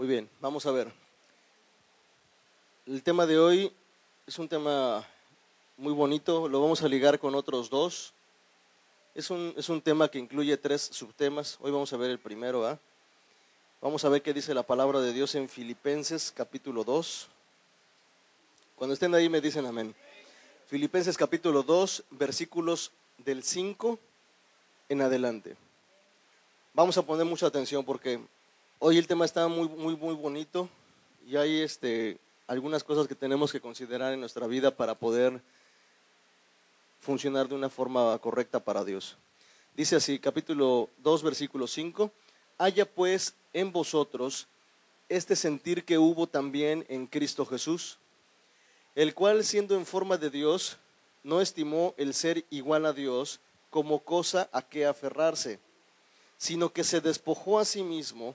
Muy 0.00 0.08
bien, 0.08 0.30
vamos 0.40 0.64
a 0.64 0.70
ver. 0.70 0.90
El 2.86 3.02
tema 3.02 3.26
de 3.26 3.38
hoy 3.38 3.70
es 4.26 4.38
un 4.38 4.48
tema 4.48 5.06
muy 5.76 5.92
bonito, 5.92 6.48
lo 6.48 6.62
vamos 6.62 6.82
a 6.82 6.88
ligar 6.88 7.18
con 7.18 7.34
otros 7.34 7.68
dos. 7.68 8.14
Es 9.14 9.28
un, 9.28 9.52
es 9.58 9.68
un 9.68 9.82
tema 9.82 10.08
que 10.08 10.18
incluye 10.18 10.56
tres 10.56 10.88
subtemas. 10.90 11.58
Hoy 11.60 11.70
vamos 11.70 11.92
a 11.92 11.98
ver 11.98 12.10
el 12.10 12.18
primero. 12.18 12.66
¿ah? 12.66 12.78
Vamos 13.82 14.02
a 14.02 14.08
ver 14.08 14.22
qué 14.22 14.32
dice 14.32 14.54
la 14.54 14.62
palabra 14.62 15.02
de 15.02 15.12
Dios 15.12 15.34
en 15.34 15.50
Filipenses 15.50 16.32
capítulo 16.34 16.82
2. 16.82 17.28
Cuando 18.76 18.94
estén 18.94 19.14
ahí 19.14 19.28
me 19.28 19.42
dicen 19.42 19.66
amén. 19.66 19.94
Filipenses 20.66 21.18
capítulo 21.18 21.62
2, 21.62 22.04
versículos 22.12 22.90
del 23.18 23.42
5 23.42 23.98
en 24.88 25.02
adelante. 25.02 25.58
Vamos 26.72 26.96
a 26.96 27.02
poner 27.02 27.26
mucha 27.26 27.48
atención 27.48 27.84
porque 27.84 28.18
hoy 28.82 28.96
el 28.96 29.06
tema 29.06 29.26
está 29.26 29.46
muy, 29.46 29.68
muy, 29.68 29.94
muy 29.94 30.14
bonito 30.14 30.68
y 31.28 31.36
hay 31.36 31.60
este, 31.60 32.18
algunas 32.46 32.82
cosas 32.82 33.06
que 33.06 33.14
tenemos 33.14 33.52
que 33.52 33.60
considerar 33.60 34.14
en 34.14 34.20
nuestra 34.20 34.46
vida 34.46 34.70
para 34.70 34.94
poder 34.94 35.40
funcionar 36.98 37.46
de 37.46 37.54
una 37.54 37.68
forma 37.68 38.18
correcta 38.18 38.58
para 38.58 38.82
Dios. 38.82 39.18
Dice 39.76 39.96
así, 39.96 40.18
capítulo 40.18 40.88
2, 40.98 41.22
versículo 41.22 41.66
5, 41.66 42.10
haya 42.56 42.86
pues 42.86 43.34
en 43.52 43.70
vosotros 43.70 44.46
este 45.10 45.36
sentir 45.36 45.84
que 45.84 45.98
hubo 45.98 46.26
también 46.26 46.86
en 46.88 47.06
Cristo 47.06 47.44
Jesús, 47.44 47.98
el 48.94 49.14
cual 49.14 49.44
siendo 49.44 49.76
en 49.76 49.84
forma 49.84 50.16
de 50.16 50.30
Dios, 50.30 50.78
no 51.22 51.42
estimó 51.42 51.94
el 51.98 52.14
ser 52.14 52.46
igual 52.48 52.86
a 52.86 52.94
Dios 52.94 53.40
como 53.68 53.98
cosa 53.98 54.48
a 54.52 54.62
que 54.62 54.86
aferrarse, 54.86 55.58
sino 56.38 56.72
que 56.72 56.82
se 56.82 57.02
despojó 57.02 57.58
a 57.58 57.66
sí 57.66 57.82
mismo, 57.82 58.34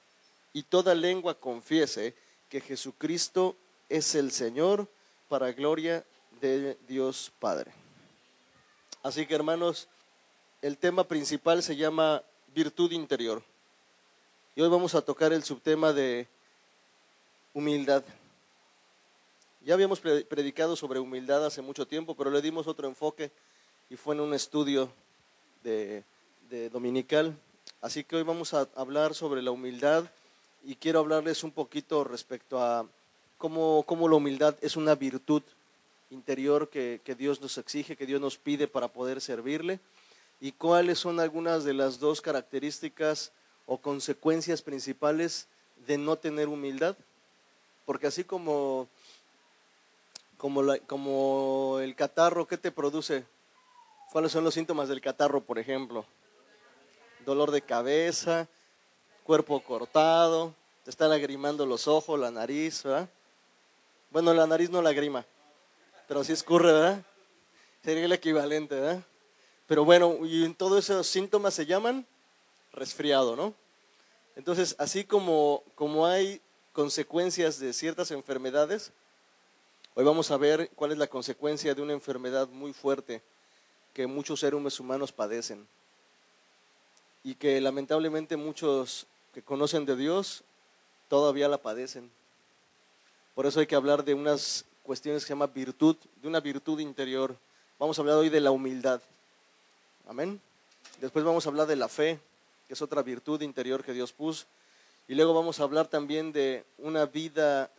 y 0.53 0.63
toda 0.63 0.95
lengua 0.95 1.35
confiese 1.35 2.15
que 2.49 2.61
Jesucristo 2.61 3.55
es 3.89 4.15
el 4.15 4.31
Señor 4.31 4.87
para 5.29 5.51
gloria 5.51 6.05
de 6.41 6.77
Dios 6.87 7.31
Padre. 7.39 7.71
Así 9.03 9.25
que 9.25 9.35
hermanos, 9.35 9.87
el 10.61 10.77
tema 10.77 11.03
principal 11.05 11.63
se 11.63 11.75
llama 11.75 12.23
virtud 12.53 12.91
interior. 12.91 13.41
Y 14.55 14.61
hoy 14.61 14.69
vamos 14.69 14.95
a 14.95 15.01
tocar 15.01 15.33
el 15.33 15.43
subtema 15.43 15.93
de 15.93 16.27
humildad. 17.53 18.03
Ya 19.63 19.75
habíamos 19.75 19.99
predicado 19.99 20.75
sobre 20.75 20.99
humildad 20.99 21.45
hace 21.45 21.61
mucho 21.61 21.87
tiempo, 21.87 22.15
pero 22.15 22.31
le 22.31 22.41
dimos 22.41 22.67
otro 22.67 22.87
enfoque 22.87 23.31
y 23.89 23.95
fue 23.95 24.15
en 24.15 24.21
un 24.21 24.33
estudio 24.33 24.91
de, 25.63 26.03
dominical. 26.71 27.37
Así 27.81 28.03
que 28.03 28.17
hoy 28.17 28.23
vamos 28.23 28.53
a 28.53 28.67
hablar 28.75 29.13
sobre 29.13 29.41
la 29.41 29.51
humildad 29.51 30.05
y 30.63 30.75
quiero 30.75 30.99
hablarles 30.99 31.43
un 31.43 31.51
poquito 31.51 32.03
respecto 32.03 32.61
a 32.61 32.85
cómo, 33.37 33.83
cómo 33.83 34.07
la 34.07 34.15
humildad 34.15 34.55
es 34.61 34.75
una 34.75 34.95
virtud 34.95 35.41
interior 36.11 36.69
que, 36.69 36.99
Dios 37.17 37.41
nos 37.41 37.57
exige, 37.57 37.95
que 37.95 38.05
Dios 38.05 38.21
nos 38.21 38.37
pide 38.37 38.67
para 38.67 38.87
poder 38.87 39.21
servirle 39.21 39.79
y 40.39 40.51
cuáles 40.51 40.99
son 40.99 41.19
algunas 41.19 41.63
de 41.63 41.73
las 41.73 41.99
dos 41.99 42.21
características 42.21 43.31
o 43.65 43.77
consecuencias 43.77 44.61
principales 44.61 45.47
de 45.87 45.97
no 45.97 46.17
tener 46.17 46.47
humildad. 46.47 46.95
Porque 47.85 48.07
así 48.07 48.23
como, 48.23 48.87
como, 50.37 50.63
como 50.87 51.79
el 51.79 51.95
catarro, 51.95 52.47
¿qué 52.47 52.57
te 52.57 52.71
produce? 52.71 53.25
¿Cuáles 54.11 54.31
son 54.31 54.43
los 54.43 54.53
síntomas 54.53 54.89
del 54.89 55.01
catarro, 55.01 55.41
por 55.41 55.57
ejemplo? 55.59 56.05
Dolor 57.25 57.51
de 57.51 57.61
cabeza, 57.61 58.47
cuerpo 59.23 59.61
cortado, 59.61 60.53
te 60.83 60.89
está 60.89 61.07
lagrimando 61.07 61.65
los 61.65 61.87
ojos, 61.87 62.19
la 62.19 62.31
nariz, 62.31 62.83
¿verdad? 62.83 63.09
Bueno, 64.09 64.33
la 64.33 64.47
nariz 64.47 64.69
no 64.69 64.81
lagrima, 64.81 65.25
pero 66.07 66.23
sí 66.23 66.33
escurre, 66.33 66.73
¿verdad? 66.73 67.05
Sería 67.83 68.05
el 68.05 68.11
equivalente, 68.11 68.75
¿verdad? 68.75 69.03
Pero 69.67 69.85
bueno, 69.85 70.17
y 70.23 70.51
todos 70.53 70.83
esos 70.89 71.07
síntomas 71.07 71.53
se 71.53 71.65
llaman 71.65 72.05
resfriado, 72.73 73.35
¿no? 73.35 73.53
Entonces, 74.35 74.75
así 74.79 75.03
como, 75.03 75.63
como 75.75 76.05
hay 76.05 76.41
consecuencias 76.73 77.59
de 77.59 77.73
ciertas 77.73 78.11
enfermedades, 78.11 78.91
hoy 79.93 80.03
vamos 80.03 80.31
a 80.31 80.37
ver 80.37 80.69
cuál 80.75 80.91
es 80.91 80.97
la 80.97 81.07
consecuencia 81.07 81.75
de 81.75 81.81
una 81.81 81.93
enfermedad 81.93 82.47
muy 82.47 82.73
fuerte 82.73 83.21
que 83.93 84.07
muchos 84.07 84.39
seres 84.39 84.79
humanos 84.79 85.11
padecen 85.11 85.67
y 87.23 87.35
que 87.35 87.59
lamentablemente 87.61 88.35
muchos 88.37 89.05
que 89.33 89.41
conocen 89.41 89.85
de 89.85 89.95
Dios 89.95 90.43
todavía 91.07 91.47
la 91.47 91.57
padecen. 91.57 92.09
Por 93.35 93.45
eso 93.45 93.59
hay 93.59 93.67
que 93.67 93.75
hablar 93.75 94.03
de 94.03 94.13
unas 94.13 94.65
cuestiones 94.83 95.23
que 95.23 95.27
se 95.27 95.33
llama 95.33 95.47
virtud, 95.47 95.95
de 96.21 96.27
una 96.27 96.39
virtud 96.39 96.79
interior. 96.79 97.35
Vamos 97.79 97.97
a 97.97 98.01
hablar 98.01 98.17
hoy 98.17 98.29
de 98.29 98.41
la 98.41 98.51
humildad. 98.51 99.01
Amén. 100.07 100.41
Después 100.99 101.23
vamos 101.23 101.45
a 101.45 101.49
hablar 101.49 101.67
de 101.67 101.75
la 101.75 101.87
fe, 101.87 102.19
que 102.67 102.73
es 102.73 102.81
otra 102.81 103.01
virtud 103.01 103.41
interior 103.41 103.83
que 103.83 103.93
Dios 103.93 104.11
puso. 104.11 104.45
Y 105.07 105.15
luego 105.15 105.33
vamos 105.33 105.59
a 105.59 105.63
hablar 105.63 105.87
también 105.87 106.31
de 106.31 106.63
una 106.77 107.05
vida 107.05 107.71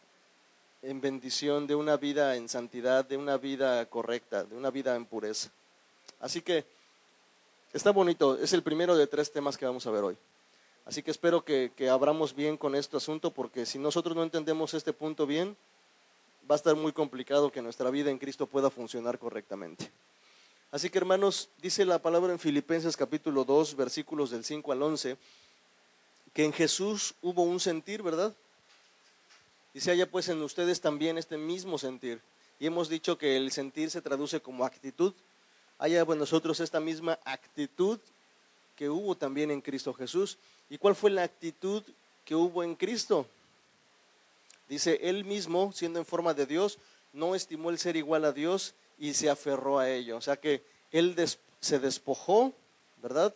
en 0.83 1.01
bendición, 1.01 1.67
de 1.67 1.75
una 1.75 1.97
vida 1.97 2.37
en 2.37 2.49
santidad, 2.49 3.05
de 3.05 3.17
una 3.17 3.37
vida 3.37 3.87
correcta, 3.87 4.45
de 4.45 4.57
una 4.57 4.71
vida 4.71 4.97
en 4.97 5.07
pureza. 5.07 5.51
Así 6.21 6.43
que 6.43 6.65
está 7.73 7.93
bonito, 7.93 8.37
es 8.39 8.53
el 8.53 8.63
primero 8.63 8.97
de 8.97 9.07
tres 9.07 9.31
temas 9.31 9.57
que 9.57 9.67
vamos 9.67 9.87
a 9.87 9.91
ver 9.91 10.03
hoy. 10.03 10.17
Así 10.85 11.03
que 11.03 11.11
espero 11.11 11.45
que, 11.45 11.73
que 11.77 11.89
abramos 11.89 12.35
bien 12.35 12.57
con 12.57 12.75
este 12.75 12.97
asunto, 12.97 13.31
porque 13.31 13.67
si 13.67 13.79
nosotros 13.79 14.17
no 14.17 14.23
entendemos 14.23 14.75
este 14.75 14.93
punto 14.93 15.27
bien, 15.27 15.57
va 16.51 16.55
a 16.55 16.57
estar 16.57 16.75
muy 16.75 16.93
complicado 16.93 17.53
que 17.53 17.63
nuestra 17.63 17.91
vida 17.91 18.11
en 18.11 18.19
Cristo 18.19 18.47
pueda 18.47 18.71
funcionar 18.71 19.19
correctamente. 19.19 19.91
Así 20.73 20.89
que 20.89 20.99
hermanos, 20.99 21.51
dice 21.61 21.85
la 21.85 22.01
palabra 22.01 22.33
en 22.33 22.39
Filipenses 22.39 22.97
capítulo 22.97 23.45
2, 23.45 23.77
versículos 23.77 24.31
del 24.31 24.45
5 24.45 24.73
al 24.73 24.83
11, 24.83 25.19
que 26.33 26.45
en 26.45 26.53
Jesús 26.53 27.15
hubo 27.21 27.43
un 27.43 27.61
sentir, 27.61 28.03
¿verdad? 28.03 28.35
Dice 29.75 29.91
haya 29.91 30.11
pues 30.11 30.29
en 30.29 30.43
ustedes 30.43 30.81
también 30.81 31.19
este 31.19 31.37
mismo 31.37 31.79
sentir. 31.79 32.21
Y 32.59 32.67
hemos 32.67 32.89
dicho 32.89 33.19
que 33.19 33.37
el 33.37 33.53
sentir 33.53 33.91
se 33.91 34.03
traduce 34.03 34.41
como 34.41 34.65
actitud. 34.65 35.15
Haya 35.79 36.01
en 36.01 36.19
nosotros 36.19 36.61
esta 36.61 36.81
misma 36.81 37.19
actitud 37.25 37.99
que 38.83 38.91
hubo 38.91 39.15
también 39.15 39.53
en 39.53 39.61
Cristo 39.61 39.95
Jesús. 39.95 40.39
¿Y 40.69 40.77
cuál 40.77 40.97
fue 40.97 41.09
la 41.09 41.23
actitud 41.23 41.85
que 42.25 42.35
hubo 42.35 42.65
en 42.65 42.75
Cristo? 42.75 43.29
Dice, 44.69 44.99
él 45.05 45.25
mismo, 45.25 45.71
siendo 45.73 46.01
en 46.01 46.05
forma 46.05 46.35
de 46.35 46.47
Dios, 46.47 46.79
no 47.13 47.37
estimó 47.37 47.71
el 47.71 47.79
ser 47.79 47.95
igual 47.95 48.25
a 48.25 48.33
Dios 48.33 48.75
y 48.99 49.15
se 49.15 49.31
aferró 49.31 49.79
a 49.79 49.89
ello. 49.89 50.17
O 50.17 50.21
sea 50.21 50.37
que 50.37 50.65
él 50.91 51.15
se 51.61 51.79
despojó, 51.79 52.53
¿verdad? 53.01 53.33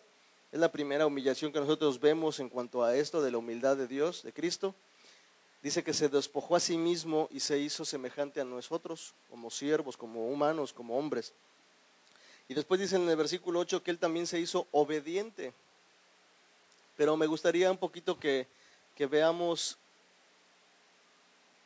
Es 0.51 0.59
la 0.59 0.73
primera 0.73 1.07
humillación 1.07 1.53
que 1.53 1.61
nosotros 1.61 2.01
vemos 2.01 2.41
en 2.41 2.49
cuanto 2.49 2.83
a 2.83 2.97
esto 2.97 3.23
de 3.23 3.31
la 3.31 3.39
humildad 3.39 3.77
de 3.77 3.87
Dios, 3.87 4.25
de 4.25 4.33
Cristo. 4.33 4.75
Dice 5.63 5.85
que 5.85 5.95
se 5.95 6.09
despojó 6.09 6.57
a 6.57 6.61
sí 6.61 6.77
mismo 6.77 7.29
y 7.31 7.39
se 7.39 7.57
hizo 7.61 7.85
semejante 7.85 8.41
a 8.41 8.45
nosotros, 8.45 9.15
como 9.31 9.53
siervos, 9.53 9.97
como 9.97 10.27
humanos, 10.27 10.73
como 10.73 10.99
hombres. 10.99 11.33
Y 12.49 12.55
después 12.55 12.81
dice 12.81 12.97
en 12.97 13.09
el 13.09 13.17
versículo 13.17 13.61
8 13.61 13.83
que 13.83 13.91
él 13.91 13.99
también 13.99 14.27
se 14.27 14.39
hizo 14.39 14.67
obediente. 14.71 15.53
Pero 16.97 17.17
me 17.17 17.27
gustaría 17.27 17.71
un 17.71 17.77
poquito 17.77 18.19
que, 18.19 18.47
que 18.95 19.07
veamos 19.07 19.77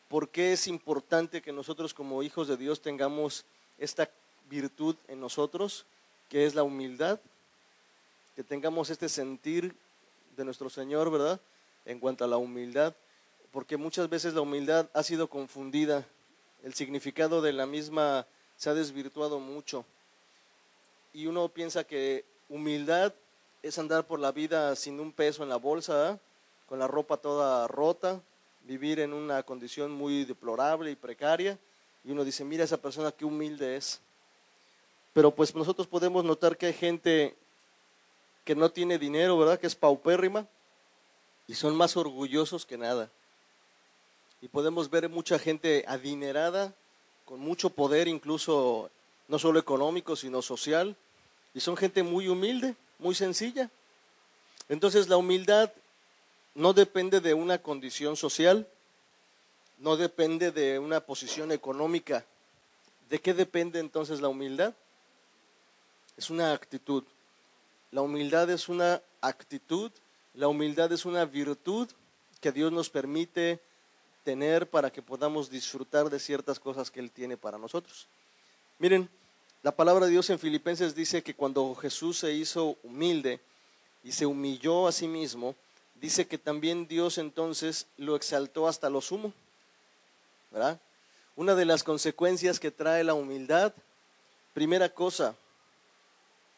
por 0.09 0.29
qué 0.29 0.53
es 0.53 0.67
importante 0.67 1.41
que 1.41 1.53
nosotros 1.53 1.95
como 1.95 2.23
hijos 2.23 2.49
de 2.49 2.57
Dios 2.57 2.81
tengamos 2.81 3.45
esta 3.79 4.11
virtud 4.49 4.97
en 5.07 5.21
nosotros, 5.21 5.87
que 6.29 6.47
es 6.47 6.55
la 6.55 6.65
humildad, 6.65 7.21
que 8.35 8.43
tengamos 8.43 8.91
este 8.91 9.09
sentir 9.09 9.75
de 10.37 10.45
nuestro 10.45 10.69
Señor, 10.69 11.11
¿verdad? 11.11 11.41
En 11.85 12.01
cuanto 12.01 12.25
a 12.25 12.29
la 12.29 12.39
humildad, 12.39 12.95
porque 13.53 13.77
muchas 13.77 14.09
veces 14.09 14.35
la 14.35 14.41
humildad 14.41 14.89
ha 14.95 15.03
sido 15.03 15.29
confundida, 15.29 16.07
el 16.63 16.75
significado 16.75 17.41
de 17.41 17.53
la 17.53 17.67
misma 17.67 18.27
se 18.57 18.71
ha 18.71 18.75
desvirtuado 18.75 19.39
mucho. 19.39 19.85
Y 21.13 21.27
uno 21.27 21.49
piensa 21.49 21.85
que 21.85 22.25
humildad 22.49 23.13
es 23.63 23.79
andar 23.79 24.07
por 24.07 24.21
la 24.21 24.33
vida 24.33 24.75
sin 24.77 25.01
un 25.01 25.13
peso 25.13 25.43
en 25.43 25.49
la 25.49 25.57
bolsa, 25.57 26.19
con 26.67 26.79
la 26.79 26.87
ropa 26.87 27.17
toda 27.17 27.67
rota, 27.67 28.21
vivir 28.63 29.01
en 29.01 29.13
una 29.13 29.43
condición 29.43 29.91
muy 29.91 30.25
deplorable 30.25 30.91
y 30.91 30.97
precaria, 30.97 31.59
y 32.05 32.13
uno 32.13 32.25
dice, 32.25 32.45
mira 32.45 32.65
esa 32.65 32.77
persona 32.77 33.13
qué 33.13 33.25
humilde 33.25 33.77
es. 33.77 34.01
Pero 35.13 35.35
pues 35.35 35.55
nosotros 35.55 35.87
podemos 35.87 36.25
notar 36.25 36.57
que 36.57 36.67
hay 36.67 36.73
gente 36.73 37.35
que 38.45 38.55
no 38.55 38.71
tiene 38.71 38.99
dinero, 38.99 39.37
¿verdad? 39.37 39.59
Que 39.59 39.67
es 39.67 39.75
paupérrima, 39.75 40.47
y 41.47 41.55
son 41.55 41.75
más 41.75 41.97
orgullosos 41.97 42.65
que 42.65 42.79
nada. 42.79 43.11
Y 44.41 44.49
podemos 44.49 44.89
ver 44.89 45.09
mucha 45.09 45.39
gente 45.39 45.85
adinerada, 45.87 46.73
con 47.25 47.41
mucho 47.41 47.71
poder, 47.71 48.09
incluso 48.09 48.91
no 49.31 49.39
solo 49.39 49.61
económico, 49.61 50.17
sino 50.17 50.43
social, 50.43 50.97
y 51.55 51.61
son 51.61 51.77
gente 51.77 52.03
muy 52.03 52.27
humilde, 52.27 52.75
muy 52.99 53.15
sencilla. 53.15 53.71
Entonces 54.69 55.09
la 55.09 55.17
humildad 55.17 55.73
no 56.57 56.73
depende 56.73 57.21
de 57.21 57.33
una 57.33 57.59
condición 57.59 58.17
social, 58.17 58.69
no 59.79 59.97
depende 59.97 60.51
de 60.51 60.81
una 60.81 61.01
posición 61.01 61.53
económica. 61.53 62.25
¿De 63.09 63.21
qué 63.21 63.33
depende 63.33 63.79
entonces 63.79 64.21
la 64.21 64.29
humildad? 64.29 64.75
Es 66.17 66.29
una 66.29 66.53
actitud. 66.53 67.05
La 67.93 68.03
humildad 68.03 68.51
es 68.51 68.69
una 68.69 69.01
actitud, 69.21 69.93
la 70.35 70.49
humildad 70.49 70.93
es 70.93 71.05
una 71.05 71.25
virtud 71.25 71.89
que 72.41 72.51
Dios 72.51 72.73
nos 72.73 72.91
permite 72.91 73.61
tener 74.25 74.69
para 74.69 74.91
que 74.91 75.03
podamos 75.03 75.51
disfrutar 75.51 76.11
de 76.11 76.19
ciertas 76.19 76.59
cosas 76.59 76.91
que 76.91 76.99
Él 76.99 77.13
tiene 77.13 77.37
para 77.37 77.59
nosotros. 77.59 78.09
Miren, 78.79 79.09
la 79.63 79.73
palabra 79.73 80.07
de 80.07 80.13
Dios 80.13 80.31
en 80.31 80.39
Filipenses 80.39 80.95
dice 80.95 81.23
que 81.23 81.35
cuando 81.35 81.75
Jesús 81.75 82.19
se 82.19 82.33
hizo 82.33 82.79
humilde 82.83 83.41
y 84.03 84.13
se 84.13 84.25
humilló 84.25 84.89
a 84.89 84.93
sí 84.93 85.07
mismo, 85.07 85.55
dice 85.97 86.27
que 86.27 86.39
también 86.39 86.89
Dios 86.89 87.19
entonces 87.19 87.87
lo 87.99 88.17
exaltó 88.17 88.67
hasta 88.67 88.89
lo 88.89 89.03
sumo. 89.03 89.35
¿Verdad? 90.51 90.81
Una 91.37 91.55
de 91.55 91.67
las 91.67 91.85
consecuencias 91.85 92.59
que 92.59 92.71
trae 92.71 93.05
la 93.05 93.15
humildad, 93.15 93.75
primera 94.55 94.89
cosa, 94.89 95.35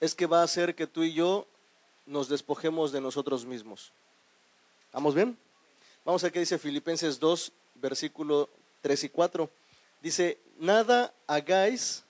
es 0.00 0.14
que 0.14 0.26
va 0.26 0.40
a 0.40 0.44
hacer 0.44 0.75
que 0.75 0.87
tú 0.87 1.02
y 1.02 1.12
yo 1.12 1.46
nos 2.06 2.28
despojemos 2.28 2.93
de 2.93 3.00
nosotros 3.00 3.44
mismos. 3.44 3.93
¿Vamos 4.93 5.14
bien? 5.14 5.37
Vamos 6.05 6.22
a 6.22 6.31
qué 6.31 6.38
dice 6.38 6.58
Filipenses 6.58 7.19
2, 7.19 7.52
versículo 7.76 8.48
3 8.81 9.05
y 9.05 9.08
4. 9.08 9.50
Dice, 10.00 10.38
nada 10.58 11.12
hagáis 11.26 12.05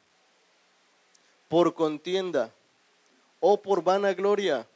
por 1.53 1.75
contienda 1.75 2.51
o 3.39 3.61
por 3.61 3.85
vanagloria. 3.85 4.67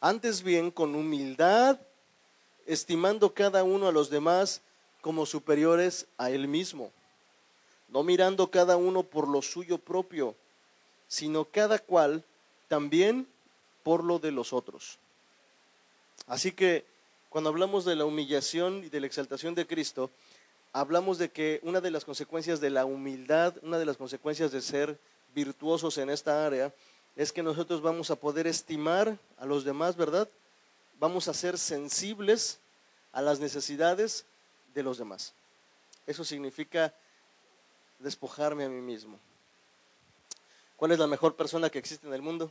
Antes 0.00 0.42
bien, 0.42 0.70
con 0.70 0.94
humildad, 0.94 1.78
estimando 2.64 3.34
cada 3.34 3.62
uno 3.62 3.86
a 3.86 3.92
los 3.92 4.08
demás 4.08 4.62
como 5.02 5.26
superiores 5.26 6.06
a 6.16 6.30
él 6.30 6.48
mismo, 6.48 6.90
no 7.88 8.02
mirando 8.02 8.50
cada 8.50 8.78
uno 8.78 9.02
por 9.02 9.28
lo 9.28 9.42
suyo 9.42 9.76
propio, 9.76 10.34
sino 11.08 11.44
cada 11.44 11.78
cual 11.78 12.24
también 12.66 13.28
por 13.82 14.02
lo 14.02 14.18
de 14.18 14.32
los 14.32 14.54
otros. 14.54 14.98
Así 16.26 16.52
que 16.52 16.86
cuando 17.28 17.50
hablamos 17.50 17.84
de 17.84 17.96
la 17.96 18.06
humillación 18.06 18.82
y 18.82 18.88
de 18.88 19.00
la 19.00 19.06
exaltación 19.08 19.54
de 19.54 19.66
Cristo, 19.66 20.08
hablamos 20.72 21.18
de 21.18 21.28
que 21.28 21.60
una 21.64 21.82
de 21.82 21.90
las 21.90 22.06
consecuencias 22.06 22.62
de 22.62 22.70
la 22.70 22.86
humildad, 22.86 23.56
una 23.60 23.76
de 23.76 23.84
las 23.84 23.98
consecuencias 23.98 24.50
de 24.50 24.62
ser 24.62 24.98
virtuosos 25.34 25.98
en 25.98 26.10
esta 26.10 26.46
área 26.46 26.72
es 27.16 27.32
que 27.32 27.42
nosotros 27.42 27.82
vamos 27.82 28.10
a 28.10 28.16
poder 28.16 28.46
estimar 28.46 29.16
a 29.38 29.46
los 29.46 29.64
demás, 29.64 29.96
¿verdad? 29.96 30.28
Vamos 30.98 31.28
a 31.28 31.34
ser 31.34 31.58
sensibles 31.58 32.58
a 33.12 33.22
las 33.22 33.40
necesidades 33.40 34.24
de 34.74 34.82
los 34.82 34.98
demás. 34.98 35.32
Eso 36.06 36.24
significa 36.24 36.92
despojarme 37.98 38.64
a 38.64 38.68
mí 38.68 38.80
mismo. 38.80 39.18
¿Cuál 40.76 40.92
es 40.92 40.98
la 40.98 41.06
mejor 41.06 41.34
persona 41.36 41.70
que 41.70 41.78
existe 41.78 42.06
en 42.06 42.14
el 42.14 42.22
mundo? 42.22 42.50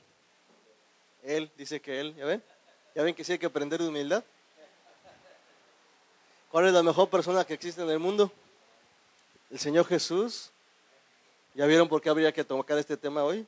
Él, 1.23 1.51
dice 1.57 1.81
que 1.81 1.99
él, 1.99 2.15
¿ya 2.15 2.25
ven? 2.25 2.43
¿Ya 2.95 3.03
ven 3.03 3.15
que 3.15 3.23
sí 3.23 3.33
hay 3.33 3.39
que 3.39 3.45
aprender 3.45 3.81
de 3.81 3.87
humildad? 3.87 4.23
¿Cuál 6.51 6.67
es 6.67 6.73
la 6.73 6.83
mejor 6.83 7.09
persona 7.09 7.43
que 7.43 7.53
existe 7.53 7.81
en 7.81 7.89
el 7.89 7.99
mundo? 7.99 8.31
El 9.49 9.59
Señor 9.59 9.85
Jesús, 9.85 10.51
¿Ya 11.55 11.67
vieron 11.67 11.87
por 11.87 12.01
qué 12.01 12.09
habría 12.09 12.31
que 12.31 12.43
tocar 12.43 12.79
este 12.79 12.97
tema 12.97 13.23
hoy? 13.23 13.45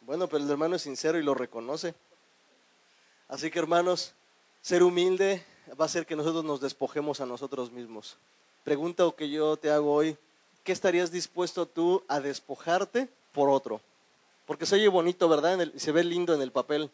Bueno, 0.00 0.26
pero 0.26 0.42
el 0.42 0.50
hermano 0.50 0.74
es 0.74 0.82
sincero 0.82 1.16
y 1.16 1.22
lo 1.22 1.32
reconoce. 1.32 1.94
Así 3.28 3.52
que 3.52 3.60
hermanos, 3.60 4.14
ser 4.62 4.82
humilde 4.82 5.44
va 5.80 5.84
a 5.84 5.86
hacer 5.86 6.06
que 6.06 6.16
nosotros 6.16 6.44
nos 6.44 6.60
despojemos 6.60 7.20
a 7.20 7.26
nosotros 7.26 7.70
mismos. 7.70 8.16
Pregunta 8.64 9.06
o 9.06 9.14
que 9.14 9.30
yo 9.30 9.56
te 9.56 9.70
hago 9.70 9.94
hoy, 9.94 10.16
¿qué 10.64 10.72
estarías 10.72 11.12
dispuesto 11.12 11.66
tú 11.66 12.02
a 12.08 12.18
despojarte 12.18 13.08
por 13.32 13.48
otro? 13.48 13.80
Porque 14.44 14.66
se 14.66 14.74
oye 14.74 14.88
bonito, 14.88 15.28
¿verdad? 15.28 15.70
Y 15.72 15.78
se 15.78 15.92
ve 15.92 16.02
lindo 16.02 16.34
en 16.34 16.42
el 16.42 16.50
papel. 16.50 16.90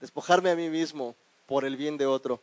Despojarme 0.00 0.50
a 0.50 0.56
mí 0.56 0.70
mismo 0.70 1.14
por 1.46 1.64
el 1.64 1.76
bien 1.76 1.98
de 1.98 2.06
otro. 2.06 2.40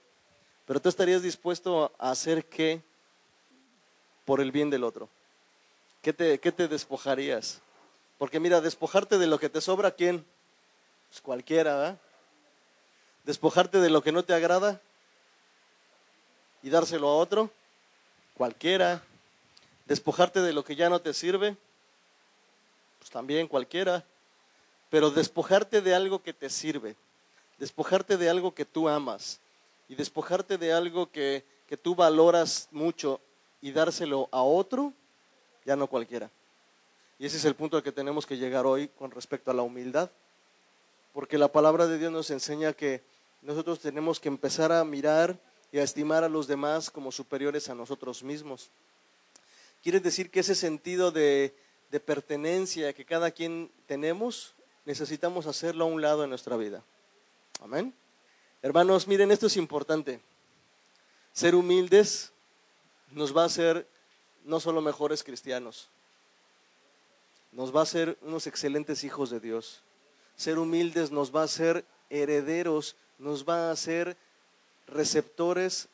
Pero 0.66 0.80
tú 0.80 0.88
estarías 0.88 1.22
dispuesto 1.22 1.92
a 2.00 2.12
hacer 2.12 2.46
qué 2.46 2.82
por 4.24 4.40
el 4.40 4.54
bien 4.54 4.70
del 4.70 4.86
otro. 4.86 5.10
¿Qué 6.14 6.52
te, 6.52 6.68
despojarías? 6.68 7.62
Porque 8.20 8.40
mira, 8.40 8.62
despojarte 8.62 9.18
de 9.18 9.26
lo 9.26 9.40
que 9.40 9.50
te 9.50 9.60
sobra, 9.60 9.90
¿quién? 9.90 10.24
Pues 11.10 11.20
cualquiera. 11.20 11.98
Despojarte 13.24 13.80
de 13.80 13.90
lo 13.90 14.04
que 14.04 14.12
no 14.12 14.24
te 14.24 14.36
agrada 14.36 14.80
y 16.62 16.70
dárselo 16.70 17.08
a 17.10 17.16
otro, 17.16 17.50
cualquiera. 18.36 19.02
Despojarte 19.88 20.42
de 20.42 20.54
lo 20.54 20.64
que 20.64 20.76
ya 20.76 20.90
no 20.90 21.02
te 21.02 21.12
sirve, 21.12 21.58
pues 23.00 23.10
también 23.10 23.48
cualquiera. 23.48 24.06
Pero 24.92 25.10
despojarte 25.10 25.82
de 25.82 25.96
algo 25.96 26.22
que 26.22 26.34
te 26.34 26.52
sirve, 26.52 26.96
despojarte 27.58 28.18
de 28.18 28.30
algo 28.30 28.54
que 28.54 28.66
tú 28.66 28.88
amas 28.88 29.40
y 29.90 29.96
despojarte 29.96 30.60
de 30.60 30.72
algo 30.72 31.10
que, 31.10 31.44
que 31.68 31.78
tú 31.78 31.96
valoras 31.96 32.68
mucho 32.72 33.20
y 33.60 33.72
dárselo 33.72 34.30
a 34.32 34.44
otro, 34.44 34.94
ya 35.66 35.76
no 35.76 35.88
cualquiera. 35.88 36.30
Y 37.18 37.26
ese 37.26 37.38
es 37.38 37.46
el 37.46 37.56
punto 37.56 37.78
al 37.78 37.84
que 37.84 37.92
tenemos 37.92 38.26
que 38.26 38.38
llegar 38.38 38.66
hoy 38.66 38.88
con 38.88 39.12
respecto 39.12 39.52
a 39.52 39.54
la 39.54 39.64
humildad, 39.64 40.10
porque 41.14 41.38
la 41.38 41.48
palabra 41.48 41.88
de 41.88 41.98
Dios 41.98 42.12
nos 42.12 42.30
enseña 42.30 42.74
que 42.74 43.02
nosotros 43.42 43.80
tenemos 43.80 44.20
que 44.20 44.28
empezar 44.28 44.72
a 44.72 44.84
mirar 44.84 45.40
y 45.72 45.80
a 45.80 45.84
estimar 45.84 46.24
a 46.24 46.30
los 46.30 46.48
demás 46.48 46.90
como 46.90 47.12
superiores 47.12 47.70
a 47.70 47.76
nosotros 47.76 48.24
mismos. 48.24 48.70
Quiere 49.82 50.00
decir 50.00 50.30
que 50.30 50.42
ese 50.42 50.56
sentido 50.56 51.12
de, 51.12 51.56
de 51.90 52.00
pertenencia 52.00 52.94
que 52.94 53.06
cada 53.06 53.32
quien 53.32 53.72
tenemos, 53.86 54.54
necesitamos 54.86 55.48
hacerlo 55.48 55.86
a 55.86 55.88
un 55.88 56.02
lado 56.02 56.24
en 56.24 56.30
nuestra 56.30 56.58
vida. 56.58 56.84
Amén. 57.62 57.94
Hermanos, 58.62 59.08
miren, 59.08 59.32
esto 59.32 59.48
es 59.48 59.58
importante. 59.58 60.20
Ser 61.32 61.56
humildes 61.56 62.32
nos 63.12 63.36
va 63.36 63.44
a 63.44 63.46
hacer 63.46 63.88
no 64.46 64.60
solo 64.60 64.82
mejores 64.82 65.24
cristianos, 65.24 65.90
nos 67.52 67.76
va 67.76 67.82
a 67.82 67.84
hacer 67.84 68.18
unos 68.22 68.48
excelentes 68.48 69.04
hijos 69.04 69.30
de 69.30 69.40
Dios. 69.40 69.82
Ser 70.36 70.60
humildes 70.60 71.12
nos 71.12 71.34
va 71.34 71.42
a 71.42 71.46
hacer 71.46 71.86
herederos, 72.10 72.96
nos 73.18 73.48
va 73.48 73.70
a 73.70 73.72
hacer 73.72 74.18
receptores 74.88 75.88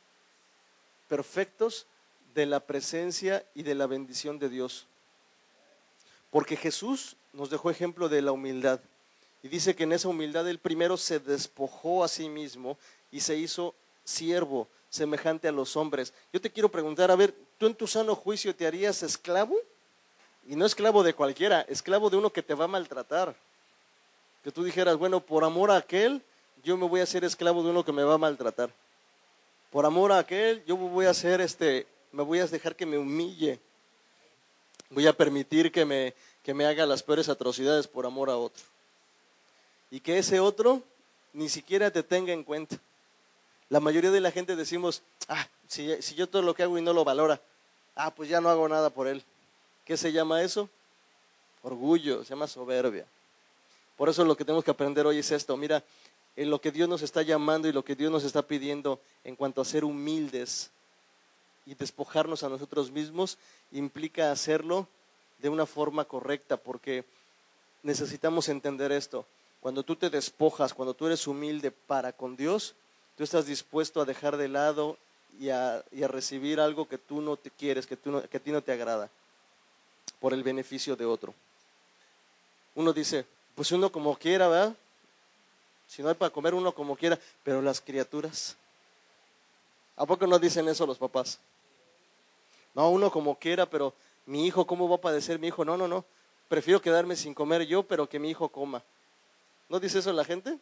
perfectos 1.07 1.85
de 2.33 2.45
la 2.45 2.59
presencia 2.59 3.45
y 3.53 3.63
de 3.63 3.75
la 3.75 3.87
bendición 3.87 4.39
de 4.39 4.49
Dios. 4.49 4.87
Porque 6.29 6.55
Jesús 6.55 7.15
nos 7.33 7.49
dejó 7.49 7.69
ejemplo 7.69 8.09
de 8.09 8.21
la 8.21 8.31
humildad. 8.31 8.79
Y 9.43 9.47
dice 9.47 9.75
que 9.75 9.83
en 9.83 9.93
esa 9.93 10.07
humildad 10.07 10.47
el 10.47 10.59
primero 10.59 10.97
se 10.97 11.19
despojó 11.19 12.03
a 12.03 12.07
sí 12.07 12.29
mismo 12.29 12.77
y 13.11 13.19
se 13.19 13.35
hizo 13.35 13.75
siervo, 14.03 14.67
semejante 14.89 15.47
a 15.47 15.51
los 15.51 15.75
hombres. 15.75 16.13
Yo 16.31 16.41
te 16.41 16.51
quiero 16.51 16.69
preguntar, 16.69 17.11
a 17.11 17.15
ver, 17.15 17.33
¿tú 17.61 17.67
en 17.67 17.75
tu 17.75 17.85
sano 17.85 18.15
juicio 18.15 18.55
te 18.55 18.65
harías 18.65 19.03
esclavo? 19.03 19.55
Y 20.47 20.55
no 20.55 20.65
esclavo 20.65 21.03
de 21.03 21.13
cualquiera, 21.13 21.61
esclavo 21.61 22.09
de 22.09 22.17
uno 22.17 22.31
que 22.31 22.41
te 22.41 22.55
va 22.55 22.65
a 22.65 22.67
maltratar. 22.67 23.35
Que 24.43 24.51
tú 24.51 24.63
dijeras, 24.63 24.97
bueno, 24.97 25.19
por 25.19 25.43
amor 25.43 25.69
a 25.69 25.75
aquel, 25.75 26.23
yo 26.63 26.75
me 26.75 26.87
voy 26.87 27.01
a 27.01 27.03
hacer 27.03 27.23
esclavo 27.23 27.61
de 27.61 27.69
uno 27.69 27.85
que 27.85 27.91
me 27.91 28.01
va 28.01 28.15
a 28.15 28.17
maltratar. 28.17 28.71
Por 29.69 29.85
amor 29.85 30.11
a 30.11 30.17
aquel, 30.17 30.65
yo 30.65 30.75
voy 30.75 31.05
a 31.05 31.11
hacer 31.11 31.39
este, 31.39 31.85
me 32.11 32.23
voy 32.23 32.39
a 32.39 32.47
dejar 32.47 32.75
que 32.75 32.87
me 32.87 32.97
humille. 32.97 33.59
Voy 34.89 35.05
a 35.05 35.13
permitir 35.13 35.71
que 35.71 35.85
me, 35.85 36.15
que 36.41 36.55
me 36.55 36.65
haga 36.65 36.87
las 36.87 37.03
peores 37.03 37.29
atrocidades 37.29 37.87
por 37.87 38.07
amor 38.07 38.31
a 38.31 38.37
otro. 38.37 38.63
Y 39.91 39.99
que 39.99 40.17
ese 40.17 40.39
otro 40.39 40.81
ni 41.31 41.47
siquiera 41.47 41.91
te 41.91 42.01
tenga 42.01 42.33
en 42.33 42.43
cuenta. 42.43 42.79
La 43.69 43.79
mayoría 43.79 44.09
de 44.09 44.19
la 44.19 44.31
gente 44.31 44.55
decimos, 44.55 45.03
ah, 45.27 45.47
si, 45.71 46.15
yo 46.15 46.27
todo 46.27 46.41
lo 46.41 46.53
que 46.53 46.63
hago 46.63 46.77
y 46.77 46.81
no 46.81 46.91
lo 46.91 47.05
valora, 47.05 47.41
ah, 47.95 48.11
pues 48.11 48.29
ya 48.29 48.41
no 48.41 48.49
hago 48.49 48.67
nada 48.67 48.89
por 48.89 49.07
él. 49.07 49.23
¿Qué 49.85 49.97
se 49.97 50.11
llama 50.11 50.41
eso? 50.41 50.69
Orgullo, 51.63 52.23
se 52.23 52.29
llama 52.31 52.47
soberbia. 52.47 53.05
Por 53.97 54.09
eso 54.09 54.25
lo 54.25 54.35
que 54.35 54.45
tenemos 54.45 54.63
que 54.63 54.71
aprender 54.71 55.05
hoy 55.05 55.19
es 55.19 55.31
esto. 55.31 55.55
Mira, 55.57 55.83
en 56.35 56.49
lo 56.49 56.61
que 56.61 56.71
Dios 56.71 56.87
nos 56.87 57.01
está 57.01 57.21
llamando 57.21 57.67
y 57.67 57.71
lo 57.71 57.83
que 57.83 57.95
Dios 57.95 58.11
nos 58.11 58.23
está 58.23 58.41
pidiendo 58.41 58.99
en 59.23 59.35
cuanto 59.35 59.61
a 59.61 59.65
ser 59.65 59.83
humildes 59.83 60.71
y 61.65 61.75
despojarnos 61.75 62.43
a 62.43 62.49
nosotros 62.49 62.89
mismos, 62.89 63.37
implica 63.71 64.31
hacerlo 64.31 64.87
de 65.39 65.49
una 65.49 65.65
forma 65.65 66.05
correcta, 66.05 66.57
porque 66.57 67.03
necesitamos 67.83 68.49
entender 68.49 68.91
esto. 68.91 69.25
Cuando 69.59 69.83
tú 69.83 69.95
te 69.95 70.09
despojas, 70.09 70.73
cuando 70.73 70.93
tú 70.93 71.05
eres 71.05 71.27
humilde 71.27 71.71
para 71.71 72.13
con 72.13 72.35
Dios, 72.35 72.73
tú 73.17 73.23
estás 73.23 73.45
dispuesto 73.45 74.01
a 74.01 74.05
dejar 74.05 74.37
de 74.37 74.47
lado 74.47 74.97
y 75.39 75.49
a, 75.49 75.83
recibir 76.07 76.59
algo 76.59 76.87
que 76.87 76.97
tú 76.97 77.21
no 77.21 77.37
te 77.37 77.49
quieres, 77.49 77.87
que, 77.87 77.97
tú 77.97 78.21
que 78.29 78.37
a 78.37 78.39
ti 78.39 78.51
no 78.51 78.61
te 78.61 78.71
agrada, 78.71 79.09
por 80.19 80.33
el 80.33 80.43
beneficio 80.43 80.95
de 80.95 81.05
otro. 81.05 81.33
Uno 82.75 82.93
dice, 82.93 83.25
pues 83.55 83.71
uno 83.71 83.91
como 83.91 84.15
quiera, 84.15 84.47
¿verdad? 84.47 84.75
Si 85.87 86.01
no 86.01 86.09
hay 86.09 86.15
para 86.15 86.31
comer, 86.31 86.53
uno 86.53 86.73
como 86.73 86.95
quiera, 86.95 87.19
pero 87.43 87.61
las 87.61 87.81
criaturas. 87.81 88.55
¿A 89.95 90.05
poco 90.05 90.25
no 90.25 90.39
dicen 90.39 90.67
eso 90.69 90.85
los 90.85 90.97
papás? 90.97 91.39
No, 92.73 92.89
uno 92.89 93.11
como 93.11 93.37
quiera, 93.37 93.65
pero 93.65 93.93
mi 94.25 94.45
hijo, 94.45 94.65
¿cómo 94.65 94.87
va 94.87 94.95
a 94.95 95.01
padecer 95.01 95.37
mi 95.37 95.47
hijo? 95.47 95.65
No, 95.65 95.75
no, 95.75 95.87
no. 95.87 96.05
Prefiero 96.47 96.81
quedarme 96.81 97.15
sin 97.15 97.33
comer 97.33 97.65
yo, 97.65 97.83
pero 97.83 98.07
que 98.07 98.19
mi 98.19 98.29
hijo 98.29 98.49
coma. 98.49 98.83
¿No 99.69 99.79
dice 99.79 99.99
eso 99.99 100.13
la 100.13 100.23
gente? 100.23 100.57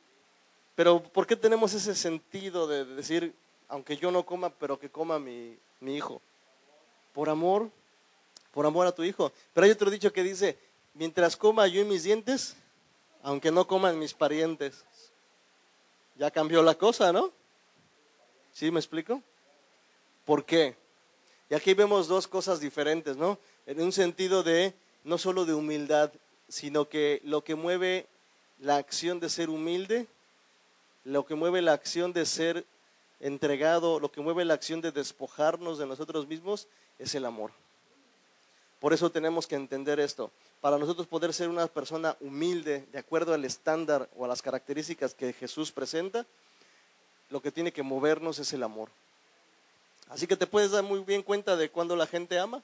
Pero 0.75 1.01
¿por 1.01 1.27
qué 1.27 1.35
tenemos 1.35 1.73
ese 1.73 1.93
sentido 1.95 2.67
de 2.67 2.85
decir, 2.85 3.35
aunque 3.69 3.95
yo 3.95 4.11
no 4.11 4.25
coma, 4.25 4.49
pero 4.49 4.77
que 4.77 4.89
coma 4.89 5.19
mi, 5.19 5.57
mi 5.79 5.95
hijo? 5.95 6.21
Por 7.13 7.29
amor, 7.29 7.69
por 8.51 8.65
amor 8.65 8.87
a 8.87 8.91
tu 8.91 9.03
hijo. 9.03 9.31
Pero 9.53 9.65
hay 9.65 9.71
otro 9.71 9.89
dicho 9.89 10.11
que 10.11 10.23
dice, 10.23 10.57
mientras 10.93 11.37
coma 11.37 11.67
yo 11.67 11.81
y 11.81 11.85
mis 11.85 12.03
dientes, 12.03 12.55
aunque 13.23 13.51
no 13.51 13.67
coman 13.67 13.99
mis 13.99 14.13
parientes. 14.13 14.83
Ya 16.15 16.31
cambió 16.31 16.61
la 16.61 16.75
cosa, 16.75 17.13
¿no? 17.13 17.31
¿Sí 18.53 18.71
me 18.71 18.79
explico? 18.79 19.21
¿Por 20.25 20.43
qué? 20.43 20.75
Y 21.49 21.55
aquí 21.55 21.73
vemos 21.73 22.07
dos 22.07 22.27
cosas 22.27 22.59
diferentes, 22.59 23.17
¿no? 23.17 23.39
En 23.65 23.81
un 23.81 23.91
sentido 23.91 24.43
de, 24.43 24.73
no 25.03 25.17
solo 25.17 25.45
de 25.45 25.53
humildad, 25.53 26.11
sino 26.47 26.89
que 26.89 27.21
lo 27.23 27.43
que 27.43 27.55
mueve 27.55 28.07
la 28.59 28.77
acción 28.77 29.19
de 29.19 29.29
ser 29.29 29.49
humilde, 29.49 30.07
lo 31.03 31.25
que 31.25 31.35
mueve 31.35 31.61
la 31.61 31.73
acción 31.73 32.13
de 32.13 32.25
ser 32.25 32.65
entregado, 33.19 33.99
lo 33.99 34.11
que 34.11 34.21
mueve 34.21 34.45
la 34.45 34.53
acción 34.53 34.81
de 34.81 34.91
despojarnos 34.91 35.77
de 35.77 35.85
nosotros 35.85 36.27
mismos, 36.27 36.67
es 36.97 37.15
el 37.15 37.25
amor. 37.25 37.51
Por 38.79 38.93
eso 38.93 39.09
tenemos 39.09 39.45
que 39.45 39.55
entender 39.55 39.99
esto. 39.99 40.31
Para 40.61 40.77
nosotros 40.77 41.07
poder 41.07 41.33
ser 41.33 41.49
una 41.49 41.67
persona 41.67 42.15
humilde, 42.21 42.85
de 42.91 42.99
acuerdo 42.99 43.33
al 43.33 43.43
estándar 43.45 44.09
o 44.15 44.25
a 44.25 44.27
las 44.27 44.41
características 44.41 45.13
que 45.13 45.33
Jesús 45.33 45.71
presenta, 45.71 46.25
lo 47.29 47.41
que 47.41 47.51
tiene 47.51 47.71
que 47.71 47.83
movernos 47.83 48.39
es 48.39 48.53
el 48.53 48.63
amor. 48.63 48.89
Así 50.09 50.25
que 50.25 50.35
te 50.35 50.47
puedes 50.47 50.71
dar 50.71 50.83
muy 50.83 50.99
bien 51.01 51.21
cuenta 51.21 51.55
de 51.55 51.69
cuando 51.69 51.95
la 51.95 52.07
gente 52.07 52.39
ama, 52.39 52.63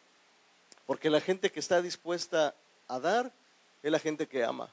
porque 0.88 1.10
la 1.10 1.22
gente 1.22 1.52
que 1.52 1.60
está 1.60 1.82
dispuesta 1.82 2.56
a 2.88 3.00
dar 3.00 3.32
es 3.84 3.92
la 3.92 4.00
gente 4.00 4.28
que 4.28 4.44
ama. 4.44 4.70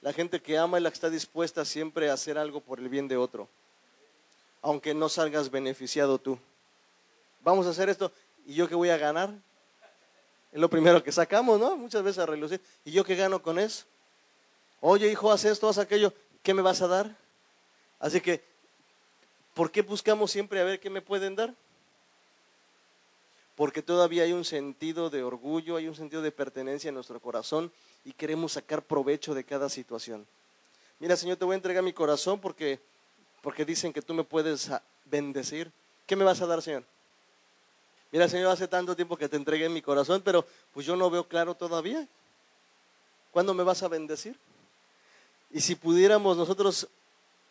La 0.00 0.12
gente 0.12 0.40
que 0.40 0.56
ama 0.56 0.78
es 0.78 0.82
la 0.82 0.90
que 0.90 0.94
está 0.94 1.10
dispuesta 1.10 1.64
siempre 1.64 2.08
a 2.08 2.14
hacer 2.14 2.38
algo 2.38 2.60
por 2.60 2.78
el 2.78 2.88
bien 2.88 3.08
de 3.08 3.16
otro, 3.16 3.48
aunque 4.62 4.94
no 4.94 5.08
salgas 5.08 5.50
beneficiado 5.50 6.18
tú. 6.18 6.38
Vamos 7.42 7.66
a 7.66 7.70
hacer 7.70 7.88
esto, 7.88 8.12
¿y 8.46 8.54
yo 8.54 8.68
qué 8.68 8.74
voy 8.74 8.90
a 8.90 8.96
ganar? 8.96 9.30
Es 10.52 10.60
lo 10.60 10.70
primero 10.70 11.02
que 11.02 11.12
sacamos, 11.12 11.60
¿no? 11.60 11.76
Muchas 11.76 12.02
veces 12.02 12.18
a 12.18 12.26
relucir. 12.26 12.60
¿Y 12.84 12.92
yo 12.92 13.04
qué 13.04 13.14
gano 13.14 13.42
con 13.42 13.58
eso? 13.58 13.84
Oye, 14.80 15.10
hijo, 15.10 15.30
haz 15.30 15.44
esto, 15.44 15.68
haz 15.68 15.78
aquello. 15.78 16.12
¿Qué 16.42 16.54
me 16.54 16.62
vas 16.62 16.80
a 16.80 16.88
dar? 16.88 17.14
Así 17.98 18.20
que, 18.20 18.42
¿por 19.54 19.70
qué 19.70 19.82
buscamos 19.82 20.30
siempre 20.30 20.60
a 20.60 20.64
ver 20.64 20.80
qué 20.80 20.88
me 20.88 21.02
pueden 21.02 21.36
dar? 21.36 21.54
Porque 23.56 23.82
todavía 23.82 24.22
hay 24.22 24.32
un 24.32 24.44
sentido 24.44 25.10
de 25.10 25.22
orgullo, 25.22 25.76
hay 25.76 25.88
un 25.88 25.96
sentido 25.96 26.22
de 26.22 26.30
pertenencia 26.30 26.88
en 26.88 26.94
nuestro 26.94 27.20
corazón 27.20 27.72
y 28.04 28.12
queremos 28.12 28.52
sacar 28.52 28.82
provecho 28.82 29.34
de 29.34 29.44
cada 29.44 29.68
situación. 29.68 30.26
Mira, 31.00 31.16
Señor, 31.16 31.36
te 31.36 31.44
voy 31.44 31.54
a 31.54 31.56
entregar 31.56 31.82
mi 31.82 31.92
corazón 31.92 32.40
porque, 32.40 32.80
porque 33.48 33.64
dicen 33.64 33.94
que 33.94 34.02
tú 34.02 34.12
me 34.12 34.24
puedes 34.24 34.70
bendecir. 35.06 35.72
¿Qué 36.06 36.14
me 36.16 36.22
vas 36.22 36.38
a 36.42 36.46
dar, 36.46 36.60
Señor? 36.60 36.84
Mira, 38.12 38.28
Señor, 38.28 38.50
hace 38.50 38.68
tanto 38.68 38.94
tiempo 38.94 39.16
que 39.16 39.26
te 39.26 39.36
entregué 39.36 39.70
mi 39.70 39.80
corazón, 39.80 40.20
pero 40.22 40.44
pues 40.74 40.84
yo 40.84 40.96
no 40.96 41.08
veo 41.08 41.26
claro 41.26 41.54
todavía. 41.54 42.06
¿Cuándo 43.30 43.54
me 43.54 43.62
vas 43.62 43.82
a 43.82 43.88
bendecir? 43.88 44.36
Y 45.50 45.62
si 45.62 45.76
pudiéramos 45.76 46.36
nosotros 46.36 46.88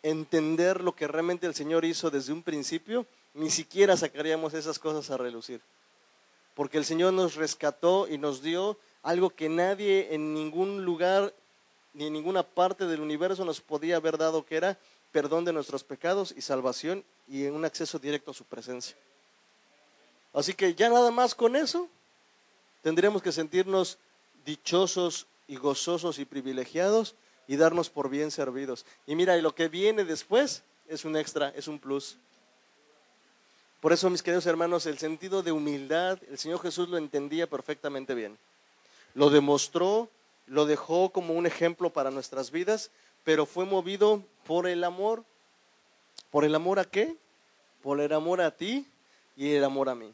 entender 0.04 0.84
lo 0.84 0.94
que 0.94 1.08
realmente 1.08 1.48
el 1.48 1.54
Señor 1.56 1.84
hizo 1.84 2.10
desde 2.10 2.32
un 2.32 2.44
principio, 2.44 3.04
ni 3.34 3.50
siquiera 3.50 3.96
sacaríamos 3.96 4.54
esas 4.54 4.78
cosas 4.78 5.10
a 5.10 5.16
relucir. 5.16 5.60
Porque 6.54 6.78
el 6.78 6.84
Señor 6.84 7.12
nos 7.12 7.34
rescató 7.34 8.06
y 8.06 8.18
nos 8.18 8.40
dio 8.40 8.78
algo 9.02 9.30
que 9.30 9.48
nadie 9.48 10.14
en 10.14 10.32
ningún 10.32 10.84
lugar 10.84 11.34
ni 11.92 12.06
en 12.06 12.12
ninguna 12.12 12.44
parte 12.44 12.86
del 12.86 13.00
universo 13.00 13.44
nos 13.44 13.60
podía 13.60 13.96
haber 13.96 14.16
dado, 14.16 14.46
que 14.46 14.54
era 14.54 14.78
perdón 15.12 15.44
de 15.44 15.52
nuestros 15.52 15.84
pecados 15.84 16.34
y 16.36 16.42
salvación 16.42 17.04
y 17.26 17.44
un 17.46 17.64
acceso 17.64 17.98
directo 17.98 18.30
a 18.30 18.34
su 18.34 18.44
presencia. 18.44 18.96
Así 20.32 20.54
que 20.54 20.74
ya 20.74 20.88
nada 20.88 21.10
más 21.10 21.34
con 21.34 21.56
eso 21.56 21.88
tendríamos 22.82 23.22
que 23.22 23.32
sentirnos 23.32 23.98
dichosos 24.44 25.26
y 25.46 25.56
gozosos 25.56 26.18
y 26.18 26.24
privilegiados 26.24 27.14
y 27.46 27.56
darnos 27.56 27.90
por 27.90 28.10
bien 28.10 28.30
servidos. 28.30 28.84
Y 29.06 29.14
mira, 29.14 29.36
y 29.36 29.42
lo 29.42 29.54
que 29.54 29.68
viene 29.68 30.04
después 30.04 30.62
es 30.86 31.04
un 31.04 31.16
extra, 31.16 31.48
es 31.50 31.66
un 31.66 31.78
plus. 31.78 32.16
Por 33.80 33.92
eso, 33.92 34.10
mis 34.10 34.22
queridos 34.22 34.46
hermanos, 34.46 34.86
el 34.86 34.98
sentido 34.98 35.42
de 35.42 35.52
humildad, 35.52 36.18
el 36.28 36.38
Señor 36.38 36.60
Jesús 36.60 36.88
lo 36.88 36.98
entendía 36.98 37.48
perfectamente 37.48 38.14
bien. 38.14 38.36
Lo 39.14 39.30
demostró, 39.30 40.08
lo 40.46 40.66
dejó 40.66 41.10
como 41.10 41.34
un 41.34 41.46
ejemplo 41.46 41.90
para 41.90 42.10
nuestras 42.10 42.50
vidas, 42.50 42.90
pero 43.28 43.44
fue 43.44 43.66
movido 43.66 44.22
por 44.46 44.66
el 44.66 44.82
amor. 44.82 45.22
¿Por 46.30 46.46
el 46.46 46.54
amor 46.54 46.78
a 46.78 46.86
qué? 46.86 47.14
Por 47.82 48.00
el 48.00 48.10
amor 48.14 48.40
a 48.40 48.50
ti 48.50 48.86
y 49.36 49.52
el 49.52 49.64
amor 49.64 49.90
a 49.90 49.94
mí. 49.94 50.10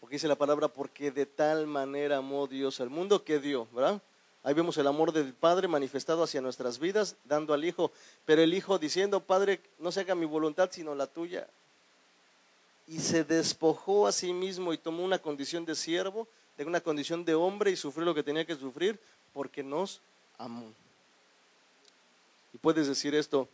Porque 0.00 0.16
dice 0.16 0.26
la 0.26 0.34
palabra, 0.34 0.66
porque 0.66 1.12
de 1.12 1.24
tal 1.24 1.68
manera 1.68 2.16
amó 2.16 2.48
Dios 2.48 2.80
al 2.80 2.90
mundo 2.90 3.22
que 3.22 3.38
dio, 3.38 3.68
¿verdad? 3.72 4.02
Ahí 4.42 4.54
vemos 4.54 4.76
el 4.78 4.88
amor 4.88 5.12
del 5.12 5.34
Padre 5.34 5.68
manifestado 5.68 6.24
hacia 6.24 6.40
nuestras 6.40 6.80
vidas, 6.80 7.14
dando 7.26 7.54
al 7.54 7.64
Hijo, 7.64 7.92
pero 8.24 8.42
el 8.42 8.54
Hijo 8.54 8.80
diciendo, 8.80 9.20
Padre, 9.20 9.60
no 9.78 9.92
se 9.92 10.00
haga 10.00 10.16
mi 10.16 10.26
voluntad, 10.26 10.68
sino 10.72 10.96
la 10.96 11.06
tuya. 11.06 11.46
Y 12.88 12.98
se 12.98 13.22
despojó 13.22 14.08
a 14.08 14.10
sí 14.10 14.32
mismo 14.32 14.72
y 14.72 14.78
tomó 14.78 15.04
una 15.04 15.20
condición 15.20 15.64
de 15.64 15.76
siervo, 15.76 16.26
de 16.58 16.64
una 16.64 16.80
condición 16.80 17.24
de 17.24 17.36
hombre 17.36 17.70
y 17.70 17.76
sufrió 17.76 18.04
lo 18.04 18.16
que 18.16 18.24
tenía 18.24 18.44
que 18.44 18.56
sufrir 18.56 18.98
porque 19.32 19.62
nos 19.62 20.00
amó. 20.36 20.74
Y 22.52 22.58
puedes 22.58 22.88
decir 22.88 23.14
esto, 23.14 23.48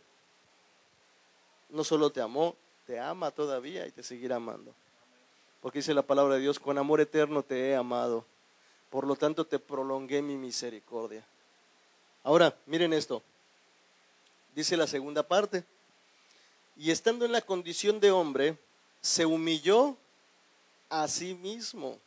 no 1.69 1.83
solo 1.83 2.09
te 2.09 2.21
amó, 2.21 2.55
te 2.85 2.99
ama 2.99 3.31
todavía 3.31 3.85
y 3.85 3.91
te 3.91 4.03
seguirá 4.03 4.37
amando. 4.37 4.73
Porque 5.61 5.79
dice 5.79 5.93
la 5.93 6.03
palabra 6.03 6.35
de 6.35 6.41
Dios, 6.41 6.59
con 6.59 6.77
amor 6.77 7.01
eterno 7.01 7.43
te 7.43 7.69
he 7.69 7.75
amado, 7.75 8.25
por 8.89 9.05
lo 9.05 9.15
tanto 9.15 9.45
te 9.45 9.59
prolongué 9.59 10.21
mi 10.21 10.35
misericordia. 10.35 11.25
Ahora, 12.23 12.55
miren 12.65 12.93
esto, 12.93 13.21
dice 14.55 14.77
la 14.77 14.87
segunda 14.87 15.23
parte, 15.23 15.63
y 16.75 16.91
estando 16.91 17.25
en 17.25 17.31
la 17.31 17.41
condición 17.41 17.99
de 17.99 18.11
hombre, 18.11 18.57
se 19.01 19.25
humilló 19.25 19.97
a 20.89 21.07
sí 21.07 21.33
mismo. 21.33 21.99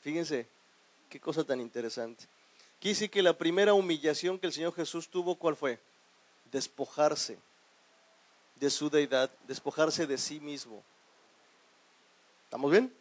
Fíjense, 0.00 0.46
qué 1.08 1.20
cosa 1.20 1.44
tan 1.44 1.60
interesante. 1.60 2.24
Quise 2.82 3.08
que 3.08 3.22
la 3.22 3.38
primera 3.38 3.74
humillación 3.74 4.40
que 4.40 4.48
el 4.48 4.52
Señor 4.52 4.74
Jesús 4.74 5.08
tuvo, 5.08 5.36
¿cuál 5.36 5.54
fue? 5.54 5.78
Despojarse 6.50 7.38
de 8.56 8.70
su 8.70 8.90
deidad, 8.90 9.30
despojarse 9.46 10.04
de 10.04 10.18
sí 10.18 10.40
mismo. 10.40 10.82
¿Estamos 12.42 12.72
bien? 12.72 12.92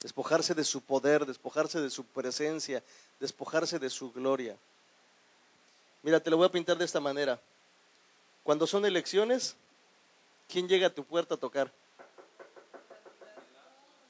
Despojarse 0.00 0.52
de 0.54 0.64
su 0.64 0.82
poder, 0.82 1.24
despojarse 1.24 1.80
de 1.80 1.88
su 1.88 2.04
presencia, 2.04 2.84
despojarse 3.20 3.78
de 3.78 3.88
su 3.88 4.12
gloria. 4.12 4.54
Mira, 6.02 6.20
te 6.20 6.28
lo 6.28 6.36
voy 6.36 6.44
a 6.44 6.52
pintar 6.52 6.76
de 6.76 6.84
esta 6.84 7.00
manera. 7.00 7.40
Cuando 8.42 8.66
son 8.66 8.84
elecciones, 8.84 9.56
¿quién 10.46 10.68
llega 10.68 10.88
a 10.88 10.94
tu 10.94 11.04
puerta 11.04 11.36
a 11.36 11.38
tocar? 11.38 11.72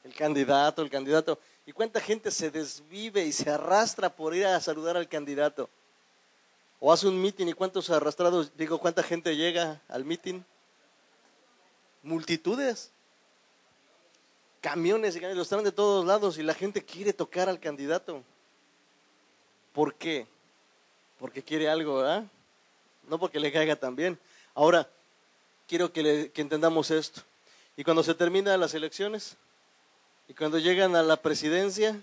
El 0.02 0.14
candidato, 0.14 0.83
el 0.83 0.91
candidato. 0.91 1.38
¿Y 1.66 1.73
cuánta 1.73 2.00
gente 2.00 2.31
se 2.31 2.50
desvive 2.50 3.25
y 3.25 3.33
se 3.33 3.50
arrastra 3.50 4.14
por 4.14 4.35
ir 4.35 4.47
a 4.47 4.61
saludar 4.61 4.97
al 4.97 5.09
candidato? 5.09 5.69
O 6.81 6.92
hace 6.92 7.07
un 7.07 7.21
mitin 7.21 7.49
y 7.49 7.52
cuántos 7.52 7.90
arrastrados, 7.90 8.57
digo, 8.57 8.78
cuánta 8.78 9.02
gente 9.02 9.37
llega 9.37 9.81
al 9.88 10.04
mitin? 10.04 10.45
Multitudes. 12.02 12.90
Camiones 14.61 15.16
y 15.16 15.21
los 15.21 15.49
traen 15.49 15.64
de 15.64 15.73
todos 15.73 16.04
lados 16.04 16.38
y 16.38 16.42
la 16.42 16.54
gente 16.54 16.85
quiere 16.85 17.12
tocar 17.12 17.49
al 17.49 17.61
candidato. 17.61 18.23
¿Por 19.73 19.95
qué? 19.95 20.26
Porque 21.19 21.42
quiere 21.42 21.69
algo, 21.69 21.97
¿verdad? 21.97 22.25
no 23.09 23.19
porque 23.19 23.40
le 23.40 23.52
caiga 23.52 23.76
tan 23.76 23.97
bien. 23.97 24.19
Ahora, 24.54 24.88
quiero 25.66 25.92
que, 25.92 26.31
que 26.33 26.40
entendamos 26.40 26.90
esto. 26.90 27.23
Y 27.76 27.85
cuando 27.85 28.02
se 28.02 28.14
terminan 28.14 28.61
las 28.61 28.75
elecciones, 28.75 29.37
y 30.33 30.35
cuando 30.35 30.59
llegan 30.59 30.97
a 30.97 31.03
la 31.03 31.21
presidencia, 31.21 32.01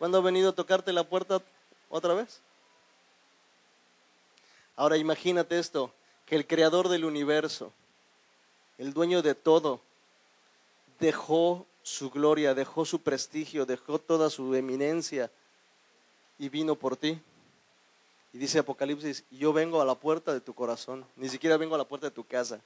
¿cuándo 0.00 0.18
ha 0.18 0.20
venido 0.20 0.48
a 0.48 0.52
tocarte 0.52 0.92
la 0.92 1.04
puerta 1.04 1.40
otra 1.88 2.12
vez? 2.12 2.40
Ahora 4.74 4.96
imagínate 4.96 5.60
esto, 5.60 5.92
que 6.24 6.34
el 6.34 6.44
creador 6.44 6.88
del 6.88 7.04
universo, 7.04 7.72
el 8.78 8.92
dueño 8.92 9.22
de 9.22 9.36
todo, 9.36 9.80
dejó 10.98 11.64
su 11.84 12.10
gloria, 12.10 12.52
dejó 12.52 12.84
su 12.84 13.00
prestigio, 13.00 13.64
dejó 13.64 14.00
toda 14.00 14.28
su 14.28 14.52
eminencia 14.56 15.30
y 16.36 16.48
vino 16.48 16.74
por 16.74 16.96
ti. 16.96 17.20
Y 18.32 18.38
dice 18.38 18.58
Apocalipsis, 18.58 19.22
yo 19.30 19.52
vengo 19.52 19.80
a 19.80 19.84
la 19.84 19.94
puerta 19.94 20.32
de 20.32 20.40
tu 20.40 20.52
corazón, 20.52 21.06
ni 21.14 21.28
siquiera 21.28 21.58
vengo 21.58 21.76
a 21.76 21.78
la 21.78 21.84
puerta 21.84 22.08
de 22.08 22.10
tu 22.16 22.24
casa, 22.24 22.60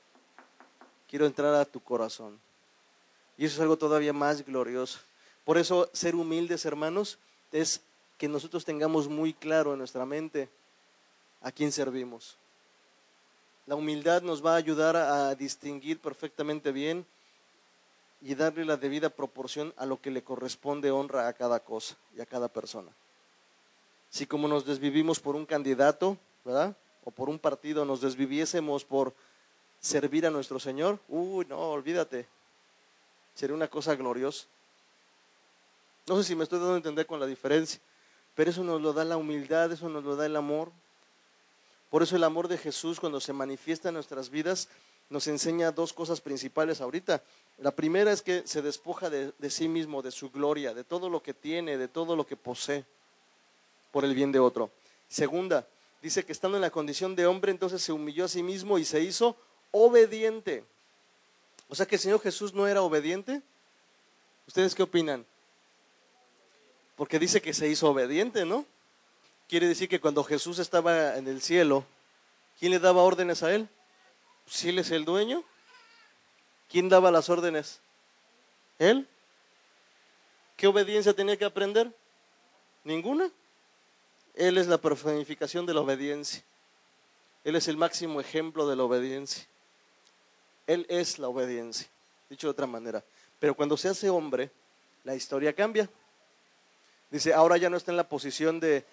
quiero 1.07 1.27
entrar 1.27 1.55
a 1.55 1.67
tu 1.67 1.81
corazón. 1.81 2.41
Y 3.41 3.47
eso 3.47 3.55
es 3.55 3.61
algo 3.63 3.79
todavía 3.79 4.13
más 4.13 4.45
glorioso. 4.45 4.99
Por 5.47 5.57
eso 5.57 5.89
ser 5.95 6.15
humildes, 6.15 6.67
hermanos, 6.67 7.19
es 7.53 7.81
que 8.19 8.29
nosotros 8.29 8.67
tengamos 8.67 9.09
muy 9.09 9.33
claro 9.33 9.73
en 9.73 9.79
nuestra 9.79 10.05
mente 10.05 10.51
a 11.41 11.51
quién 11.51 11.73
servimos. 11.73 12.37
La 13.65 13.77
humildad 13.77 14.21
nos 14.21 14.45
va 14.45 14.53
a 14.53 14.57
ayudar 14.59 14.95
a 14.95 15.35
distinguir 15.35 15.99
perfectamente 16.01 16.71
bien 16.71 17.07
y 18.21 18.35
darle 18.35 18.67
la 18.67 18.77
debida 18.77 19.09
proporción 19.09 19.73
a 19.79 19.87
lo 19.87 19.99
que 19.99 20.11
le 20.11 20.23
corresponde 20.23 20.91
honra 20.91 21.27
a 21.27 21.33
cada 21.33 21.61
cosa 21.61 21.97
y 22.15 22.21
a 22.21 22.27
cada 22.27 22.49
persona. 22.49 22.91
Si 24.11 24.27
como 24.27 24.49
nos 24.49 24.67
desvivimos 24.67 25.19
por 25.19 25.35
un 25.35 25.47
candidato, 25.47 26.19
¿verdad? 26.45 26.77
O 27.05 27.11
por 27.11 27.31
un 27.31 27.39
partido 27.39 27.87
nos 27.87 28.03
desviviésemos 28.03 28.85
por 28.85 29.15
servir 29.81 30.27
a 30.27 30.31
nuestro 30.31 30.61
Señor, 30.61 30.99
uy, 31.09 31.47
no, 31.47 31.59
olvídate. 31.71 32.27
Sería 33.41 33.57
una 33.57 33.69
cosa 33.69 33.95
gloriosa. 33.95 34.47
No 36.07 36.19
sé 36.19 36.25
si 36.25 36.35
me 36.35 36.45
estoy 36.45 36.59
dando 36.59 36.75
a 36.75 36.77
entender 36.77 37.07
con 37.07 37.19
la 37.19 37.25
diferencia, 37.25 37.81
pero 38.35 38.51
eso 38.51 38.63
nos 38.63 38.83
lo 38.83 38.93
da 38.93 39.03
la 39.03 39.17
humildad, 39.17 39.73
eso 39.73 39.89
nos 39.89 40.05
lo 40.05 40.15
da 40.15 40.27
el 40.27 40.37
amor. 40.37 40.71
Por 41.89 42.03
eso 42.03 42.17
el 42.17 42.25
amor 42.25 42.49
de 42.49 42.59
Jesús 42.59 43.01
cuando 43.01 43.19
se 43.19 43.33
manifiesta 43.33 43.89
en 43.89 43.95
nuestras 43.95 44.29
vidas 44.29 44.69
nos 45.09 45.27
enseña 45.27 45.73
dos 45.73 45.95
cosas 45.95 46.21
principales 46.21 46.83
ahorita. 46.83 47.23
La 47.57 47.71
primera 47.71 48.13
es 48.13 48.21
que 48.21 48.47
se 48.47 48.61
despoja 48.61 49.09
de, 49.09 49.33
sí 49.49 49.69
mismo, 49.69 50.03
de 50.03 50.11
su 50.11 50.31
gloria, 50.31 50.75
de 50.75 50.85
todo 50.85 51.09
lo 51.09 51.23
que 51.23 51.33
tiene, 51.33 51.79
de 51.79 51.89
todo 51.89 52.17
lo 52.17 52.27
que 52.27 52.37
posee, 52.37 52.85
por 53.91 54.05
el 54.05 54.15
bien 54.15 54.33
de 54.33 54.39
otro. 54.39 54.71
Segunda, 55.09 55.67
dice 56.03 56.27
que 56.27 56.33
estando 56.33 56.59
en 56.59 56.63
la 56.63 56.71
condición 56.71 57.17
de 57.17 57.25
hombre, 57.25 57.53
entonces 57.53 57.81
se 57.81 57.93
humilló 57.93 58.27
a 58.27 58.29
sí 58.29 58.43
mismo 58.43 58.79
y 58.79 58.85
se 58.85 59.01
hizo 59.01 59.35
obediente. 59.71 60.63
O 61.71 61.75
sea 61.77 61.87
que 61.87 61.95
el 61.95 62.01
Señor 62.01 62.21
Jesús 62.21 62.53
no 62.53 62.67
era 62.67 62.83
obediente. 62.83 63.41
¿Ustedes 64.47 64.75
qué 64.75 64.83
opinan? 64.83 65.25
Porque 66.97 67.21
dice 67.21 67.41
que 67.41 67.55
se 67.55 67.69
hizo 67.69 67.89
obediente, 67.89 68.45
¿no? 68.45 68.67
Quiere 69.49 69.69
decir 69.69 69.89
que 69.89 70.01
cuando 70.01 70.25
Jesús 70.25 70.59
estaba 70.59 71.17
en 71.17 71.29
el 71.29 71.41
cielo, 71.41 71.87
¿quién 72.59 72.73
le 72.73 72.81
daba 72.81 73.03
órdenes 73.03 73.45
a 73.45 73.55
él? 73.55 73.69
Si 74.47 74.69
él 74.69 74.81
es 74.81 74.91
el 74.91 75.05
dueño. 75.05 75.45
¿Quién 76.69 76.89
daba 76.89 77.13
las 77.13 77.29
órdenes? 77.29 77.81
Él. 78.81 79.07
¿Qué 80.57 80.67
obediencia 80.67 81.15
tenía 81.15 81.37
que 81.37 81.45
aprender? 81.45 81.95
Ninguna. 82.83 83.31
Él 84.35 84.59
es 84.59 84.67
la 84.67 84.79
personificación 84.79 85.67
de 85.67 85.75
la 85.75 85.81
obediencia. 85.83 86.43
Él 87.45 87.55
es 87.55 87.69
el 87.69 87.77
máximo 87.77 88.21
ejemplo 88.21 88.69
de 88.69 88.75
la 88.75 88.83
obediencia. 88.83 89.47
Él 90.71 90.87
es 90.89 91.19
la 91.19 91.29
obediencia, 91.29 91.89
dicho 92.29 92.47
de 92.47 92.53
otra 92.53 92.67
manera. 92.67 93.03
Pero 93.39 93.55
cuando 93.55 93.77
se 93.77 93.89
hace 93.89 94.11
hombre, 94.11 94.51
la 95.05 95.15
historia 95.15 95.53
cambia. 95.53 95.89
Dice, 97.11 97.33
ahora 97.33 97.57
ya 97.57 97.71
no 97.71 97.77
está 97.77 97.91
en 97.91 97.97
la 97.97 98.09
posición 98.09 98.61
de 98.61 98.85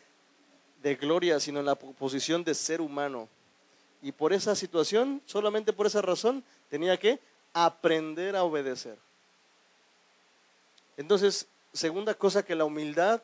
de 0.82 0.96
gloria, 0.96 1.40
sino 1.40 1.60
en 1.60 1.66
la 1.66 1.76
posición 1.76 2.44
de 2.44 2.54
ser 2.54 2.82
humano. 2.82 3.28
Y 4.02 4.12
por 4.12 4.34
esa 4.34 4.56
situación, 4.56 5.22
solamente 5.26 5.74
por 5.74 5.88
esa 5.88 6.02
razón, 6.02 6.44
tenía 6.70 6.98
que 6.98 7.20
aprender 7.54 8.36
a 8.36 8.44
obedecer. 8.44 8.98
Entonces, 10.96 11.48
segunda 11.74 12.14
cosa 12.14 12.44
que 12.44 12.56
la 12.56 12.66
humildad, 12.66 13.22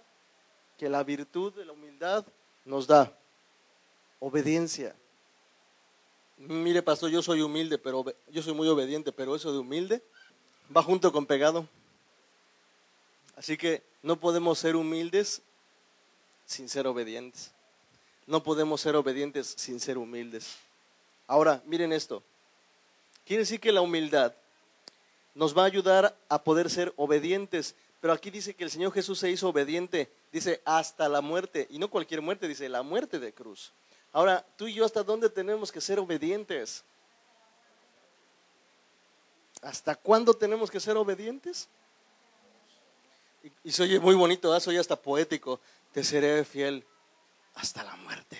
que 0.77 0.89
la 0.89 1.03
virtud 1.03 1.53
de 1.53 1.65
la 1.65 1.73
humildad 1.73 2.25
nos 2.65 2.87
da, 2.87 3.15
obediencia. 4.19 4.95
Mire, 6.37 6.81
pastor, 6.81 7.09
yo 7.09 7.21
soy 7.21 7.41
humilde, 7.41 7.77
pero 7.77 8.05
yo 8.29 8.41
soy 8.41 8.53
muy 8.53 8.67
obediente, 8.67 9.11
pero 9.11 9.35
eso 9.35 9.51
de 9.51 9.59
humilde 9.59 10.01
va 10.75 10.83
junto 10.83 11.11
con 11.11 11.25
pegado. 11.25 11.67
Así 13.35 13.57
que 13.57 13.83
no 14.01 14.19
podemos 14.19 14.59
ser 14.59 14.75
humildes 14.75 15.41
sin 16.45 16.69
ser 16.69 16.87
obedientes. 16.87 17.51
No 18.25 18.43
podemos 18.43 18.81
ser 18.81 18.95
obedientes 18.95 19.53
sin 19.57 19.79
ser 19.79 19.97
humildes. 19.97 20.55
Ahora, 21.27 21.61
miren 21.65 21.93
esto. 21.93 22.23
Quiere 23.25 23.43
decir 23.43 23.59
que 23.59 23.71
la 23.71 23.81
humildad 23.81 24.33
nos 25.35 25.57
va 25.57 25.63
a 25.63 25.67
ayudar 25.67 26.15
a 26.29 26.43
poder 26.43 26.69
ser 26.69 26.93
obedientes. 26.95 27.75
Pero 28.01 28.13
aquí 28.13 28.29
dice 28.29 28.53
que 28.53 28.65
el 28.65 28.71
Señor 28.71 28.91
Jesús 28.91 29.19
se 29.19 29.31
hizo 29.31 29.49
obediente, 29.49 30.11
dice 30.31 30.61
hasta 30.65 31.07
la 31.07 31.21
muerte, 31.21 31.67
y 31.69 31.79
no 31.79 31.89
cualquier 31.89 32.21
muerte, 32.21 32.47
dice 32.47 32.67
la 32.67 32.83
muerte 32.83 33.17
de 33.19 33.33
cruz. 33.33 33.71
Ahora, 34.13 34.45
tú 34.55 34.67
y 34.67 34.73
yo, 34.75 34.85
¿hasta 34.85 35.03
dónde 35.03 35.29
tenemos 35.29 35.71
que 35.71 35.81
ser 35.81 35.99
obedientes? 35.99 36.85
¿Hasta 39.61 39.95
cuándo 39.95 40.33
tenemos 40.33 40.71
que 40.71 40.79
ser 40.79 40.95
obedientes? 40.95 41.67
Y, 43.63 43.71
se 43.71 43.83
oye 43.83 43.99
muy 43.99 44.15
bonito, 44.15 44.55
¿eh? 44.55 44.61
soy 44.61 44.77
hasta 44.77 44.95
poético 44.95 45.59
te 45.93 46.03
seré 46.03 46.43
fiel 46.43 46.85
hasta 47.53 47.83
la 47.83 47.95
muerte. 47.97 48.37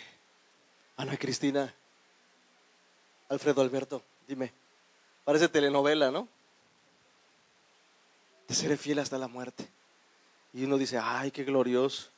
Ana 0.98 1.18
Cristina, 1.18 1.74
Alfredo 3.30 3.62
Alberto, 3.62 4.04
dime, 4.28 4.52
parece 5.24 5.48
telenovela, 5.48 6.12
¿no? 6.12 6.28
Te 8.48 8.56
seré 8.56 8.76
fiel 8.76 9.00
hasta 9.00 9.18
la 9.18 9.28
muerte. 9.28 9.68
Y 10.52 10.66
uno 10.66 10.78
dice, 10.78 11.00
ay, 11.02 11.32
qué 11.32 11.44
glorioso. 11.44 12.10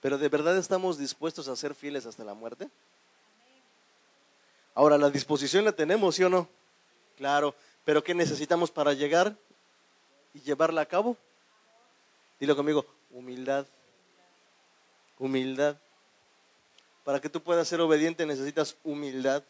Pero 0.00 0.16
¿de 0.16 0.28
verdad 0.28 0.56
estamos 0.56 0.98
dispuestos 0.98 1.48
a 1.48 1.56
ser 1.56 1.74
fieles 1.74 2.06
hasta 2.06 2.24
la 2.24 2.34
muerte? 2.34 2.68
Ahora, 4.74 4.98
la 4.98 5.10
disposición 5.10 5.64
la 5.64 5.72
tenemos, 5.72 6.16
¿sí 6.16 6.24
o 6.24 6.28
no? 6.28 6.48
Claro, 7.16 7.54
pero 7.84 8.02
¿qué 8.02 8.14
necesitamos 8.14 8.70
para 8.70 8.92
llegar 8.92 9.36
y 10.32 10.40
llevarla 10.40 10.80
a 10.80 10.86
cabo? 10.86 11.16
Dilo 12.40 12.56
conmigo, 12.56 12.84
humildad 13.10 13.66
humildad. 15.18 15.76
Para 17.04 17.20
que 17.20 17.28
tú 17.28 17.42
puedas 17.42 17.68
ser 17.68 17.80
obediente 17.80 18.26
necesitas 18.26 18.76
humildad. 18.84 19.42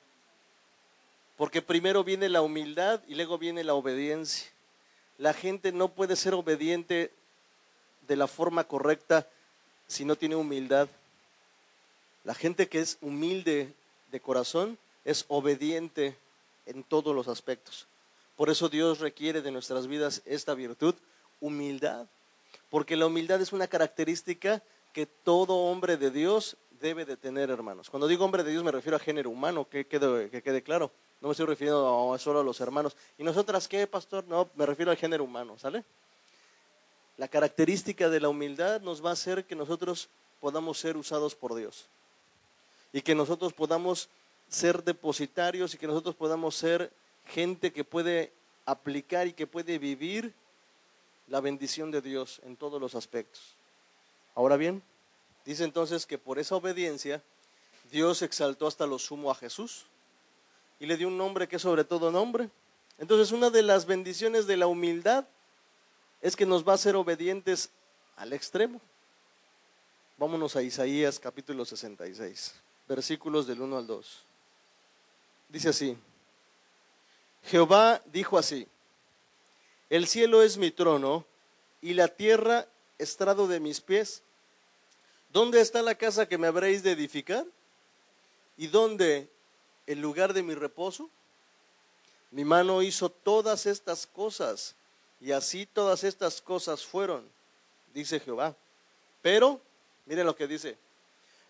Porque 1.37 1.63
primero 1.63 2.05
viene 2.05 2.29
la 2.29 2.43
humildad 2.43 3.01
y 3.07 3.15
luego 3.15 3.39
viene 3.39 3.65
la 3.65 3.75
obediencia. 3.75 4.49
La 5.19 5.33
gente 5.33 5.73
no 5.73 5.89
puede 5.89 6.17
ser 6.17 6.35
obediente 6.35 7.13
de 8.07 8.17
la 8.17 8.27
forma 8.27 8.65
correcta 8.65 9.29
si 9.87 10.05
no 10.05 10.17
tiene 10.17 10.37
humildad. 10.37 10.89
La 12.25 12.35
gente 12.35 12.69
que 12.69 12.81
es 12.81 12.99
humilde 13.01 13.73
de 14.11 14.21
corazón 14.21 14.79
es 15.05 15.25
obediente 15.29 16.17
en 16.67 16.83
todos 16.83 17.15
los 17.15 17.29
aspectos. 17.29 17.87
Por 18.37 18.51
eso 18.51 18.69
Dios 18.69 19.01
requiere 19.01 19.43
de 19.43 19.53
nuestras 19.53 19.87
vidas 19.87 20.23
esta 20.25 20.55
virtud, 20.55 20.95
humildad. 21.41 22.07
Porque 22.71 22.97
la 22.97 23.07
humildad 23.07 23.41
es 23.41 23.53
una 23.53 23.67
característica 23.67 24.63
que 24.93 25.07
todo 25.07 25.55
hombre 25.57 25.97
de 25.97 26.11
Dios 26.11 26.57
debe 26.81 27.05
de 27.05 27.17
tener, 27.17 27.51
hermanos. 27.51 27.91
Cuando 27.91 28.09
digo 28.09 28.25
hombre 28.25 28.43
de 28.43 28.51
Dios 28.51 28.65
me 28.65 28.73
refiero 28.73 28.97
a 28.97 29.01
género 29.01 29.31
humano, 29.31 29.69
que 29.69 29.87
quede, 29.87 30.31
que 30.31 30.43
quede 30.43 30.63
claro. 30.63 30.91
No 31.21 31.29
me 31.29 31.33
estoy 31.33 31.47
refiriendo 31.47 32.17
solo 32.19 32.41
a 32.41 32.45
los 32.45 32.61
hermanos. 32.61 32.97
¿Y 33.17 33.25
nosotras 33.25 33.69
qué, 33.69 33.87
pastor? 33.87 34.25
No, 34.27 34.49
me 34.57 34.67
refiero 34.67 34.91
al 34.91 34.97
género 34.97 35.25
humano, 35.25 35.59
¿sale? 35.59 35.85
La 37.17 37.29
característica 37.29 38.09
de 38.09 38.21
la 38.21 38.29
humildad 38.29 38.81
nos 38.81 39.05
va 39.05 39.11
a 39.11 39.15
hacer 39.15 39.45
que 39.45 39.55
nosotros 39.55 40.09
podamos 40.41 40.79
ser 40.79 40.97
usados 40.97 41.35
por 41.35 41.55
Dios. 41.55 41.87
Y 42.93 43.01
que 43.01 43.15
nosotros 43.15 43.53
podamos 43.53 44.09
ser 44.49 44.85
depositarios 44.85 45.75
y 45.75 45.79
que 45.79 45.87
nosotros 45.87 46.15
podamos 46.15 46.55
ser 46.55 46.93
gente 47.27 47.73
que 47.73 47.85
puede 47.85 48.33
aplicar 48.67 49.27
y 49.27 49.33
que 49.33 49.47
puede 49.47 49.79
vivir 49.79 50.35
la 51.29 51.41
bendición 51.41 51.91
de 51.91 52.01
Dios 52.01 52.41
en 52.45 52.57
todos 52.57 52.81
los 52.81 52.95
aspectos. 52.95 53.55
Ahora 54.35 54.57
bien, 54.57 54.83
dice 55.45 55.65
entonces 55.65 56.07
que 56.07 56.19
por 56.19 56.39
esa 56.39 56.57
obediencia 56.57 57.23
Dios 57.91 58.23
exaltó 58.23 58.67
hasta 58.67 58.87
lo 58.87 58.99
sumo 58.99 59.31
a 59.31 59.35
Jesús 59.35 59.87
y 60.81 60.87
le 60.87 60.97
dio 60.97 61.09
un 61.09 61.17
nombre 61.17 61.49
que 61.49 61.57
es 61.57 61.63
sobre 61.63 61.85
todo 61.85 62.11
nombre. 62.11 62.51
Entonces 62.99 63.33
una 63.33 63.51
de 63.51 63.63
las 63.63 63.87
bendiciones 63.87 64.47
de 64.47 64.57
la 64.57 64.67
humildad 64.67 65.27
es 66.21 66.37
que 66.37 66.47
nos 66.47 66.67
va 66.67 66.73
a 66.73 66.77
hacer 66.77 66.97
obedientes 66.97 67.71
al 68.17 68.33
extremo. 68.33 68.81
Vámonos 70.17 70.57
a 70.57 70.63
Isaías 70.63 71.19
capítulo 71.19 71.65
66. 71.65 72.55
versículos 72.87 73.47
del 73.47 73.63
1 73.63 73.79
al 73.79 73.87
2. 73.87 74.25
Dice 75.55 75.69
así, 75.69 75.97
Jehová 77.45 78.03
dijo 78.07 78.37
así, 78.37 78.67
el 79.89 80.09
cielo 80.09 80.43
es 80.43 80.57
mi 80.57 80.73
trono 80.73 81.25
y 81.81 81.95
la 81.95 82.09
tierra 82.09 82.67
estrado 82.99 83.47
de 83.47 83.61
mis 83.61 83.81
pies. 83.81 84.25
¿Dónde 85.33 85.61
está 85.61 85.81
la 85.81 85.95
casa 85.95 86.27
que 86.27 86.39
me 86.39 86.49
habréis 86.49 86.83
de 86.83 86.91
edificar? 86.91 87.47
¿Y 88.57 88.67
dónde 88.67 89.31
el 89.87 90.01
lugar 90.01 90.33
de 90.33 90.43
mi 90.43 90.57
reposo? 90.57 91.09
Mi 92.33 92.45
mano 92.45 92.83
hizo 92.83 93.09
todas 93.09 93.67
estas 93.67 94.09
cosas 94.09 94.75
y 95.21 95.31
así 95.31 95.67
todas 95.67 96.03
estas 96.03 96.43
cosas 96.43 96.85
fueron, 96.85 97.31
dice 97.95 98.19
Jehová. 98.19 98.57
Pero, 99.23 99.61
mire 100.05 100.25
lo 100.25 100.35
que 100.35 100.49
dice, 100.49 100.77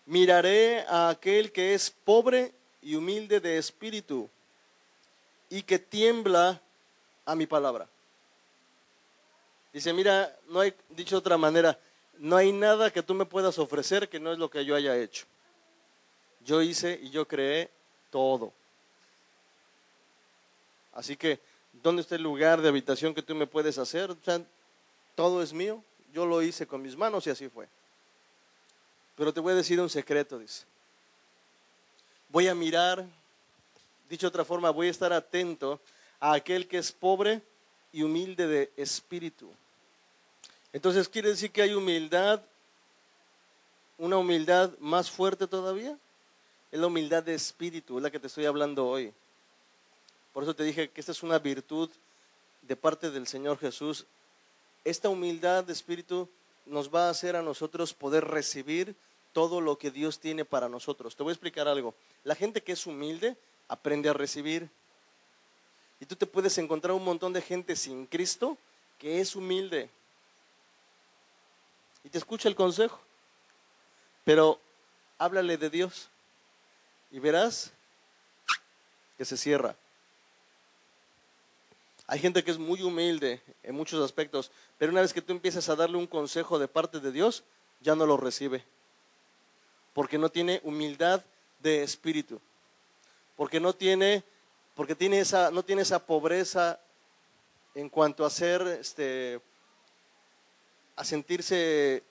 miraré 0.05 0.81
a 0.81 1.09
aquel 1.09 1.51
que 1.51 1.73
es 1.73 1.89
pobre 1.89 2.53
y 2.85 2.93
humilde 2.93 3.39
de 3.39 3.57
espíritu 3.57 4.29
y 5.49 5.63
que 5.63 5.79
tiembla 5.79 6.61
a 7.25 7.33
mi 7.35 7.47
palabra. 7.47 7.89
Dice, 9.73 9.91
mira, 9.91 10.33
no 10.47 10.59
hay, 10.59 10.71
dicho 10.89 11.15
de 11.15 11.19
otra 11.19 11.35
manera, 11.35 11.79
no 12.19 12.37
hay 12.37 12.51
nada 12.51 12.91
que 12.91 13.01
tú 13.01 13.15
me 13.15 13.25
puedas 13.25 13.57
ofrecer 13.57 14.07
que 14.07 14.19
no 14.19 14.31
es 14.31 14.37
lo 14.37 14.51
que 14.51 14.63
yo 14.63 14.75
haya 14.75 14.95
hecho. 14.95 15.25
Yo 16.45 16.61
hice 16.61 16.99
y 17.01 17.09
yo 17.09 17.27
creé 17.27 17.71
todo. 18.11 18.53
Así 20.93 21.17
que, 21.17 21.39
¿dónde 21.73 22.03
está 22.03 22.15
el 22.15 22.21
lugar 22.21 22.61
de 22.61 22.69
habitación 22.69 23.15
que 23.15 23.23
tú 23.23 23.33
me 23.33 23.47
puedes 23.47 23.79
hacer? 23.79 24.11
O 24.11 24.17
sea, 24.23 24.39
todo 25.15 25.41
es 25.41 25.53
mío. 25.53 25.83
Yo 26.13 26.27
lo 26.27 26.43
hice 26.43 26.67
con 26.67 26.83
mis 26.83 26.95
manos 26.95 27.25
y 27.25 27.31
así 27.31 27.49
fue. 27.49 27.67
Pero 29.15 29.33
te 29.33 29.39
voy 29.39 29.53
a 29.53 29.55
decir 29.55 29.81
un 29.81 29.89
secreto, 29.89 30.37
dice. 30.37 30.65
Voy 32.29 32.47
a 32.47 32.55
mirar, 32.55 33.05
dicho 34.09 34.25
de 34.25 34.29
otra 34.29 34.45
forma, 34.45 34.69
voy 34.69 34.87
a 34.87 34.91
estar 34.91 35.13
atento 35.13 35.79
a 36.19 36.33
aquel 36.33 36.67
que 36.67 36.77
es 36.77 36.91
pobre 36.91 37.41
y 37.91 38.03
humilde 38.03 38.47
de 38.47 38.73
espíritu. 38.75 39.49
Entonces 40.73 41.07
quiere 41.07 41.29
decir 41.29 41.51
que 41.51 41.61
hay 41.61 41.73
humildad, 41.73 42.41
una 43.97 44.17
humildad 44.17 44.71
más 44.79 45.09
fuerte 45.09 45.47
todavía. 45.47 45.97
Es 46.71 46.79
la 46.79 46.87
humildad 46.87 47.23
de 47.23 47.33
espíritu, 47.33 47.97
es 47.97 48.03
la 48.03 48.11
que 48.11 48.19
te 48.19 48.27
estoy 48.27 48.45
hablando 48.45 48.85
hoy. 48.85 49.13
Por 50.33 50.43
eso 50.43 50.53
te 50.53 50.65
dije 50.65 50.89
que 50.89 50.99
esta 50.99 51.13
es 51.13 51.23
una 51.23 51.39
virtud 51.39 51.89
de 52.61 52.75
parte 52.75 53.09
del 53.09 53.27
Señor 53.27 53.57
Jesús. 53.57 54.05
Esta 54.83 55.07
humildad 55.07 55.63
de 55.63 55.71
espíritu 55.71 56.27
nos 56.65 56.93
va 56.93 57.07
a 57.07 57.11
hacer 57.11 57.37
a 57.37 57.41
nosotros 57.41 57.93
poder 57.93 58.25
recibir 58.25 58.95
todo 59.35 59.59
lo 59.59 59.77
que 59.77 59.91
Dios 59.91 60.21
tiene 60.21 60.45
para 60.45 60.69
nosotros. 60.69 61.13
Te 61.17 61.23
voy 61.23 61.31
a 61.31 61.33
explicar 61.33 61.67
algo. 61.67 61.93
La 62.23 62.35
gente 62.35 62.63
que 62.63 62.71
es 62.71 62.87
humilde 62.87 63.35
aprende 63.67 64.07
a 64.07 64.13
recibir. 64.13 64.69
Y 65.99 66.05
tú 66.05 66.15
te 66.15 66.25
puedes 66.25 66.57
encontrar 66.57 66.93
un 66.93 67.03
montón 67.03 67.33
de 67.33 67.41
gente 67.41 67.75
sin 67.75 68.05
Cristo 68.05 68.57
que 68.97 69.19
es 69.19 69.35
humilde 69.35 69.89
y 72.05 72.09
te 72.09 72.17
escucha 72.17 72.47
el 72.47 72.55
consejo. 72.55 72.97
Pero 74.23 74.57
háblale 75.17 75.57
de 75.57 75.69
Dios 75.69 76.09
y 77.11 77.19
verás 77.19 77.73
que 79.17 79.25
se 79.25 79.35
cierra. 79.35 79.75
Hay 82.07 82.19
gente 82.19 82.41
que 82.41 82.51
es 82.51 82.57
muy 82.57 82.83
humilde 82.83 83.41
en 83.63 83.75
muchos 83.75 84.01
aspectos, 84.01 84.49
pero 84.77 84.93
una 84.93 85.01
vez 85.01 85.11
que 85.11 85.21
tú 85.21 85.33
empiezas 85.33 85.67
a 85.67 85.75
darle 85.75 85.97
un 85.97 86.07
consejo 86.07 86.57
de 86.57 86.69
parte 86.69 87.01
de 87.01 87.11
Dios, 87.11 87.43
ya 87.81 87.95
no 87.95 88.05
lo 88.05 88.15
recibe. 88.15 88.63
Porque 89.95 90.17
no 90.17 90.29
tiene 90.29 90.59
humildad 90.63 91.23
de 91.59 91.81
espíritu. 91.81 92.39
Porque 93.37 93.59
no 93.61 93.73
tiene, 93.73 94.23
porque 94.75 94.93
tiene 94.93 95.19
esa, 95.21 95.49
no 95.51 95.63
tiene 95.63 95.83
esa 95.83 96.05
pobreza 96.05 96.79
en 97.73 97.89
cuanto 97.89 98.25
a 98.25 98.29
ser 98.29 98.61
este, 98.79 99.39
a 100.97 101.03
sentirse 101.05 102.03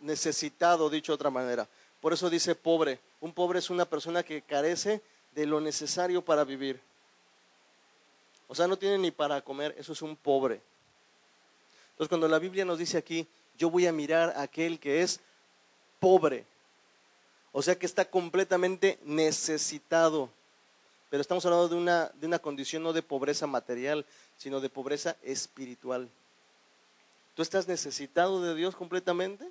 necesitado, 0.00 0.88
dicho 0.88 1.10
de 1.10 1.16
otra 1.16 1.30
manera. 1.30 1.68
Por 2.00 2.12
eso 2.12 2.30
dice 2.30 2.54
pobre. 2.54 3.00
Un 3.20 3.32
pobre 3.32 3.58
es 3.58 3.68
una 3.68 3.84
persona 3.84 4.22
que 4.22 4.42
carece 4.42 5.02
de 5.34 5.44
lo 5.44 5.60
necesario 5.60 6.24
para 6.24 6.44
vivir. 6.44 6.80
O 8.46 8.54
sea, 8.54 8.68
no 8.68 8.78
tiene 8.78 8.96
ni 8.96 9.10
para 9.10 9.40
comer, 9.40 9.74
eso 9.76 9.92
es 9.92 10.02
un 10.02 10.14
pobre. 10.14 10.60
Entonces, 11.90 12.08
cuando 12.08 12.28
la 12.28 12.38
Biblia 12.38 12.64
nos 12.64 12.78
dice 12.78 12.96
aquí, 12.96 13.26
yo 13.58 13.70
voy 13.70 13.88
a 13.88 13.92
mirar 13.92 14.34
a 14.36 14.42
aquel 14.42 14.78
que 14.78 15.02
es 15.02 15.20
pobre, 15.98 16.44
o 17.56 17.62
sea 17.62 17.78
que 17.78 17.86
está 17.86 18.04
completamente 18.04 18.98
necesitado. 19.04 20.28
Pero 21.08 21.20
estamos 21.20 21.46
hablando 21.46 21.68
de 21.68 21.76
una, 21.76 22.10
de 22.14 22.26
una 22.26 22.40
condición 22.40 22.82
no 22.82 22.92
de 22.92 23.00
pobreza 23.00 23.46
material, 23.46 24.04
sino 24.36 24.60
de 24.60 24.68
pobreza 24.68 25.16
espiritual. 25.22 26.10
¿Tú 27.36 27.42
estás 27.42 27.68
necesitado 27.68 28.42
de 28.42 28.56
Dios 28.56 28.74
completamente? 28.74 29.48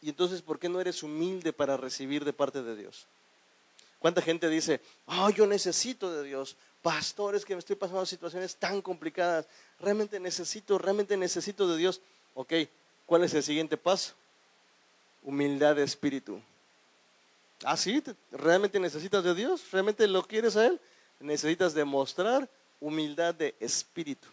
Y 0.00 0.10
entonces, 0.10 0.42
¿por 0.42 0.60
qué 0.60 0.68
no 0.68 0.80
eres 0.80 1.02
humilde 1.02 1.52
para 1.52 1.76
recibir 1.76 2.24
de 2.24 2.32
parte 2.32 2.62
de 2.62 2.76
Dios? 2.76 3.06
¿Cuánta 3.98 4.22
gente 4.22 4.48
dice, 4.48 4.80
oh, 5.06 5.28
yo 5.30 5.48
necesito 5.48 6.12
de 6.12 6.22
Dios? 6.22 6.56
Pastores, 6.82 7.44
que 7.44 7.56
me 7.56 7.58
estoy 7.58 7.74
pasando 7.74 8.06
situaciones 8.06 8.54
tan 8.54 8.80
complicadas. 8.80 9.48
Realmente 9.80 10.20
necesito, 10.20 10.78
realmente 10.78 11.16
necesito 11.16 11.66
de 11.66 11.78
Dios. 11.78 12.00
Ok, 12.34 12.52
¿cuál 13.06 13.24
es 13.24 13.34
el 13.34 13.42
siguiente 13.42 13.76
paso? 13.76 14.14
Humildad 15.22 15.76
de 15.76 15.84
espíritu. 15.84 16.40
Ah, 17.64 17.76
sí, 17.76 18.02
¿realmente 18.32 18.80
necesitas 18.80 19.22
de 19.22 19.34
Dios? 19.34 19.70
¿Realmente 19.70 20.06
lo 20.08 20.26
quieres 20.26 20.56
a 20.56 20.66
Él? 20.66 20.80
Necesitas 21.20 21.74
demostrar 21.74 22.48
humildad 22.80 23.34
de 23.34 23.54
espíritu 23.60 24.28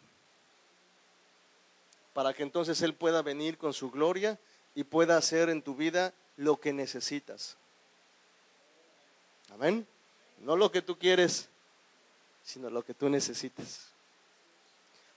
para 2.14 2.34
que 2.34 2.44
entonces 2.44 2.82
Él 2.82 2.94
pueda 2.94 3.22
venir 3.22 3.58
con 3.58 3.74
su 3.74 3.92
gloria 3.92 4.40
y 4.76 4.84
pueda 4.84 5.16
hacer 5.16 5.50
en 5.50 5.62
tu 5.62 5.76
vida 5.76 6.14
lo 6.36 6.60
que 6.60 6.74
necesitas. 6.74 7.56
Amén. 9.54 9.88
No 10.40 10.56
lo 10.56 10.72
que 10.72 10.82
tú 10.82 10.98
quieres, 10.98 11.48
sino 12.44 12.70
lo 12.70 12.84
que 12.84 12.94
tú 12.94 13.10
necesitas. 13.10 13.88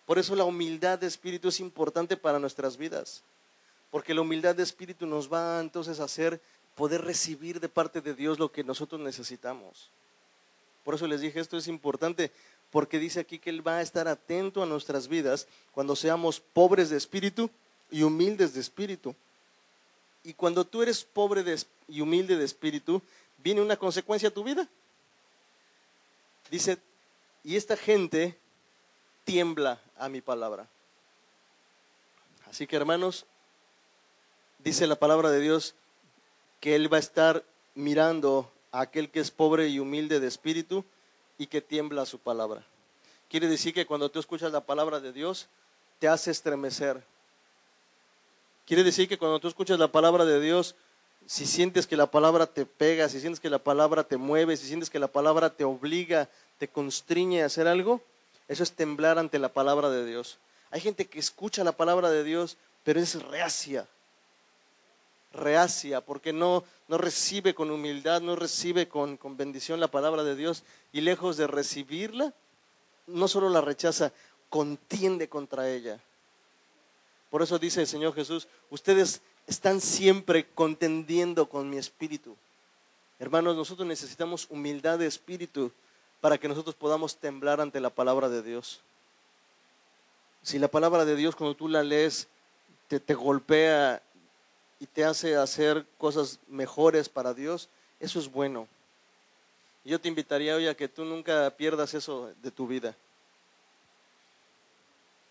Por 0.07 0.19
eso 0.19 0.37
la 0.37 0.45
humildad 0.45 0.99
de 0.99 1.07
espíritu 1.07 1.49
es 1.49 1.61
importante 1.61 2.17
para 2.17 2.39
nuestras 2.39 2.77
vidas, 2.77 3.23
porque 3.93 4.15
la 4.15 4.23
humildad 4.23 4.57
de 4.57 4.63
espíritu 4.63 5.05
nos 5.07 5.31
va 5.31 5.61
entonces 5.61 6.01
a 6.01 6.05
hacer 6.05 6.41
poder 6.75 7.03
recibir 7.03 7.61
de 7.61 7.69
parte 7.69 8.01
de 8.01 8.15
Dios 8.15 8.39
lo 8.39 8.51
que 8.51 8.65
nosotros 8.65 8.99
necesitamos. 9.03 9.91
Por 10.83 10.95
eso 10.95 11.07
les 11.07 11.21
dije, 11.21 11.39
esto 11.39 11.59
es 11.59 11.69
importante, 11.69 12.33
porque 12.71 12.99
dice 12.99 13.21
aquí 13.21 13.39
que 13.39 13.51
Él 13.51 13.65
va 13.65 13.77
a 13.77 13.83
estar 13.83 14.09
atento 14.09 14.63
a 14.63 14.67
nuestras 14.67 15.09
vidas 15.09 15.47
cuando 15.73 15.95
seamos 15.95 16.41
pobres 16.41 16.89
de 16.89 16.97
espíritu 16.97 17.51
y 17.91 18.03
humildes 18.03 18.55
de 18.55 18.61
espíritu. 18.61 19.15
Y 20.25 20.33
cuando 20.33 20.65
tú 20.65 20.81
eres 20.81 21.05
pobre 21.05 21.45
y 21.87 22.01
humilde 22.01 22.39
de 22.39 22.47
espíritu, 22.47 23.03
viene 23.45 23.61
una 23.61 23.77
consecuencia 23.77 24.31
a 24.31 24.33
tu 24.33 24.43
vida. 24.43 24.67
Dice, 26.51 26.79
y 27.45 27.57
esta 27.57 27.77
gente 27.77 28.39
tiembla 29.25 29.83
a 29.99 30.09
mi 30.09 30.23
palabra. 30.23 30.67
Así 32.49 32.67
que 32.67 32.77
hermanos, 32.77 33.27
dice 34.63 34.87
la 34.87 34.97
palabra 34.97 35.31
de 35.31 35.41
Dios 35.41 35.75
que 36.61 36.75
Él 36.75 36.93
va 36.93 36.97
a 36.99 37.01
estar 37.01 37.45
mirando 37.75 38.51
a 38.71 38.83
aquel 38.83 39.11
que 39.11 39.21
es 39.21 39.31
pobre 39.31 39.69
y 39.69 39.79
humilde 39.79 40.21
de 40.21 40.29
espíritu 40.29 40.85
y 41.39 41.47
que 41.47 41.61
tiembla 41.61 42.07
su 42.07 42.19
palabra. 42.19 42.65
Quiere 43.29 43.49
decir 43.49 43.75
que 43.75 43.87
cuando 43.87 44.11
tú 44.11 44.21
escuchas 44.21 44.53
la 44.53 44.61
palabra 44.61 45.01
de 45.01 45.13
Dios, 45.13 45.49
te 45.99 46.09
hace 46.09 46.31
estremecer. 46.31 47.03
Quiere 48.67 48.85
decir 48.85 49.09
que 49.09 49.19
cuando 49.19 49.41
tú 49.41 49.49
escuchas 49.49 49.79
la 49.79 49.91
palabra 49.91 50.25
de 50.25 50.41
Dios, 50.41 50.75
si 51.27 51.47
sientes 51.47 51.87
que 51.87 51.97
la 51.97 52.11
palabra 52.11 52.47
te 52.47 52.67
pega, 52.67 53.09
si 53.09 53.21
sientes 53.21 53.41
que 53.41 53.51
la 53.51 53.59
palabra 53.59 54.05
te 54.05 54.17
mueve, 54.17 54.57
si 54.57 54.67
sientes 54.67 54.91
que 54.91 54.99
la 54.99 55.09
palabra 55.09 55.51
te 55.51 55.65
obliga, 55.65 56.29
te 56.59 56.69
constriñe 56.69 57.43
a 57.43 57.47
hacer 57.47 57.67
algo, 57.67 58.01
eso 58.49 58.63
es 58.63 58.73
temblar 58.73 59.19
ante 59.19 59.39
la 59.39 59.53
palabra 59.53 59.91
de 59.91 60.05
Dios. 60.05 60.39
Hay 60.71 60.81
gente 60.81 61.07
que 61.07 61.19
escucha 61.19 61.65
la 61.65 61.73
palabra 61.73 62.11
de 62.11 62.25
Dios, 62.25 62.57
pero 62.85 63.01
es 63.01 63.21
reacia, 63.23 63.87
reacia, 65.33 66.01
porque 66.01 66.33
no, 66.33 66.65
no 66.89 66.99
recibe 66.99 67.55
con 67.55 67.71
humildad, 67.71 68.21
no 68.21 68.37
recibe 68.37 68.89
con, 68.89 69.17
con 69.17 69.37
bendición 69.37 69.81
la 69.81 69.89
palabra 69.89 70.25
de 70.25 70.37
Dios 70.37 70.65
y 70.93 71.01
lejos 71.01 71.37
de 71.37 71.47
recibirla, 71.47 72.33
no 73.07 73.29
solo 73.29 73.49
la 73.49 73.61
rechaza, 73.61 74.13
contiende 74.49 75.29
contra 75.29 75.69
ella. 75.71 75.99
Por 77.31 77.43
eso 77.43 77.59
dice 77.59 77.81
el 77.81 77.87
Señor 77.87 78.15
Jesús, 78.15 78.47
ustedes 78.69 79.23
están 79.47 79.81
siempre 79.81 80.47
contendiendo 80.55 81.49
con 81.49 81.71
mi 81.71 81.79
espíritu. 81.79 82.37
Hermanos, 83.19 83.57
nosotros 83.57 83.89
necesitamos 83.89 84.47
humildad 84.51 84.99
de 84.99 85.07
espíritu 85.07 85.73
para 86.21 86.39
que 86.39 86.49
nosotros 86.49 86.75
podamos 86.75 87.17
temblar 87.17 87.61
ante 87.61 87.81
la 87.81 87.91
palabra 87.91 88.29
de 88.29 88.43
Dios. 88.43 88.81
Si 90.43 90.59
la 90.59 90.69
palabra 90.69 91.05
de 91.05 91.17
Dios 91.17 91.35
cuando 91.35 91.57
tú 91.57 91.69
la 91.69 91.83
lees 91.83 92.29
te, 92.89 93.01
te 93.01 93.15
golpea 93.15 94.03
y 94.83 94.87
te 94.89 95.05
hace 95.05 95.37
hacer 95.37 95.87
cosas 95.97 96.41
mejores 96.49 97.09
para 97.09 97.33
Dios, 97.33 97.69
Eso 98.01 98.19
es 98.19 98.29
bueno. 98.29 98.67
Yo 99.85 100.01
te 100.01 100.09
invitaría 100.09 100.57
hoy 100.57 100.67
a 100.67 100.77
que 100.77 100.89
tú 100.89 101.05
nunca 101.05 101.49
pierdas 101.57 101.95
eso 101.95 102.33
de 102.43 102.51
tu 102.51 102.67
vida. 102.67 102.97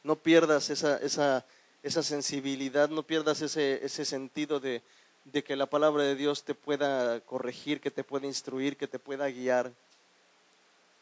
No 0.03 0.15
pierdas 0.15 0.69
esa, 0.69 0.95
esa, 0.99 1.45
esa 1.83 2.01
sensibilidad, 2.01 2.87
no 2.87 3.03
pierdas 3.03 3.41
ese, 3.41 3.83
ese 3.83 4.05
sentido 4.05 4.61
de, 4.61 4.81
de 5.25 5.43
que 5.43 5.57
la 5.57 5.65
palabra 5.65 6.03
de 6.03 6.15
Dios 6.15 6.45
te 6.45 6.55
pueda 6.55 7.19
corregir, 7.19 7.81
que 7.81 7.91
te 7.91 8.05
pueda 8.05 8.27
instruir, 8.27 8.77
que 8.77 8.87
te 8.87 8.99
pueda 8.99 9.27
guiar. 9.27 9.69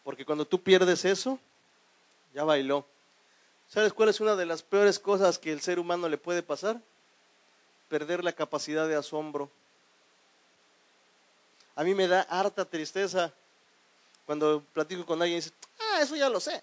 Porque 0.04 0.26
cuando 0.26 0.46
tú 0.46 0.60
pierdes 0.60 1.06
eso, 1.06 1.38
ya 2.34 2.44
bailó. 2.46 2.84
¿Sabes 3.68 3.94
cuál 3.94 4.10
es 4.10 4.20
una 4.20 4.36
de 4.36 4.48
las 4.48 4.64
peores 4.64 4.98
cosas 4.98 5.38
que 5.38 5.52
el 5.52 5.62
ser 5.62 5.78
humano 5.78 6.10
le 6.10 6.18
puede 6.18 6.42
pasar? 6.42 6.82
Perder 7.89 8.23
la 8.23 8.32
capacidad 8.32 8.88
de 8.88 8.95
asombro. 8.95 9.49
A 11.75 11.84
mí 11.84 11.93
me 11.93 12.08
da 12.08 12.21
harta 12.21 12.65
tristeza 12.65 13.34
cuando 14.25 14.62
platico 14.73 15.06
con 15.06 15.21
alguien 15.21 15.39
y 15.39 15.41
dice, 15.41 15.54
ah, 15.80 16.02
eso 16.02 16.15
ya 16.15 16.30
lo 16.30 16.39
sé, 16.39 16.62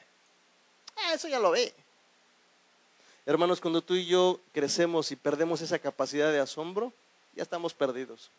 ah, 0.97 1.15
eso 1.15 1.27
ya 1.27 1.41
lo 1.41 1.51
ve. 1.51 1.75
Hermanos, 3.25 3.61
cuando 3.61 3.83
tú 3.83 3.95
y 3.95 4.07
yo 4.07 4.39
crecemos 4.53 5.11
y 5.11 5.17
perdemos 5.17 5.61
esa 5.61 5.81
capacidad 5.81 6.31
de 6.31 6.39
asombro, 6.39 6.93
ya 7.35 7.43
estamos 7.43 7.75
perdidos. 7.75 8.31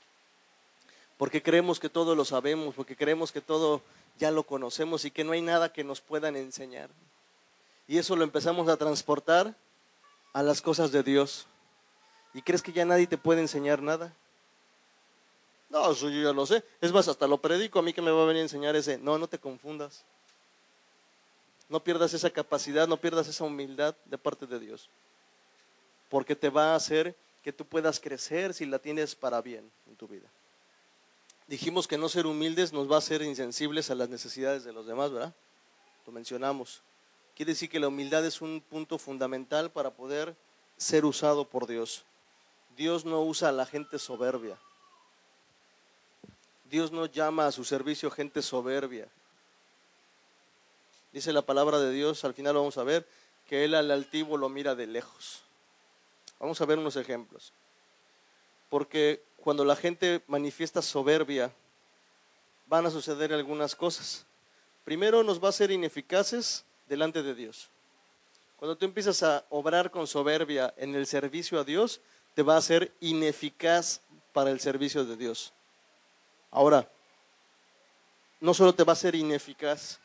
Porque 1.17 1.43
creemos 1.43 1.79
que 1.79 1.89
todo 1.89 2.15
lo 2.15 2.23
sabemos, 2.23 2.73
porque 2.73 2.95
creemos 2.95 3.33
que 3.33 3.41
todo 3.41 3.81
ya 4.17 4.31
lo 4.31 4.43
conocemos 4.43 5.03
y 5.03 5.11
que 5.11 5.23
no 5.23 5.33
hay 5.33 5.41
nada 5.41 5.73
que 5.73 5.83
nos 5.83 5.99
puedan 5.99 6.37
enseñar. 6.37 6.89
Y 7.87 7.97
eso 7.97 8.15
lo 8.15 8.23
empezamos 8.23 8.69
a 8.69 8.77
transportar 8.77 9.55
a 10.31 10.43
las 10.43 10.61
cosas 10.61 10.91
de 10.91 11.03
Dios. 11.03 11.47
¿Y 12.37 12.43
crees 12.43 12.61
que 12.61 12.71
ya 12.71 12.85
nadie 12.85 13.07
te 13.07 13.17
puede 13.17 13.41
enseñar 13.41 13.81
nada? 13.81 14.13
No, 15.71 15.91
yo 15.91 16.07
ya 16.07 16.31
lo 16.31 16.45
sé. 16.45 16.63
Es 16.79 16.91
más, 16.91 17.07
hasta 17.07 17.25
lo 17.25 17.39
predico 17.39 17.79
a 17.79 17.81
mí 17.81 17.93
que 17.93 18.01
me 18.03 18.11
va 18.11 18.21
a 18.21 18.25
venir 18.27 18.41
a 18.41 18.43
enseñar 18.43 18.75
ese. 18.75 18.99
No, 18.99 19.17
no 19.17 19.27
te 19.27 19.39
confundas. 19.39 20.03
No 21.67 21.83
pierdas 21.83 22.13
esa 22.13 22.29
capacidad, 22.29 22.87
no 22.87 22.97
pierdas 22.97 23.27
esa 23.27 23.43
humildad 23.43 23.95
de 24.05 24.19
parte 24.19 24.45
de 24.45 24.59
Dios. 24.59 24.87
Porque 26.09 26.35
te 26.35 26.51
va 26.51 26.73
a 26.73 26.75
hacer 26.75 27.15
que 27.43 27.51
tú 27.51 27.65
puedas 27.65 27.99
crecer 27.99 28.53
si 28.53 28.67
la 28.67 28.77
tienes 28.77 29.15
para 29.15 29.41
bien 29.41 29.71
en 29.87 29.95
tu 29.95 30.07
vida. 30.07 30.29
Dijimos 31.47 31.87
que 31.87 31.97
no 31.97 32.07
ser 32.07 32.27
humildes 32.27 32.71
nos 32.71 32.87
va 32.89 32.97
a 32.97 32.99
hacer 32.99 33.23
insensibles 33.23 33.89
a 33.89 33.95
las 33.95 34.09
necesidades 34.09 34.63
de 34.63 34.73
los 34.73 34.85
demás, 34.85 35.11
¿verdad? 35.11 35.33
Lo 36.05 36.13
mencionamos. 36.13 36.83
Quiere 37.35 37.53
decir 37.53 37.67
que 37.67 37.79
la 37.79 37.87
humildad 37.87 38.23
es 38.27 38.41
un 38.41 38.61
punto 38.61 38.99
fundamental 38.99 39.71
para 39.71 39.89
poder 39.89 40.35
ser 40.77 41.03
usado 41.03 41.43
por 41.43 41.65
Dios. 41.65 42.05
Dios 42.77 43.05
no 43.05 43.21
usa 43.23 43.49
a 43.49 43.51
la 43.51 43.65
gente 43.65 43.97
soberbia. 43.97 44.55
Dios 46.69 46.91
no 46.91 47.07
llama 47.07 47.47
a 47.47 47.51
su 47.51 47.63
servicio 47.63 48.11
gente 48.11 48.43
soberbia. 48.43 49.07
Dice 51.11 51.33
la 51.33 51.41
palabra 51.41 51.79
de 51.79 51.91
Dios, 51.91 52.23
al 52.23 52.35
final 52.35 52.53
vamos 52.53 52.77
a 52.77 52.83
ver, 52.83 53.07
que 53.47 53.65
Él 53.65 53.73
al 53.73 53.89
altivo 53.89 54.37
lo 54.37 54.47
mira 54.47 54.75
de 54.75 54.85
lejos. 54.85 55.41
Vamos 56.39 56.61
a 56.61 56.65
ver 56.65 56.77
unos 56.77 56.95
ejemplos. 56.97 57.51
Porque 58.69 59.23
cuando 59.37 59.65
la 59.65 59.75
gente 59.75 60.21
manifiesta 60.27 60.83
soberbia, 60.83 61.51
van 62.67 62.85
a 62.85 62.91
suceder 62.91 63.33
algunas 63.33 63.75
cosas. 63.75 64.25
Primero 64.83 65.23
nos 65.23 65.43
va 65.43 65.49
a 65.49 65.53
ser 65.53 65.71
ineficaces 65.71 66.63
delante 66.87 67.23
de 67.23 67.33
Dios. 67.33 67.69
Cuando 68.57 68.77
tú 68.77 68.85
empiezas 68.85 69.23
a 69.23 69.45
obrar 69.49 69.89
con 69.89 70.05
soberbia 70.05 70.73
en 70.77 70.93
el 70.93 71.07
servicio 71.07 71.59
a 71.59 71.63
Dios, 71.63 72.01
te 72.37 72.43
va 72.43 72.55
a 72.55 72.61
ser 72.61 72.93
ineficaz 72.99 73.99
para 74.31 74.51
el 74.51 74.59
servicio 74.59 75.03
de 75.03 75.17
Dios. 75.17 75.51
Ahora, 76.51 76.87
no 78.39 78.53
solo 78.53 78.75
te 78.75 78.83
va 78.83 78.93
a 78.93 78.95
ser 78.95 79.15
ineficaz, 79.15 79.97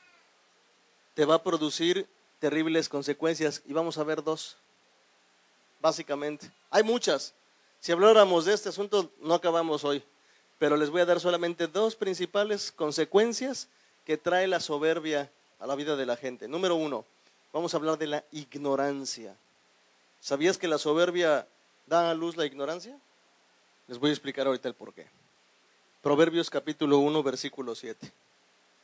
te 1.13 1.27
va 1.27 1.35
a 1.35 1.43
producir 1.43 2.09
terribles 2.39 2.89
consecuencias 2.89 3.61
y 3.67 3.75
vamos 3.75 3.99
a 3.99 4.05
ver 4.05 4.25
dos 4.25 4.57
básicamente. 5.79 6.51
Hay 6.71 6.83
muchas. 6.83 7.35
Si 7.81 7.93
habláramos 7.93 8.47
de 8.47 8.55
este 8.55 8.71
asunto, 8.71 9.11
no 9.21 9.35
acabamos 9.35 9.85
hoy. 9.85 10.03
Pero 10.59 10.79
les 10.79 10.89
voy 10.89 11.03
a 11.03 11.05
dar 11.05 11.21
solamente 11.21 11.67
dos 11.67 11.97
principales 11.97 12.73
consecuencias 12.73 13.69
que 14.07 14.17
trae 14.17 14.47
la 14.47 14.61
soberbia 14.61 15.31
a 15.61 15.67
la 15.67 15.75
vida 15.75 15.97
de 15.97 16.07
la 16.07 16.17
gente. 16.17 16.49
Número 16.49 16.77
uno, 16.77 17.05
vamos 17.53 17.75
a 17.75 17.77
hablar 17.77 17.99
de 17.99 18.07
la 18.07 18.25
ignorancia. 18.33 19.37
¿Sabías 20.19 20.57
que 20.57 20.67
la 20.67 20.79
soberbia 20.79 21.47
da 21.93 22.11
a 22.11 22.15
luz 22.15 22.39
la 22.39 22.47
ignorancia? 22.47 22.99
Les 23.87 23.99
voy 23.99 24.09
a 24.09 24.13
explicar 24.15 24.47
ahorita 24.47 24.67
el 24.67 24.75
por 24.75 24.95
qué. 24.95 25.07
Proverbios 26.01 26.49
capítulo 26.49 26.99
1, 27.01 27.23
versículo 27.23 27.75
7. 27.75 28.11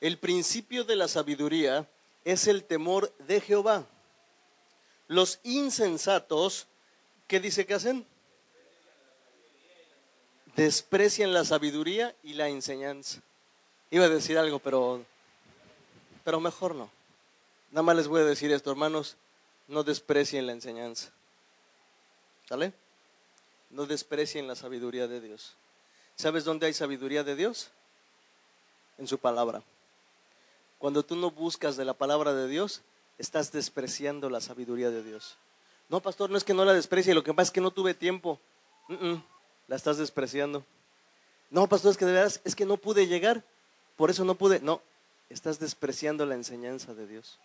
El 0.03 0.19
principio 0.19 0.85
de 0.85 0.95
la 0.95 1.09
sabiduría 1.09 1.89
es 2.27 2.47
el 2.47 2.65
temor 2.65 3.11
de 3.27 3.41
Jehová. 3.41 3.87
Los 5.07 5.41
insensatos 5.43 6.67
¿qué 7.27 7.41
dice 7.41 7.65
que 7.65 7.73
hacen? 7.73 8.05
Desprecian 10.55 11.33
la 11.33 11.47
sabiduría 11.47 12.15
y 12.23 12.35
la 12.35 12.49
enseñanza. 12.49 13.23
Iba 13.91 14.05
a 14.05 14.11
decir 14.11 14.37
algo, 14.37 14.59
pero, 14.59 15.03
pero 16.25 16.41
mejor 16.41 16.75
no. 16.75 16.91
Nada 17.71 17.85
más 17.85 17.97
les 17.97 18.09
voy 18.09 18.21
a 18.21 18.25
decir 18.27 18.53
esto, 18.53 18.71
hermanos, 18.71 19.17
no 19.67 19.83
desprecien 19.83 20.47
la 20.47 20.53
enseñanza. 20.53 21.11
¿Sale? 22.47 22.75
No 23.71 23.87
desprecien 23.87 24.47
la 24.47 24.55
sabiduría 24.55 25.09
de 25.09 25.21
Dios. 25.21 25.57
¿Sabes 26.17 26.45
dónde 26.45 26.67
hay 26.67 26.73
sabiduría 26.73 27.23
de 27.23 27.37
Dios? 27.37 27.71
En 28.99 29.07
su 29.07 29.19
palabra. 29.19 29.63
Cuando 30.79 31.05
tú 31.05 31.17
no 31.17 31.31
buscas 31.31 31.77
de 31.77 31.85
la 31.85 31.95
palabra 31.95 32.35
de 32.35 32.49
Dios, 32.49 32.83
estás 33.19 33.53
despreciando 33.53 34.31
la 34.31 34.41
sabiduría 34.41 34.91
de 34.91 35.03
Dios. 35.03 35.37
No, 35.89 36.01
pastor, 36.01 36.31
no 36.31 36.37
es 36.37 36.45
que 36.45 36.55
no 36.55 36.65
la 36.65 36.75
desprecie, 36.75 37.15
lo 37.15 37.25
que 37.25 37.35
pasa 37.35 37.49
es 37.49 37.51
que 37.51 37.61
no 37.61 37.71
tuve 37.71 37.95
tiempo. 37.95 38.39
la 39.69 39.77
estás 39.77 39.99
despreciando. 39.99 40.65
No, 41.51 41.69
pastor, 41.69 41.93
es 41.93 41.97
que 41.97 42.05
de 42.05 42.13
verdad 42.13 42.41
es 42.45 42.55
que 42.55 42.67
no 42.67 42.77
pude 42.77 43.07
llegar, 43.07 43.43
por 43.97 44.11
eso 44.11 44.25
no 44.25 44.35
pude. 44.35 44.61
No, 44.61 44.83
estás 45.31 45.59
despreciando 45.59 46.27
la 46.27 46.35
enseñanza 46.35 46.95
de 46.95 47.07
Dios. 47.07 47.39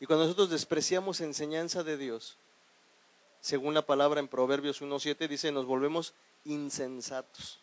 Y 0.00 0.06
cuando 0.06 0.24
nosotros 0.24 0.50
despreciamos 0.50 1.20
enseñanza 1.20 1.82
de 1.82 1.96
Dios, 1.96 2.36
según 3.40 3.74
la 3.74 3.86
palabra 3.86 4.20
en 4.20 4.28
Proverbios 4.28 4.82
1.7 4.82 5.28
dice, 5.28 5.50
nos 5.52 5.66
volvemos 5.66 6.14
insensatos. 6.44 7.58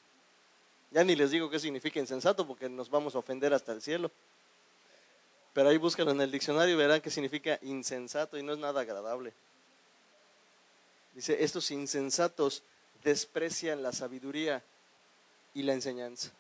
Ya 0.91 1.03
ni 1.03 1.15
les 1.15 1.31
digo 1.31 1.49
qué 1.49 1.59
significa 1.59 1.99
insensato 1.99 2.47
porque 2.47 2.69
nos 2.69 2.89
vamos 2.89 3.15
a 3.15 3.19
ofender 3.19 3.53
hasta 3.53 3.73
el 3.73 3.81
cielo. 3.81 4.09
Pero 5.53 5.69
ahí 5.69 5.77
búscalo 5.77 6.11
en 6.11 6.21
el 6.21 6.31
diccionario 6.31 6.75
y 6.75 6.77
verán 6.77 7.01
qué 7.01 7.09
significa 7.09 7.59
insensato 7.61 8.37
y 8.37 8.43
no 8.43 8.53
es 8.53 8.59
nada 8.59 8.81
agradable. 8.81 9.33
Dice, 11.13 11.43
estos 11.43 11.71
insensatos 11.71 12.63
desprecian 13.03 13.81
la 13.81 13.91
sabiduría 13.91 14.63
y 15.53 15.63
la 15.63 15.73
enseñanza. 15.73 16.31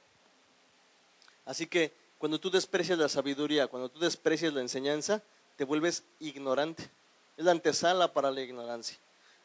Así 1.45 1.65
que 1.65 1.93
cuando 2.17 2.39
tú 2.39 2.49
desprecias 2.49 2.97
la 2.97 3.09
sabiduría, 3.09 3.67
cuando 3.67 3.89
tú 3.89 3.99
desprecias 3.99 4.53
la 4.53 4.61
enseñanza, 4.61 5.21
te 5.55 5.63
vuelves 5.63 6.03
ignorante. 6.19 6.89
Es 7.37 7.45
la 7.45 7.51
antesala 7.51 8.13
para 8.13 8.31
la 8.31 8.41
ignorancia. 8.41 8.97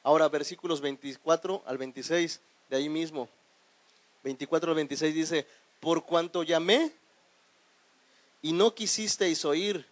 Ahora, 0.03 0.29
versículos 0.29 0.81
24 0.81 1.63
al 1.67 1.79
26, 1.79 2.41
de 2.69 2.77
ahí 2.77 2.89
mismo. 2.89 3.29
24 4.25 4.71
al 4.71 4.77
26 4.77 5.15
dice, 5.15 5.47
por 5.81 6.05
cuanto 6.05 6.43
llamé 6.43 6.93
y 8.41 8.53
no 8.53 8.75
quisisteis 8.75 9.45
oír, 9.45 9.85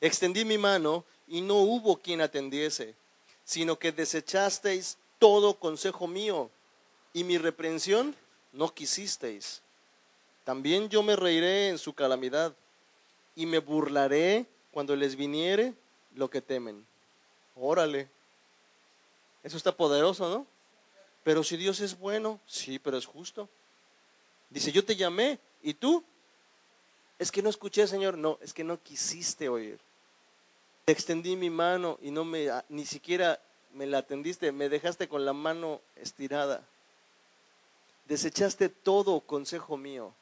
extendí 0.00 0.44
mi 0.44 0.58
mano 0.58 1.04
y 1.26 1.40
no 1.40 1.56
hubo 1.56 1.96
quien 1.98 2.20
atendiese 2.20 2.94
sino 3.48 3.78
que 3.78 3.92
desechasteis 3.92 4.98
todo 5.18 5.58
consejo 5.58 6.06
mío 6.06 6.50
y 7.14 7.24
mi 7.24 7.38
reprensión 7.38 8.14
no 8.52 8.74
quisisteis. 8.74 9.62
También 10.44 10.90
yo 10.90 11.02
me 11.02 11.16
reiré 11.16 11.70
en 11.70 11.78
su 11.78 11.94
calamidad 11.94 12.54
y 13.34 13.46
me 13.46 13.60
burlaré 13.60 14.44
cuando 14.70 14.94
les 14.94 15.16
viniere 15.16 15.72
lo 16.14 16.28
que 16.28 16.42
temen. 16.42 16.86
Órale. 17.56 18.10
Eso 19.42 19.56
está 19.56 19.76
poderoso, 19.76 20.28
¿no? 20.28 20.46
Pero 21.24 21.42
si 21.44 21.56
Dios 21.56 21.80
es 21.80 21.98
bueno, 21.98 22.40
sí, 22.46 22.78
pero 22.78 22.96
es 22.96 23.06
justo. 23.06 23.48
Dice, 24.50 24.72
yo 24.72 24.84
te 24.84 24.96
llamé 24.96 25.38
y 25.62 25.74
tú, 25.74 26.04
es 27.18 27.30
que 27.30 27.42
no 27.42 27.50
escuché, 27.50 27.86
Señor, 27.86 28.16
no, 28.16 28.38
es 28.40 28.52
que 28.52 28.64
no 28.64 28.82
quisiste 28.82 29.48
oír 29.48 29.78
extendí 30.92 31.36
mi 31.36 31.50
mano 31.50 31.98
y 32.02 32.10
no 32.10 32.24
me, 32.24 32.50
ah, 32.50 32.64
ni 32.68 32.86
siquiera 32.86 33.40
me 33.74 33.86
la 33.86 33.98
atendiste, 33.98 34.52
me 34.52 34.68
dejaste 34.68 35.08
con 35.08 35.24
la 35.24 35.32
mano 35.32 35.80
estirada. 35.96 36.62
Desechaste 38.06 38.68
todo 38.68 39.20
consejo 39.20 39.76
mío. 39.76 40.12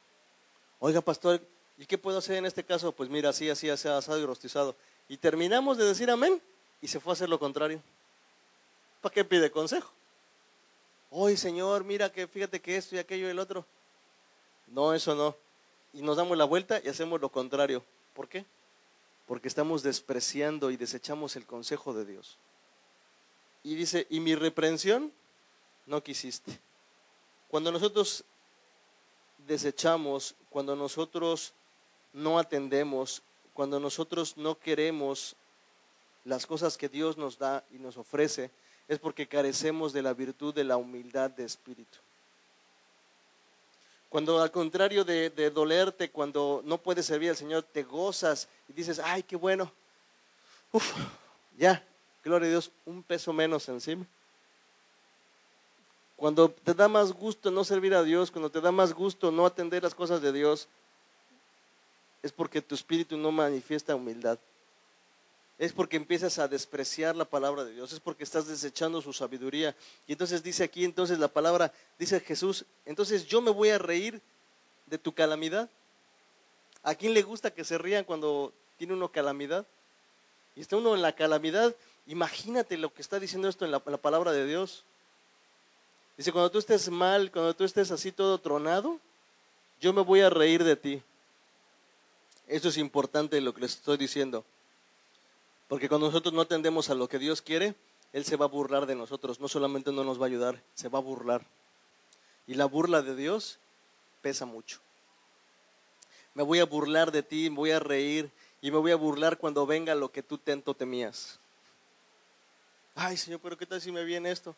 Oiga, 0.79 1.01
pastor, 1.01 1.41
¿y 1.77 1.85
qué 1.85 1.97
puedo 1.97 2.17
hacer 2.17 2.37
en 2.37 2.45
este 2.45 2.63
caso? 2.63 2.91
Pues 2.91 3.09
mira, 3.09 3.29
así, 3.29 3.49
así, 3.49 3.69
así, 3.69 3.87
asado 3.87 4.19
y 4.19 4.25
rostizado. 4.25 4.75
Y 5.07 5.17
terminamos 5.17 5.77
de 5.77 5.85
decir 5.85 6.09
amén 6.09 6.41
y 6.81 6.89
se 6.89 6.99
fue 6.99 7.11
a 7.11 7.13
hacer 7.13 7.29
lo 7.29 7.39
contrario. 7.39 7.81
¿Para 9.07 9.13
qué 9.13 9.23
pide 9.23 9.49
consejo? 9.49 9.89
Oye, 11.11 11.37
Señor, 11.37 11.85
mira 11.85 12.11
que 12.11 12.27
fíjate 12.27 12.59
que 12.59 12.75
esto 12.75 12.93
y 12.93 12.99
aquello 12.99 13.27
y 13.27 13.29
el 13.29 13.39
otro. 13.39 13.65
no, 14.67 14.93
eso 14.93 15.15
no. 15.15 15.33
Y 15.93 16.01
nos 16.01 16.17
damos 16.17 16.37
la 16.37 16.43
vuelta 16.43 16.81
y 16.83 16.89
hacemos 16.89 17.21
lo 17.21 17.29
contrario. 17.29 17.85
¿Por 18.13 18.27
qué? 18.27 18.45
Porque 19.25 19.47
estamos 19.47 19.81
despreciando 19.81 20.71
y 20.71 20.75
desechamos 20.75 21.37
el 21.37 21.45
consejo 21.45 21.93
de 21.93 22.03
Dios. 22.03 22.37
Y 23.63 23.75
dice, 23.75 24.07
y 24.09 24.19
mi 24.19 24.35
reprensión 24.35 25.13
no 25.85 26.03
quisiste. 26.03 26.59
Cuando 27.47 27.71
nosotros 27.71 28.25
desechamos, 29.47 30.35
cuando 30.49 30.75
nosotros 30.75 31.53
no 32.11 32.39
atendemos, 32.39 33.23
cuando 33.53 33.79
nosotros 33.79 34.35
no 34.35 34.59
queremos 34.59 35.37
las 36.25 36.45
cosas 36.45 36.75
que 36.75 36.89
Dios 36.89 37.15
nos 37.15 37.37
da 37.37 37.63
y 37.71 37.79
nos 37.79 37.95
ofrece, 37.95 38.51
es 38.87 38.99
porque 38.99 39.27
carecemos 39.27 39.93
de 39.93 40.01
la 40.01 40.13
virtud 40.13 40.53
de 40.53 40.63
la 40.63 40.77
humildad 40.77 41.29
de 41.29 41.43
espíritu. 41.43 41.97
Cuando 44.09 44.41
al 44.41 44.51
contrario 44.51 45.03
de, 45.03 45.29
dolerte, 45.49 46.09
cuando 46.09 46.61
no 46.63 46.77
puedes 46.77 47.05
servir 47.05 47.31
al 47.31 47.35
Señor, 47.35 47.63
te 47.63 47.83
gozas 47.83 48.47
y 48.69 48.73
dices, 48.73 48.99
ay, 48.99 49.23
qué 49.23 49.35
bueno. 49.35 49.71
Uf, 50.71 50.93
ya, 51.57 51.83
gloria 52.23 52.47
a 52.47 52.51
Dios, 52.51 52.71
un 52.85 53.03
peso 53.03 53.33
menos 53.33 53.67
encima. 53.67 54.05
Cuando 56.15 56.49
te 56.49 56.73
da 56.73 56.87
más 56.87 57.11
gusto 57.11 57.51
no 57.51 57.63
servir 57.63 57.93
a 57.93 58.03
Dios, 58.03 58.31
cuando 58.31 58.49
te 58.49 58.61
da 58.61 58.71
más 58.71 58.93
gusto 58.93 59.29
no 59.29 59.45
atender 59.45 59.83
las 59.83 59.93
cosas 59.93 60.21
de 60.21 60.31
Dios, 60.31 60.67
es 62.23 62.31
porque 62.31 62.61
tu 62.61 62.75
espíritu 62.75 63.17
no 63.17 63.31
manifiesta 63.31 63.93
humildad. 63.93 64.39
Es 65.57 65.73
porque 65.73 65.97
empiezas 65.97 66.37
a 66.37 66.47
despreciar 66.47 67.15
la 67.15 67.25
palabra 67.25 67.63
de 67.63 67.73
Dios, 67.73 67.91
es 67.91 67.99
porque 67.99 68.23
estás 68.23 68.47
desechando 68.47 69.01
su 69.01 69.11
sabiduría. 69.11 69.75
Y 70.05 70.11
entonces 70.11 70.43
dice 70.43 70.63
aquí, 70.63 70.85
entonces 70.85 71.17
la 71.17 71.27
palabra, 71.27 71.73
dice 71.97 72.19
Jesús, 72.19 72.65
entonces 72.85 73.25
yo 73.25 73.41
me 73.41 73.49
voy 73.49 73.69
a 73.69 73.79
reír 73.79 74.21
de 74.85 74.97
tu 74.97 75.13
calamidad. 75.13 75.69
¿A 76.83 76.93
quién 76.93 77.13
le 77.13 77.23
gusta 77.23 77.51
que 77.51 77.63
se 77.63 77.77
rían 77.77 78.03
cuando 78.03 78.53
tiene 78.77 78.93
uno 78.93 79.11
calamidad? 79.11 79.65
Y 80.55 80.61
está 80.61 80.77
uno 80.77 80.93
en 80.95 81.01
la 81.01 81.13
calamidad, 81.13 81.75
imagínate 82.05 82.77
lo 82.77 82.93
que 82.93 83.01
está 83.01 83.19
diciendo 83.19 83.47
esto 83.47 83.65
en 83.65 83.71
la, 83.71 83.81
la 83.85 83.97
palabra 83.97 84.31
de 84.31 84.45
Dios. 84.45 84.83
Dice, 86.17 86.31
cuando 86.31 86.51
tú 86.51 86.59
estés 86.59 86.89
mal, 86.89 87.31
cuando 87.31 87.55
tú 87.55 87.63
estés 87.63 87.91
así 87.91 88.11
todo 88.11 88.39
tronado, 88.39 88.99
yo 89.79 89.93
me 89.93 90.01
voy 90.01 90.21
a 90.21 90.29
reír 90.29 90.63
de 90.63 90.75
ti. 90.75 91.01
Eso 92.47 92.69
es 92.69 92.77
importante 92.77 93.41
lo 93.41 93.53
que 93.53 93.61
les 93.61 93.75
estoy 93.75 93.97
diciendo. 93.97 94.45
Porque 95.67 95.89
cuando 95.89 96.07
nosotros 96.07 96.33
no 96.33 96.41
atendemos 96.41 96.89
a 96.89 96.95
lo 96.95 97.07
que 97.07 97.19
Dios 97.19 97.41
quiere, 97.41 97.75
Él 98.13 98.23
se 98.23 98.37
va 98.37 98.45
a 98.45 98.49
burlar 98.49 98.85
de 98.85 98.95
nosotros. 98.95 99.39
No 99.39 99.47
solamente 99.47 99.91
no 99.91 100.03
nos 100.03 100.19
va 100.19 100.25
a 100.25 100.27
ayudar, 100.27 100.63
se 100.73 100.89
va 100.89 100.99
a 100.99 101.01
burlar. 101.01 101.45
Y 102.47 102.53
la 102.53 102.65
burla 102.65 103.01
de 103.01 103.15
Dios 103.15 103.59
pesa 104.21 104.45
mucho. 104.45 104.79
Me 106.33 106.43
voy 106.43 106.59
a 106.59 106.65
burlar 106.65 107.11
de 107.11 107.23
ti, 107.23 107.49
me 107.49 107.57
voy 107.57 107.71
a 107.71 107.79
reír 107.79 108.31
y 108.61 108.71
me 108.71 108.77
voy 108.77 108.91
a 108.91 108.95
burlar 108.95 109.37
cuando 109.37 109.65
venga 109.65 109.95
lo 109.95 110.11
que 110.11 110.23
tú 110.23 110.37
tanto 110.37 110.73
temías. 110.73 111.39
Ay, 112.95 113.17
Señor, 113.17 113.39
pero 113.41 113.57
¿qué 113.57 113.65
tal 113.65 113.81
si 113.81 113.91
me 113.91 114.03
viene 114.03 114.31
esto? 114.31 114.55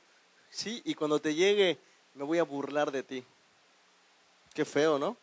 Sí, 0.49 0.81
y 0.85 0.93
cuando 0.93 1.19
te 1.19 1.35
llegue, 1.35 1.79
me 2.13 2.23
voy 2.23 2.37
a 2.37 2.43
burlar 2.43 2.91
de 2.91 3.03
ti. 3.03 3.23
Qué 4.53 4.65
feo, 4.65 4.99
¿no? 4.99 5.17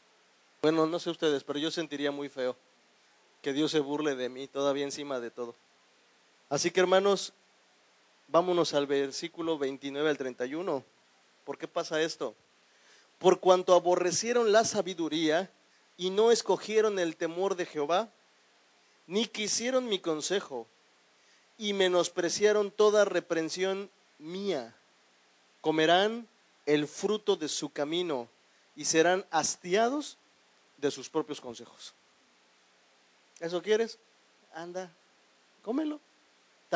Bueno, 0.62 0.86
no 0.86 0.98
sé 0.98 1.10
ustedes, 1.10 1.44
pero 1.44 1.58
yo 1.58 1.70
sentiría 1.70 2.10
muy 2.10 2.28
feo 2.28 2.56
que 3.42 3.52
Dios 3.52 3.70
se 3.70 3.80
burle 3.80 4.16
de 4.16 4.28
mí 4.28 4.48
todavía 4.48 4.84
encima 4.84 5.20
de 5.20 5.30
todo. 5.30 5.54
Así 6.48 6.70
que 6.70 6.80
hermanos, 6.80 7.32
vámonos 8.28 8.74
al 8.74 8.86
versículo 8.86 9.58
29 9.58 10.10
al 10.10 10.18
31. 10.18 10.84
¿Por 11.44 11.58
qué 11.58 11.66
pasa 11.66 12.00
esto? 12.00 12.34
Por 13.18 13.40
cuanto 13.40 13.74
aborrecieron 13.74 14.52
la 14.52 14.64
sabiduría 14.64 15.50
y 15.96 16.10
no 16.10 16.30
escogieron 16.30 16.98
el 16.98 17.16
temor 17.16 17.56
de 17.56 17.66
Jehová, 17.66 18.10
ni 19.06 19.26
quisieron 19.26 19.88
mi 19.88 19.98
consejo, 19.98 20.66
y 21.58 21.72
menospreciaron 21.72 22.70
toda 22.70 23.04
reprensión 23.04 23.90
mía, 24.18 24.74
comerán 25.60 26.28
el 26.66 26.86
fruto 26.86 27.36
de 27.36 27.48
su 27.48 27.70
camino 27.70 28.28
y 28.74 28.84
serán 28.84 29.24
hastiados 29.30 30.18
de 30.76 30.90
sus 30.90 31.08
propios 31.08 31.40
consejos. 31.40 31.94
¿Eso 33.40 33.62
quieres? 33.62 33.98
Anda, 34.52 34.92
cómelo. 35.62 36.00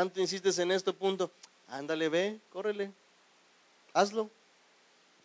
Tanto 0.00 0.18
insistes 0.18 0.58
en 0.58 0.70
este 0.72 0.94
punto, 0.94 1.30
ándale, 1.68 2.08
ve, 2.08 2.40
córrele, 2.48 2.90
hazlo. 3.92 4.30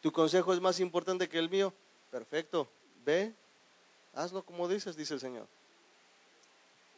Tu 0.01 0.11
consejo 0.11 0.53
es 0.53 0.59
más 0.59 0.81
importante 0.81 1.29
que 1.29 1.39
el 1.39 1.49
mío. 1.49 1.73
Perfecto, 2.11 2.67
ve, 3.05 3.33
hazlo 4.13 4.43
como 4.43 4.67
dices, 4.67 4.97
dice 4.97 5.13
el 5.13 5.21
Señor. 5.21 5.47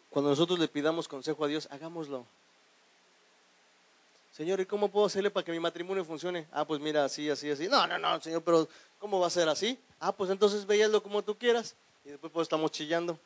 Cuando 0.10 0.32
nosotros 0.32 0.58
le 0.58 0.68
pidamos 0.68 1.08
consejo 1.08 1.46
a 1.46 1.48
Dios, 1.48 1.68
hagámoslo. 1.70 2.26
Señor, 4.32 4.60
¿y 4.60 4.66
cómo 4.66 4.90
puedo 4.90 5.06
hacerle 5.06 5.30
para 5.30 5.44
que 5.44 5.52
mi 5.52 5.60
matrimonio 5.60 6.04
funcione? 6.04 6.48
Ah, 6.52 6.66
pues 6.66 6.82
mira, 6.82 7.06
así, 7.06 7.30
así, 7.30 7.52
así. 7.52 7.68
No, 7.68 7.86
no, 7.86 8.00
no, 8.00 8.20
Señor, 8.20 8.42
pero 8.42 8.68
¿cómo 8.98 9.20
va 9.20 9.28
a 9.28 9.30
ser 9.30 9.48
así? 9.50 9.78
Ah, 10.00 10.12
pues 10.12 10.32
entonces 10.32 10.66
veíaslo 10.66 11.04
como 11.04 11.22
tú 11.22 11.38
quieras. 11.38 11.76
Y 12.04 12.10
después 12.10 12.34
pues 12.34 12.46
estamos 12.46 12.72
chillando. 12.72 13.20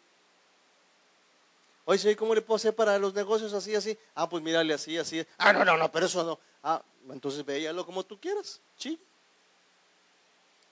Oye, 1.86 2.16
¿cómo 2.16 2.36
le 2.36 2.42
puedo 2.42 2.58
hacer 2.58 2.76
para 2.76 2.98
los 3.00 3.14
negocios 3.14 3.54
así, 3.54 3.76
así? 3.76 3.98
Ah, 4.14 4.30
pues 4.30 4.44
mírale 4.44 4.74
así, 4.74 4.98
así. 4.98 5.26
Ah, 5.38 5.52
no, 5.52 5.66
no, 5.66 5.78
no, 5.78 5.92
pero 5.92 6.06
eso 6.06 6.24
no. 6.24 6.40
Ah, 6.64 6.82
entonces 7.10 7.44
véalo 7.44 7.86
como 7.86 8.04
tú 8.04 8.20
quieras. 8.20 8.62
Sí. 8.78 9.00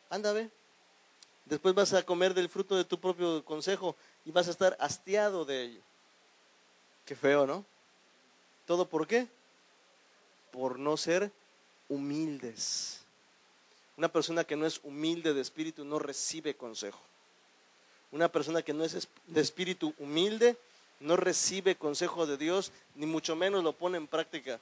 Anda, 0.10 0.34
ve. 0.34 0.50
Después 1.46 1.74
vas 1.74 1.94
a 1.94 2.04
comer 2.04 2.34
del 2.36 2.48
fruto 2.48 2.76
de 2.76 2.86
tu 2.86 3.00
propio 3.00 3.44
consejo 3.44 3.96
y 4.24 4.32
vas 4.32 4.48
a 4.48 4.52
estar 4.52 4.78
hastiado 4.80 5.46
de 5.46 5.64
ello. 5.64 5.82
Qué 7.06 7.16
feo, 7.16 7.48
¿no? 7.48 7.66
¿Todo 8.68 8.88
por 8.88 9.08
qué? 9.08 9.28
Por 10.52 10.78
no 10.78 10.96
ser 10.96 11.32
humildes. 11.88 13.02
Una 13.98 14.10
persona 14.10 14.44
que 14.44 14.56
no 14.56 14.68
es 14.68 14.80
humilde 14.84 15.34
de 15.34 15.42
espíritu 15.42 15.84
no 15.84 15.98
recibe 15.98 16.56
consejo. 16.56 17.02
Una 18.12 18.32
persona 18.32 18.62
que 18.62 18.74
no 18.74 18.84
es 18.84 19.08
de 19.26 19.42
espíritu 19.42 19.94
humilde 19.98 20.56
no 21.00 21.16
recibe 21.16 21.76
consejo 21.76 22.26
de 22.26 22.38
Dios, 22.38 22.72
ni 22.96 23.06
mucho 23.06 23.36
menos 23.36 23.64
lo 23.64 23.74
pone 23.74 23.98
en 23.98 24.08
práctica, 24.08 24.60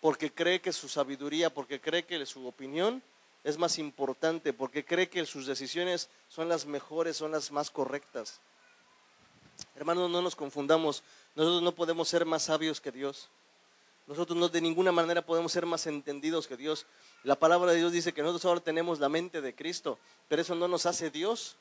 porque 0.00 0.32
cree 0.32 0.60
que 0.60 0.72
su 0.72 0.88
sabiduría, 0.88 1.50
porque 1.50 1.80
cree 1.80 2.04
que 2.04 2.24
su 2.26 2.46
opinión 2.46 3.02
es 3.44 3.58
más 3.58 3.78
importante, 3.78 4.52
porque 4.52 4.84
cree 4.84 5.08
que 5.08 5.24
sus 5.26 5.46
decisiones 5.46 6.08
son 6.28 6.48
las 6.48 6.66
mejores, 6.66 7.16
son 7.16 7.32
las 7.32 7.50
más 7.50 7.70
correctas. 7.70 8.40
Hermanos, 9.74 10.10
no 10.10 10.22
nos 10.22 10.36
confundamos, 10.36 11.02
nosotros 11.34 11.62
no 11.62 11.72
podemos 11.72 12.08
ser 12.08 12.24
más 12.24 12.44
sabios 12.44 12.80
que 12.80 12.92
Dios. 12.92 13.28
Nosotros 14.06 14.38
no 14.38 14.48
de 14.48 14.60
ninguna 14.60 14.90
manera 14.90 15.20
podemos 15.20 15.52
ser 15.52 15.66
más 15.66 15.86
entendidos 15.86 16.46
que 16.46 16.56
Dios. 16.56 16.86
La 17.24 17.38
palabra 17.38 17.72
de 17.72 17.78
Dios 17.78 17.92
dice 17.92 18.14
que 18.14 18.22
nosotros 18.22 18.46
ahora 18.46 18.60
tenemos 18.60 19.00
la 19.00 19.10
mente 19.10 19.42
de 19.42 19.54
Cristo, 19.54 19.98
pero 20.28 20.40
eso 20.40 20.54
no 20.54 20.66
nos 20.66 20.86
hace 20.86 21.10
Dios 21.10 21.56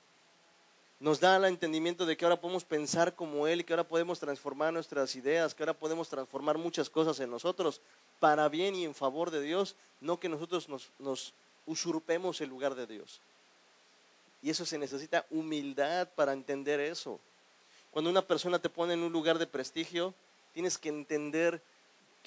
nos 0.99 1.19
da 1.19 1.37
el 1.37 1.45
entendimiento 1.45 2.05
de 2.05 2.17
que 2.17 2.25
ahora 2.25 2.41
podemos 2.41 2.63
pensar 2.63 3.13
como 3.13 3.47
Él, 3.47 3.63
que 3.63 3.73
ahora 3.73 3.87
podemos 3.87 4.19
transformar 4.19 4.73
nuestras 4.73 5.15
ideas, 5.15 5.53
que 5.53 5.63
ahora 5.63 5.73
podemos 5.73 6.09
transformar 6.09 6.57
muchas 6.57 6.89
cosas 6.89 7.19
en 7.19 7.29
nosotros 7.29 7.81
para 8.19 8.49
bien 8.49 8.73
y 8.75 8.85
en 8.85 8.95
favor 8.95 9.29
de 9.29 9.41
Dios, 9.41 9.75
no 10.01 10.19
que 10.19 10.29
nosotros 10.29 10.67
nos, 10.69 10.89
nos 10.97 11.33
usurpemos 11.67 12.41
el 12.41 12.49
lugar 12.49 12.73
de 12.73 12.87
Dios. 12.87 13.21
Y 14.41 14.49
eso 14.49 14.65
se 14.65 14.77
necesita 14.79 15.25
humildad 15.29 16.07
para 16.15 16.33
entender 16.33 16.79
eso. 16.79 17.19
Cuando 17.91 18.09
una 18.09 18.21
persona 18.23 18.59
te 18.59 18.69
pone 18.69 18.93
en 18.93 19.03
un 19.03 19.11
lugar 19.11 19.37
de 19.37 19.47
prestigio, 19.47 20.13
tienes 20.53 20.77
que 20.77 20.89
entender 20.89 21.61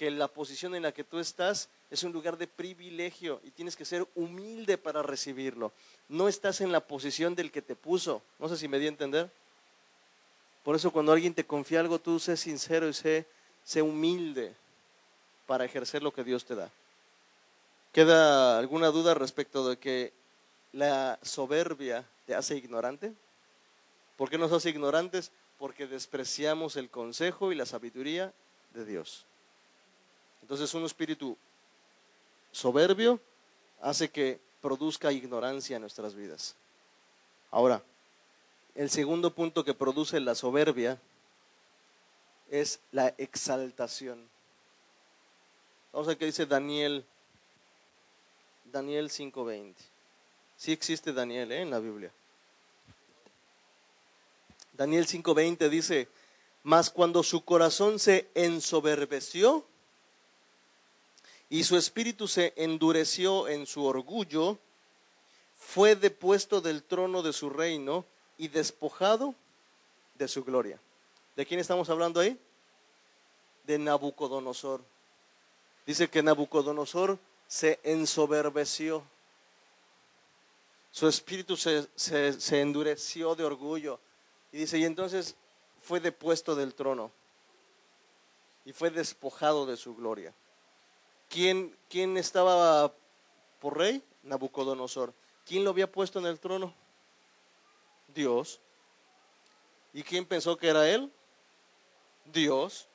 que 0.01 0.11
la 0.11 0.29
posición 0.29 0.75
en 0.75 0.83
la 0.85 0.93
que 0.93 1.05
tú 1.05 1.19
estás 1.19 1.69
es 1.91 2.05
un 2.05 2.13
lugar 2.13 2.39
de 2.39 2.47
privilegio 2.47 3.39
y 3.45 3.51
tienes 3.51 3.77
que 3.77 3.85
ser 3.85 4.09
humilde 4.15 4.79
para 4.79 5.03
recibirlo. 5.03 5.73
No 6.09 6.27
estás 6.27 6.63
en 6.63 6.73
la 6.73 6.81
posición 6.81 7.35
del 7.35 7.53
que 7.53 7.61
te 7.61 7.77
puso. 7.77 8.23
No 8.39 8.49
sé 8.49 8.57
si 8.57 8.67
me 8.67 8.79
di 8.79 8.87
a 8.87 8.89
entender. 8.89 9.31
Por 10.65 10.75
eso 10.75 10.91
cuando 10.91 11.13
alguien 11.13 11.35
te 11.35 11.45
confía 11.45 11.81
algo, 11.81 11.99
tú 11.99 12.19
sé 12.19 12.39
sincero 12.39 12.89
y 12.89 12.95
sé, 12.95 13.27
sé 13.63 13.83
humilde 13.83 14.55
para 15.47 15.67
ejercer 15.67 16.03
lo 16.03 16.15
que 16.15 16.25
Dios 16.25 16.47
te 16.47 16.55
da. 16.55 16.71
¿Queda 17.93 18.59
alguna 18.59 18.87
duda 18.89 19.13
respecto 19.13 19.69
de 19.69 19.77
que 19.77 20.15
la 20.73 21.19
soberbia 21.21 22.07
te 22.25 22.35
hace 22.35 22.57
ignorante? 22.57 23.13
¿Por 24.17 24.31
qué 24.31 24.39
nos 24.39 24.51
hace 24.51 24.71
ignorantes? 24.71 25.31
Porque 25.59 25.87
despreciamos 25.87 26.77
el 26.77 26.89
consejo 26.89 27.53
y 27.53 27.55
la 27.55 27.67
sabiduría 27.67 28.33
de 28.73 28.87
Dios. 28.87 29.27
Entonces 30.51 30.75
un 30.75 30.85
espíritu 30.85 31.39
soberbio 32.51 33.21
hace 33.81 34.11
que 34.11 34.41
produzca 34.61 35.13
ignorancia 35.13 35.77
en 35.77 35.83
nuestras 35.83 36.13
vidas. 36.17 36.57
Ahora, 37.53 37.85
el 38.75 38.91
segundo 38.91 39.33
punto 39.33 39.65
que 39.65 39.75
produce 39.75 40.19
la 40.19 40.35
soberbia 40.35 41.01
es 42.51 42.81
la 42.91 43.15
exaltación. 43.17 44.29
Vamos 45.93 46.09
a 46.09 46.11
ver 46.11 46.19
qué 46.19 46.27
dice 46.27 46.47
Daniel, 46.47 47.05
Daniel 48.73 49.09
5.20. 49.09 49.77
Sí 50.57 50.73
existe 50.73 51.13
Daniel 51.13 51.53
¿eh? 51.53 51.61
en 51.61 51.71
la 51.71 51.79
Biblia. 51.79 52.11
Daniel 54.73 55.07
5:20 55.07 55.69
dice, 55.69 56.09
mas 56.65 56.91
cuando 56.91 57.23
su 57.23 57.45
corazón 57.45 58.01
se 58.01 58.29
ensoberbeció 58.35 59.70
y 61.51 61.65
su 61.65 61.77
espíritu 61.77 62.29
se 62.29 62.55
endureció 62.57 63.49
en 63.49 63.67
su 63.67 63.85
orgullo, 63.85 64.59
fue 65.59 65.97
depuesto 65.97 66.61
del 66.61 66.85
trono 66.85 67.23
de 67.23 67.33
su 67.33 67.51
reino 67.51 68.05
y 68.39 68.49
despojado 68.49 69.35
de 70.15 70.29
su 70.29 70.45
gloria. 70.45 70.81
¿De 71.35 71.45
quién 71.45 71.59
estamos 71.59 71.91
hablando 71.91 72.21
ahí? 72.21 72.39
De 73.65 73.79
Nabucodonosor. 73.79 74.83
Dice 75.85 76.09
que 76.09 76.23
Nabucodonosor 76.23 77.19
se 77.49 77.81
ensoberbeció. 77.83 79.03
Su 80.93 81.09
espíritu 81.09 81.57
se, 81.57 81.89
se 81.97 82.61
endureció 82.61 83.35
de 83.35 83.45
orgullo. 83.45 83.99
Y 84.53 84.59
dice, 84.59 84.79
y 84.79 84.85
entonces 84.85 85.35
fue 85.83 85.99
depuesto 85.99 86.55
del 86.55 86.75
trono 86.75 87.11
y 88.65 88.73
fue 88.73 88.91
despojado 88.91 89.67
de 89.67 89.77
su 89.77 89.97
gloria. 89.97 90.33
¿Quién, 91.31 91.75
quién 91.89 92.17
estaba 92.17 92.93
por 93.61 93.79
rey? 93.79 94.03
Nabucodonosor. 94.25 95.15
¿Quién 95.47 95.63
lo 95.63 95.71
había 95.71 95.91
puesto 95.91 96.19
en 96.19 96.27
el 96.27 96.41
trono? 96.41 96.75
Dios. 98.13 98.61
¿Y 99.93 100.03
quién 100.03 100.27
pensó 100.27 100.57
que 100.57 100.67
era 100.67 100.91
él? 100.91 101.11
Dios. 102.25 102.89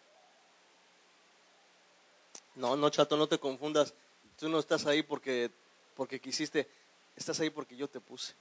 No, 2.56 2.76
no, 2.76 2.90
chato, 2.90 3.16
no 3.16 3.28
te 3.28 3.40
confundas. 3.40 3.94
Tú 4.38 4.50
no 4.50 4.60
estás 4.60 4.86
ahí 4.86 5.02
porque, 5.02 5.50
porque 5.96 6.20
quisiste, 6.20 6.68
estás 7.16 7.40
ahí 7.40 7.50
porque 7.50 7.78
yo 7.78 7.88
te 7.88 8.02
puse. 8.02 8.34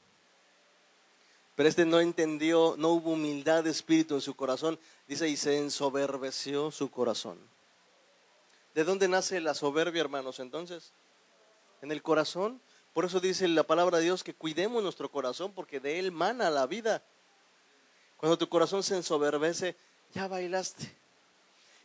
Pero 1.55 1.69
este 1.69 1.87
no 1.87 2.01
entendió, 2.01 2.75
no 2.77 2.89
hubo 2.89 3.13
humildad 3.13 3.63
de 3.63 3.71
espíritu 3.71 4.15
en 4.15 4.21
su 4.21 4.35
corazón. 4.35 4.77
Dice, 5.07 5.29
y 5.29 5.37
se 5.37 5.57
ensoberbeció 5.57 6.73
su 6.73 6.91
corazón. 6.91 7.54
¿De 8.75 8.83
dónde 8.83 9.07
nace 9.07 9.41
la 9.41 9.55
soberbia, 9.55 10.01
hermanos, 10.01 10.41
entonces? 10.41 10.93
En 11.81 11.93
el 11.93 12.03
corazón. 12.03 12.61
Por 12.93 13.05
eso 13.05 13.21
dice 13.21 13.47
la 13.49 13.63
palabra 13.63 13.99
de 13.99 14.05
Dios 14.05 14.25
que 14.25 14.35
cuidemos 14.35 14.83
nuestro 14.83 15.11
corazón 15.11 15.53
porque 15.53 15.81
de 15.81 15.99
él 16.01 16.11
mana 16.11 16.51
la 16.51 16.67
vida. 16.67 17.03
Cuando 18.17 18.37
tu 18.37 18.49
corazón 18.49 18.83
se 18.83 18.97
ensoberbece, 18.97 19.77
ya 20.13 20.27
bailaste. 20.29 20.93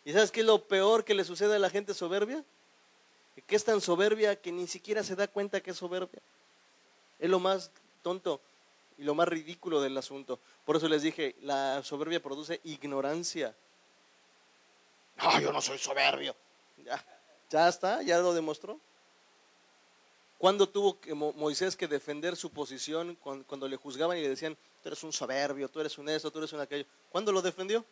¿Y 0.05 0.13
sabes 0.13 0.31
qué 0.31 0.39
es 0.39 0.45
lo 0.45 0.67
peor 0.67 1.03
que 1.03 1.13
le 1.13 1.23
sucede 1.23 1.55
a 1.55 1.59
la 1.59 1.69
gente 1.69 1.93
soberbia? 1.93 2.43
Que 3.45 3.55
es 3.55 3.63
tan 3.63 3.81
soberbia 3.81 4.35
que 4.35 4.51
ni 4.51 4.67
siquiera 4.67 5.03
se 5.03 5.15
da 5.15 5.27
cuenta 5.27 5.61
que 5.61 5.71
es 5.71 5.77
soberbia. 5.77 6.21
Es 7.19 7.29
lo 7.29 7.39
más 7.39 7.71
tonto 8.01 8.41
y 8.97 9.03
lo 9.03 9.15
más 9.15 9.27
ridículo 9.27 9.81
del 9.81 9.97
asunto. 9.97 10.39
Por 10.65 10.75
eso 10.75 10.87
les 10.87 11.01
dije, 11.01 11.35
la 11.41 11.83
soberbia 11.83 12.21
produce 12.21 12.59
ignorancia. 12.63 13.55
No, 15.17 15.39
yo 15.39 15.51
no 15.51 15.61
soy 15.61 15.77
soberbio. 15.77 16.35
Ya, 17.49 17.67
está, 17.67 18.01
ya 18.01 18.19
lo 18.19 18.33
demostró. 18.33 18.79
¿Cuándo 20.37 20.69
tuvo 20.69 20.97
Moisés 21.35 21.75
que 21.75 21.87
defender 21.87 22.35
su 22.35 22.49
posición 22.49 23.15
cuando, 23.15 23.67
le 23.67 23.75
juzgaban 23.75 24.17
y 24.17 24.21
le 24.21 24.29
decían, 24.29 24.55
tú 24.81 24.89
eres 24.89 25.03
un 25.03 25.11
soberbio, 25.11 25.67
tú 25.67 25.81
eres 25.81 25.97
un 25.97 26.07
eso, 26.07 26.31
tú 26.31 26.39
eres 26.39 26.53
un 26.53 26.61
aquello? 26.61 26.85
¿Cuándo 27.11 27.31
lo 27.31 27.41
defendió? 27.41 27.83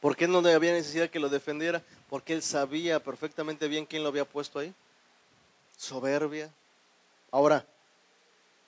¿Por 0.00 0.16
qué 0.16 0.28
no 0.28 0.38
había 0.38 0.72
necesidad 0.72 1.08
que 1.08 1.18
lo 1.18 1.28
defendiera? 1.28 1.82
Porque 2.08 2.34
él 2.34 2.42
sabía 2.42 3.02
perfectamente 3.02 3.68
bien 3.68 3.86
quién 3.86 4.02
lo 4.02 4.10
había 4.10 4.24
puesto 4.24 4.58
ahí. 4.58 4.74
Soberbia. 5.76 6.52
Ahora, 7.30 7.66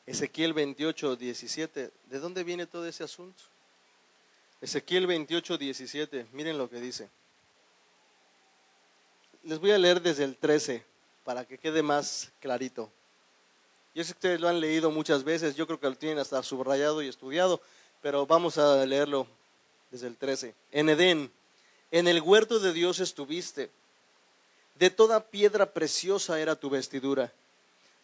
Ezequiel 0.07 0.53
28, 0.53 1.17
17. 1.17 1.91
¿De 2.07 2.19
dónde 2.19 2.43
viene 2.43 2.67
todo 2.67 2.87
ese 2.87 3.05
asunto? 3.05 3.43
Ezequiel 4.61 5.07
28, 5.07 5.57
17. 5.57 6.27
Miren 6.33 6.59
lo 6.59 6.69
que 6.69 6.81
dice. 6.81 7.09
Les 9.43 9.59
voy 9.59 9.71
a 9.71 9.79
leer 9.79 10.03
desde 10.03 10.25
el 10.25 10.37
13 10.37 10.85
para 11.25 11.47
que 11.47 11.57
quede 11.57 11.83
más 11.83 12.31
clarito. 12.41 12.91
Yo 13.95 14.05
sé 14.05 14.13
que 14.13 14.19
ustedes 14.19 14.41
lo 14.41 14.49
han 14.49 14.61
leído 14.61 14.91
muchas 14.91 15.25
veces, 15.25 15.57
yo 15.57 15.67
creo 15.67 15.81
que 15.81 15.89
lo 15.89 15.97
tienen 15.97 16.19
hasta 16.19 16.43
subrayado 16.43 17.03
y 17.03 17.09
estudiado, 17.09 17.61
pero 18.03 18.27
vamos 18.27 18.59
a 18.59 18.85
leerlo 18.85 19.27
desde 19.91 20.09
el 20.09 20.17
13. 20.17 20.55
En 20.73 20.91
Edén, 20.91 21.33
en 21.91 22.07
el 22.07 22.21
huerto 22.21 22.61
de 22.61 22.73
Dios 22.73 23.01
estuviste. 23.01 23.71
De 24.75 24.91
toda 24.91 25.25
piedra 25.25 25.73
preciosa 25.73 26.39
era 26.39 26.55
tu 26.55 26.71
vestidura, 26.71 27.33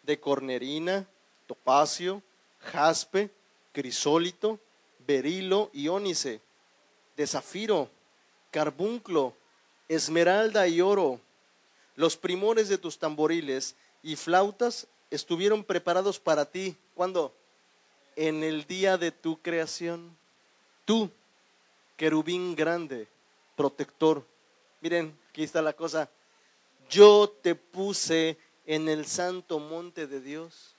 de 0.03 0.19
cornerina, 0.19 1.07
topacio, 1.45 2.21
jaspe, 2.59 3.29
crisólito, 3.71 4.59
berilo 5.05 5.69
y 5.71 5.87
ónice, 5.87 6.41
de 7.15 7.27
zafiro, 7.27 7.89
carbunclo, 8.51 9.33
esmeralda 9.87 10.67
y 10.67 10.81
oro. 10.81 11.19
Los 11.97 12.15
primores 12.15 12.69
de 12.69 12.77
tus 12.77 12.97
tamboriles 12.97 13.75
y 14.01 14.15
flautas 14.15 14.87
estuvieron 15.11 15.65
preparados 15.65 16.17
para 16.17 16.45
ti. 16.45 16.77
¿Cuándo? 16.95 17.35
En 18.15 18.41
el 18.41 18.65
día 18.65 18.97
de 18.97 19.11
tu 19.11 19.41
creación. 19.41 20.17
Tú, 20.85 21.11
querubín 21.97 22.55
grande, 22.55 23.09
protector. 23.57 24.25
Miren, 24.79 25.13
aquí 25.29 25.43
está 25.43 25.61
la 25.61 25.73
cosa. 25.73 26.09
Yo 26.89 27.29
te 27.41 27.55
puse 27.55 28.37
en 28.65 28.87
el 28.87 29.05
santo 29.05 29.59
monte 29.59 30.07
de 30.07 30.21
Dios 30.21 30.77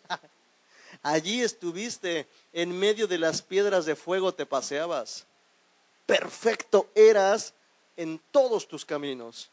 Allí 1.02 1.42
estuviste, 1.42 2.28
en 2.52 2.78
medio 2.78 3.06
de 3.06 3.18
las 3.18 3.42
piedras 3.42 3.84
de 3.86 3.96
fuego 3.96 4.32
te 4.34 4.46
paseabas. 4.46 5.26
Perfecto 6.06 6.88
eras 6.94 7.54
en 7.96 8.20
todos 8.30 8.68
tus 8.68 8.84
caminos. 8.84 9.50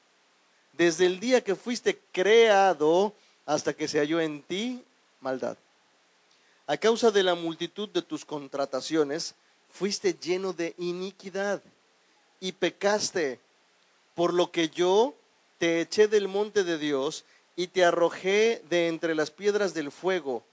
Desde 0.74 1.06
el 1.06 1.20
día 1.20 1.44
que 1.44 1.56
fuiste 1.56 2.00
creado 2.12 3.14
hasta 3.46 3.74
que 3.74 3.88
se 3.88 4.00
halló 4.00 4.20
en 4.22 4.42
ti 4.42 4.84
maldad. 5.20 5.58
A 6.68 6.78
causa 6.78 7.12
de 7.12 7.24
la 7.24 7.36
multitud 7.36 7.90
de 7.90 8.02
tus 8.02 8.24
contrataciones, 8.24 9.36
fuiste 9.70 10.14
lleno 10.14 10.54
de 10.54 10.74
iniquidad 10.78 11.62
y 12.40 12.54
pecaste, 12.54 13.40
por 14.16 14.34
lo 14.34 14.52
que 14.52 14.70
yo 14.70 15.16
te 15.58 15.82
eché 15.82 16.08
del 16.08 16.28
monte 16.28 16.64
de 16.64 16.78
Dios 16.78 17.24
y 17.56 17.68
te 17.68 17.86
arrojé 17.86 18.64
de 18.70 18.88
entre 18.88 19.16
las 19.16 19.32
piedras 19.32 19.74
del 19.74 19.92
fuego, 19.92 20.44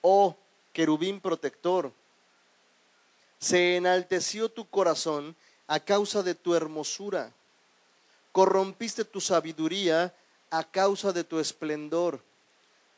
oh 0.00 0.36
querubín 0.72 1.20
protector. 1.20 1.92
Se 3.38 3.76
enalteció 3.76 4.48
tu 4.48 4.68
corazón 4.68 5.34
a 5.66 5.80
causa 5.80 6.22
de 6.22 6.34
tu 6.34 6.54
hermosura. 6.54 7.32
Corrompiste 8.34 9.04
tu 9.04 9.20
sabiduría 9.20 10.12
a 10.50 10.64
causa 10.64 11.12
de 11.12 11.22
tu 11.22 11.38
esplendor. 11.38 12.20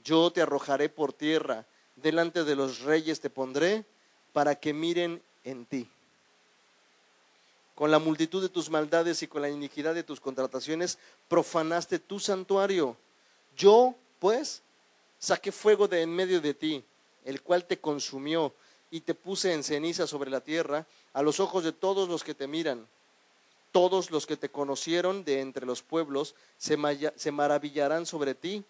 Yo 0.03 0.32
te 0.32 0.41
arrojaré 0.41 0.89
por 0.89 1.12
tierra, 1.12 1.66
delante 1.95 2.43
de 2.43 2.57
los 2.57 2.80
reyes 2.80 3.20
te 3.20 3.28
pondré, 3.28 3.84
para 4.32 4.55
que 4.55 4.72
miren 4.72 5.20
en 5.45 5.66
ti. 5.66 5.87
Con 7.74 7.91
la 7.91 7.99
multitud 7.99 8.41
de 8.41 8.49
tus 8.49 8.70
maldades 8.70 9.22
y 9.22 9.26
con 9.26 9.43
la 9.43 9.51
iniquidad 9.51 9.95
de 9.95 10.03
tus 10.03 10.20
contrataciones, 10.20 10.97
profanaste 11.28 11.99
tu 11.99 12.18
santuario 12.18 12.97
yo, 13.57 13.95
pues, 14.18 14.62
saqué 15.18 15.51
fuego 15.51 15.89
de 15.89 16.03
en 16.03 16.14
medio 16.14 16.41
de 16.41 16.55
ti, 16.55 16.84
el 17.24 17.43
cual 17.43 17.64
te 17.64 17.78
consumió, 17.78 18.53
y 18.91 19.01
te 19.01 19.14
puse 19.14 19.53
en 19.53 19.64
ceniza 19.64 20.07
sobre 20.07 20.30
la 20.30 20.41
tierra, 20.41 20.87
a 21.12 21.22
los 21.22 21.41
ojos 21.41 21.64
de 21.64 21.72
todos 21.72 22.09
los 22.09 22.22
que 22.22 22.34
te 22.34 22.47
miran. 22.47 22.87
Todos 23.77 24.11
los 24.11 24.24
que 24.24 24.39
te 24.39 24.49
conocieron 24.49 25.22
de 25.22 25.43
entre 25.43 25.66
los 25.66 25.83
pueblos 25.83 26.35
se, 26.57 26.79
maravillarán 27.31 28.07
sobre 28.07 28.35
ti. 28.35 28.64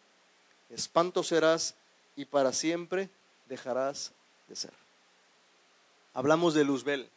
Espanto 0.68 1.22
serás 1.22 1.76
y 2.16 2.24
para 2.24 2.52
siempre 2.52 3.08
dejarás 3.48 4.10
de 4.48 4.56
ser. 4.56 4.72
Hablamos 6.12 6.54
de 6.54 6.64
Luzbel. 6.64 7.08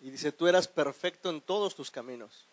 Y 0.00 0.10
dice, 0.10 0.30
tú 0.30 0.46
eras 0.46 0.68
perfecto 0.68 1.30
en 1.30 1.40
todos 1.40 1.74
tus 1.74 1.90
caminos. 1.90 2.44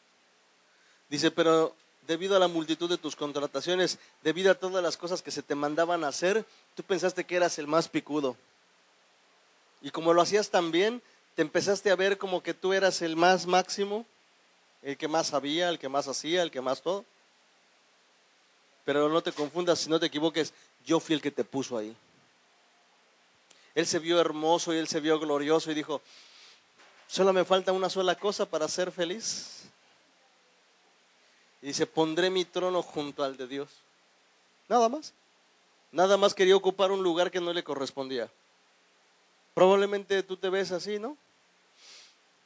Dice, 1.08 1.30
pero 1.30 1.76
debido 2.08 2.36
a 2.36 2.40
la 2.40 2.48
multitud 2.48 2.90
de 2.90 2.98
tus 2.98 3.16
contrataciones, 3.16 4.00
debido 4.24 4.52
a 4.52 4.56
todas 4.56 4.82
las 4.82 4.98
cosas 4.98 5.22
que 5.22 5.30
se 5.30 5.44
te 5.44 5.54
mandaban 5.54 6.04
hacer, 6.04 6.44
tú 6.74 6.82
pensaste 6.82 7.26
que 7.26 7.36
eras 7.36 7.60
el 7.60 7.68
más 7.68 7.90
picudo. 7.90 8.36
Y 9.84 9.92
como 9.92 10.16
lo 10.16 10.22
hacías 10.24 10.50
tan 10.50 10.72
bien, 10.72 11.04
te 11.36 11.44
empezaste 11.44 11.92
a 11.92 11.96
ver 11.96 12.18
como 12.18 12.42
que 12.42 12.56
tú 12.56 12.74
eras 12.74 13.04
el 13.04 13.16
más 13.16 13.46
máximo, 13.46 14.04
el 14.82 14.98
que 14.98 15.08
más 15.08 15.28
sabía, 15.28 15.70
el 15.70 15.80
que 15.80 15.90
más 15.90 16.08
hacía, 16.08 16.44
el 16.44 16.52
que 16.52 16.62
más 16.62 16.82
todo. 16.82 17.06
Pero 18.86 19.10
no 19.10 19.22
te 19.22 19.32
confundas, 19.32 19.80
si 19.80 19.90
no 19.90 20.00
te 20.00 20.06
equivoques, 20.06 20.54
yo 20.86 21.00
fui 21.00 21.16
el 21.16 21.22
que 21.22 21.32
te 21.32 21.44
puso 21.44 21.78
ahí. 21.78 21.96
Él 23.76 23.86
se 23.86 24.00
vio 24.00 24.20
hermoso 24.20 24.74
y 24.74 24.78
él 24.78 24.88
se 24.88 25.00
vio 25.00 25.20
glorioso 25.20 25.70
y 25.70 25.76
dijo, 25.76 26.02
solo 27.08 27.34
me 27.34 27.46
falta 27.46 27.72
una 27.74 27.90
sola 27.90 28.16
cosa 28.16 28.46
para 28.46 28.68
ser 28.68 28.92
feliz. 28.92 29.64
Y 31.62 31.68
dice, 31.68 31.86
pondré 31.86 32.30
mi 32.30 32.46
trono 32.46 32.82
junto 32.82 33.24
al 33.24 33.38
de 33.38 33.48
Dios. 33.48 33.70
Nada 34.68 34.90
más. 34.90 35.14
Nada 35.92 36.18
más 36.18 36.34
quería 36.34 36.56
ocupar 36.56 36.92
un 36.92 37.04
lugar 37.04 37.32
que 37.32 37.42
no 37.42 37.54
le 37.54 37.64
correspondía. 37.64 38.30
Probablemente 39.54 40.22
tú 40.24 40.38
te 40.38 40.50
ves 40.50 40.72
así, 40.72 41.00
¿no? 41.00 41.18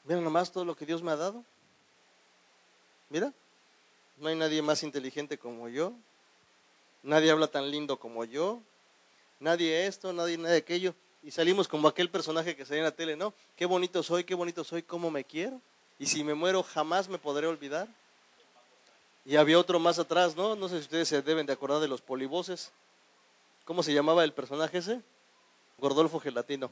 Mira 0.03 0.21
nomás 0.21 0.51
todo 0.51 0.65
lo 0.65 0.75
que 0.75 0.85
Dios 0.85 1.03
me 1.03 1.11
ha 1.11 1.15
dado. 1.15 1.43
Mira, 3.11 3.33
no 4.19 4.29
hay 4.29 4.37
nadie 4.37 4.61
más 4.61 4.83
inteligente 4.83 5.37
como 5.37 5.67
yo. 5.67 5.91
Nadie 7.03 7.29
habla 7.29 7.47
tan 7.47 7.69
lindo 7.69 7.97
como 7.97 8.23
yo. 8.23 8.61
Nadie 9.41 9.85
esto, 9.85 10.13
nadie, 10.13 10.37
nadie 10.37 10.55
aquello. 10.55 10.95
Y 11.21 11.31
salimos 11.31 11.67
como 11.67 11.89
aquel 11.89 12.09
personaje 12.09 12.55
que 12.55 12.65
salía 12.65 12.79
en 12.79 12.85
la 12.85 12.95
tele, 12.95 13.17
¿no? 13.17 13.33
Qué 13.57 13.65
bonito 13.65 14.01
soy, 14.01 14.23
qué 14.23 14.33
bonito 14.33 14.63
soy, 14.63 14.81
cómo 14.81 15.11
me 15.11 15.25
quiero. 15.25 15.59
Y 15.99 16.05
si 16.05 16.23
me 16.23 16.33
muero 16.33 16.63
jamás 16.63 17.09
me 17.09 17.17
podré 17.17 17.47
olvidar. 17.47 17.89
Y 19.25 19.35
había 19.35 19.59
otro 19.59 19.77
más 19.77 19.99
atrás, 19.99 20.33
¿no? 20.37 20.55
No 20.55 20.69
sé 20.69 20.77
si 20.77 20.83
ustedes 20.83 21.09
se 21.09 21.21
deben 21.21 21.45
de 21.45 21.51
acordar 21.51 21.81
de 21.81 21.89
los 21.89 21.99
polivoces. 22.01 22.71
¿Cómo 23.65 23.83
se 23.83 23.93
llamaba 23.93 24.23
el 24.23 24.31
personaje 24.31 24.77
ese? 24.77 25.01
Gordolfo 25.79 26.17
Gelatino. 26.21 26.71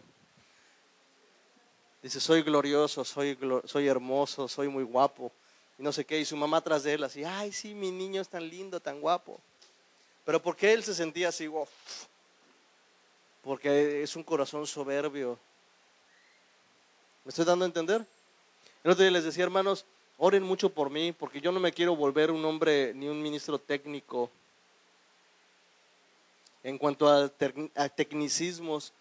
Dice, 2.02 2.22
soy 2.22 2.44
glorioso, 2.44 3.04
soy, 3.04 3.38
soy 3.66 3.88
hermoso, 3.90 4.48
soy 4.48 4.70
muy 4.70 4.86
guapo. 4.86 5.34
Y 5.80 5.82
no 5.82 5.94
sé 5.94 6.06
qué. 6.06 6.20
Y 6.20 6.26
su 6.26 6.36
mamá 6.36 6.58
atrás 6.58 6.84
de 6.84 6.94
él 6.94 7.04
así, 7.04 7.24
ay, 7.24 7.54
sí, 7.54 7.74
mi 7.74 7.90
niño 7.90 8.22
es 8.22 8.28
tan 8.28 8.48
lindo, 8.48 8.80
tan 8.82 9.00
guapo. 9.00 9.40
Pero 10.26 10.42
¿por 10.42 10.56
qué 10.56 10.74
él 10.74 10.84
se 10.84 10.94
sentía 10.94 11.30
así? 11.30 11.50
Porque 13.42 14.04
es 14.04 14.16
un 14.16 14.24
corazón 14.24 14.68
soberbio. 14.68 15.40
¿Me 17.24 17.30
estoy 17.30 17.46
dando 17.46 17.64
a 17.64 17.68
entender? 17.68 18.06
El 18.84 18.92
otro 18.92 19.04
día 19.04 19.12
les 19.12 19.24
decía, 19.24 19.46
hermanos, 19.46 19.86
oren 20.18 20.44
mucho 20.44 20.70
por 20.70 20.90
mí, 20.90 21.14
porque 21.14 21.40
yo 21.40 21.52
no 21.52 21.60
me 21.60 21.72
quiero 21.72 21.96
volver 21.96 22.30
un 22.30 22.44
hombre 22.44 22.94
ni 22.94 23.08
un 23.08 23.22
ministro 23.22 23.58
técnico. 23.58 24.30
En 26.62 26.78
cuanto 26.78 27.08
a, 27.08 27.30
tecnicismos, 27.90 28.92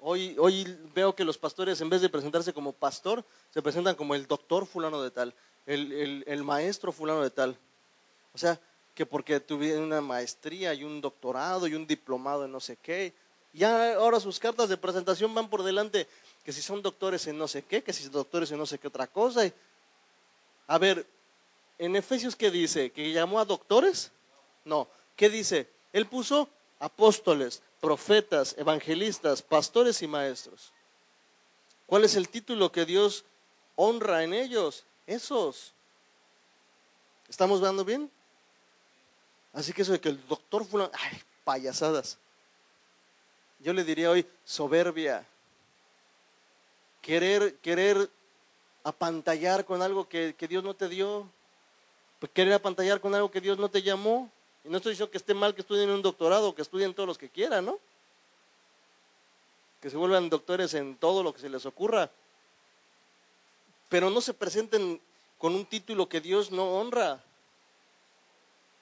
hoy, 0.00 0.36
hoy 0.38 0.78
veo 0.94 1.14
que 1.14 1.24
los 1.24 1.36
pastores, 1.36 1.80
en 1.80 1.90
vez 1.90 2.00
de 2.00 2.08
presentarse 2.08 2.52
como 2.52 2.72
pastor, 2.72 3.24
se 3.52 3.60
presentan 3.62 3.96
como 3.96 4.14
el 4.14 4.28
doctor 4.28 4.64
fulano 4.64 5.02
de 5.02 5.10
tal, 5.10 5.34
el, 5.66 6.24
el 6.26 6.44
maestro 6.44 6.92
fulano 6.92 7.22
de 7.22 7.30
tal. 7.30 7.56
O 8.34 8.38
sea, 8.38 8.58
que 8.94 9.04
porque 9.04 9.40
tuvieron 9.40 9.84
una 9.84 10.00
maestría 10.00 10.72
y 10.72 10.84
un 10.84 11.00
doctorado 11.00 11.66
y 11.66 11.74
un 11.74 11.86
diplomado 11.86 12.44
en 12.44 12.52
no 12.52 12.60
sé 12.60 12.76
qué. 12.76 13.12
Ya 13.52 13.94
ahora 13.94 14.20
sus 14.20 14.38
cartas 14.38 14.68
de 14.68 14.76
presentación 14.76 15.34
van 15.34 15.48
por 15.48 15.62
delante 15.62 16.08
que 16.44 16.52
si 16.52 16.62
son 16.62 16.82
doctores 16.82 17.26
en 17.26 17.38
no 17.38 17.48
sé 17.48 17.62
qué, 17.62 17.82
que 17.82 17.92
si 17.92 18.04
son 18.04 18.12
doctores 18.12 18.50
en 18.50 18.58
no 18.58 18.66
sé 18.66 18.78
qué 18.78 18.88
otra 18.88 19.06
cosa. 19.06 19.50
A 20.66 20.78
ver, 20.78 21.06
en 21.78 21.96
Efesios, 21.96 22.36
¿qué 22.36 22.50
dice? 22.50 22.90
¿Que 22.90 23.12
llamó 23.12 23.40
a 23.40 23.44
doctores? 23.44 24.10
No. 24.64 24.88
¿Qué 25.16 25.28
dice? 25.28 25.68
Él 25.92 26.06
puso 26.06 26.48
apóstoles, 26.78 27.62
profetas, 27.80 28.54
evangelistas, 28.58 29.42
pastores 29.42 30.02
y 30.02 30.06
maestros. 30.06 30.72
¿Cuál 31.86 32.04
es 32.04 32.16
el 32.16 32.28
título 32.28 32.72
que 32.72 32.84
Dios 32.84 33.24
honra 33.76 34.24
en 34.24 34.34
ellos? 34.34 34.84
Esos. 35.06 35.72
¿Estamos 37.28 37.60
dando 37.60 37.84
bien? 37.84 38.10
Así 39.52 39.72
que 39.72 39.82
eso 39.82 39.92
de 39.92 40.00
que 40.00 40.08
el 40.08 40.26
doctor 40.26 40.64
fulano, 40.64 40.90
ay, 40.94 41.20
payasadas. 41.44 42.18
Yo 43.60 43.72
le 43.72 43.84
diría 43.84 44.10
hoy 44.10 44.26
soberbia, 44.44 45.24
querer, 47.00 47.56
querer 47.58 48.10
apantallar 48.82 49.64
con 49.64 49.80
algo 49.80 50.08
que, 50.08 50.34
Dios 50.48 50.62
no 50.62 50.74
te 50.74 50.88
dio, 50.88 51.28
pues 52.18 52.30
querer 52.32 52.54
apantallar 52.54 53.00
con 53.00 53.14
algo 53.14 53.30
que 53.30 53.40
Dios 53.40 53.58
no 53.58 53.68
te 53.68 53.82
llamó. 53.82 54.30
Y 54.64 54.68
no 54.68 54.78
estoy 54.78 54.92
diciendo 54.92 55.10
que 55.10 55.18
esté 55.18 55.34
mal 55.34 55.54
que 55.54 55.60
estudien 55.60 55.90
un 55.90 56.02
doctorado, 56.02 56.54
que 56.54 56.62
estudien 56.62 56.94
todos 56.94 57.06
los 57.06 57.18
que 57.18 57.28
quieran, 57.28 57.66
¿no? 57.66 57.78
Que 59.80 59.90
se 59.90 59.96
vuelvan 59.96 60.30
doctores 60.30 60.72
en 60.74 60.96
todo 60.96 61.22
lo 61.22 61.34
que 61.34 61.40
se 61.40 61.48
les 61.48 61.66
ocurra. 61.66 62.10
Pero 63.94 64.10
no 64.10 64.20
se 64.20 64.34
presenten 64.34 65.00
con 65.38 65.54
un 65.54 65.64
título 65.64 66.08
que 66.08 66.20
Dios 66.20 66.50
no 66.50 66.80
honra. 66.80 67.22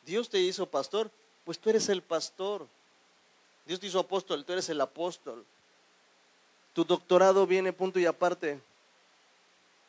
Dios 0.06 0.30
te 0.30 0.40
hizo 0.40 0.64
pastor, 0.64 1.10
pues 1.44 1.58
tú 1.58 1.68
eres 1.68 1.90
el 1.90 2.00
pastor. 2.00 2.66
Dios 3.66 3.78
te 3.78 3.88
hizo 3.88 3.98
apóstol, 3.98 4.42
tú 4.42 4.54
eres 4.54 4.70
el 4.70 4.80
apóstol. 4.80 5.44
Tu 6.72 6.86
doctorado 6.86 7.46
viene 7.46 7.74
punto 7.74 8.00
y 8.00 8.06
aparte. 8.06 8.58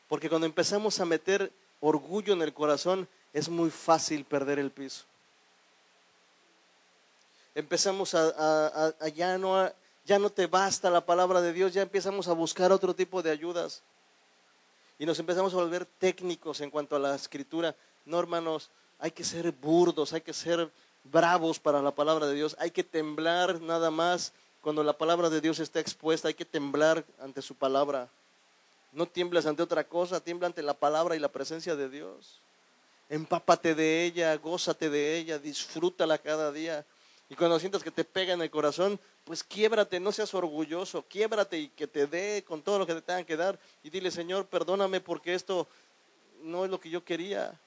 Porque 0.09 0.27
cuando 0.27 0.45
empezamos 0.45 0.99
a 0.99 1.05
meter 1.05 1.53
orgullo 1.79 2.33
en 2.33 2.41
el 2.41 2.53
corazón, 2.53 3.07
es 3.31 3.47
muy 3.47 3.69
fácil 3.69 4.25
perder 4.25 4.59
el 4.59 4.71
piso. 4.71 5.05
Empezamos 7.55 8.13
a, 8.13 8.93
ya, 9.15 9.37
no, 9.37 9.71
ya 10.03 10.19
no 10.19 10.29
te 10.29 10.47
basta 10.47 10.89
la 10.89 11.05
palabra 11.05 11.39
de 11.39 11.53
Dios, 11.53 11.71
ya 11.71 11.81
empezamos 11.81 12.27
a 12.27 12.33
buscar 12.33 12.73
otro 12.73 12.93
tipo 12.93 13.23
de 13.23 13.31
ayudas. 13.31 13.83
Y 15.03 15.05
nos 15.05 15.19
empezamos 15.19 15.53
a 15.53 15.57
volver 15.57 15.85
técnicos 15.85 16.61
en 16.61 16.69
cuanto 16.69 16.95
a 16.95 16.99
la 16.99 17.13
escritura. 17.13 17.75
No, 18.05 18.17
hermanos, 18.21 18.69
hay 18.99 19.11
que 19.11 19.25
ser 19.25 19.51
burdos, 19.51 20.13
hay 20.13 20.21
que 20.21 20.31
ser 20.31 20.71
bravos 21.03 21.59
para 21.59 21.81
la 21.81 21.91
palabra 21.91 22.25
de 22.25 22.35
Dios, 22.35 22.55
hay 22.57 22.71
que 22.71 22.85
temblar 22.85 23.59
nada 23.59 23.91
más 23.91 24.31
cuando 24.61 24.81
la 24.81 24.97
palabra 24.97 25.29
de 25.29 25.41
Dios 25.41 25.59
está 25.59 25.81
expuesta, 25.81 26.29
hay 26.29 26.35
que 26.35 26.45
temblar 26.45 27.03
ante 27.19 27.41
su 27.41 27.53
palabra. 27.53 28.07
No 28.93 29.05
tiemblas 29.05 29.45
ante 29.45 29.61
otra 29.61 29.83
cosa, 29.83 30.21
tiembla 30.21 30.47
ante 30.47 30.61
la 30.61 30.73
palabra 30.73 31.17
y 31.17 31.19
la 31.19 31.27
presencia 31.27 31.75
de 31.75 31.89
Dios. 31.89 32.39
Empápate 33.09 33.75
de 33.75 34.05
ella, 34.05 34.33
gózate 34.37 34.89
de 34.89 35.17
ella, 35.17 35.37
disfrútala 35.37 36.17
cada 36.17 36.53
día. 36.53 36.85
Y 37.33 37.35
cuando 37.35 37.57
sientas 37.59 37.81
que 37.81 37.89
te 37.89 38.03
pega 38.03 38.33
en 38.33 38.41
el 38.43 38.51
corazón, 38.51 38.99
pues 39.23 39.43
quiébrate, 39.43 39.99
no 39.99 40.11
seas 40.11 40.33
orgulloso, 40.35 41.03
quiébrate 41.09 41.57
y 41.57 41.67
que 41.69 41.87
te 41.87 42.05
dé 42.05 42.43
con 42.47 42.61
todo 42.61 42.77
lo 42.77 42.85
que 42.85 42.93
te 42.93 43.01
tengan 43.01 43.25
que 43.25 43.35
dar. 43.35 43.59
Y 43.83 43.89
dile, 43.89 44.11
Señor, 44.11 44.45
perdóname 44.45 45.01
porque 45.01 45.33
esto 45.33 45.67
no 46.43 46.63
es 46.63 46.69
lo 46.69 46.79
que 46.79 46.91
yo 46.91 47.03
quería. 47.03 47.59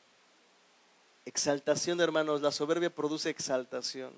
Exaltación, 1.24 2.00
hermanos, 2.00 2.40
la 2.40 2.52
soberbia 2.52 2.94
produce 2.94 3.28
exaltación 3.28 4.12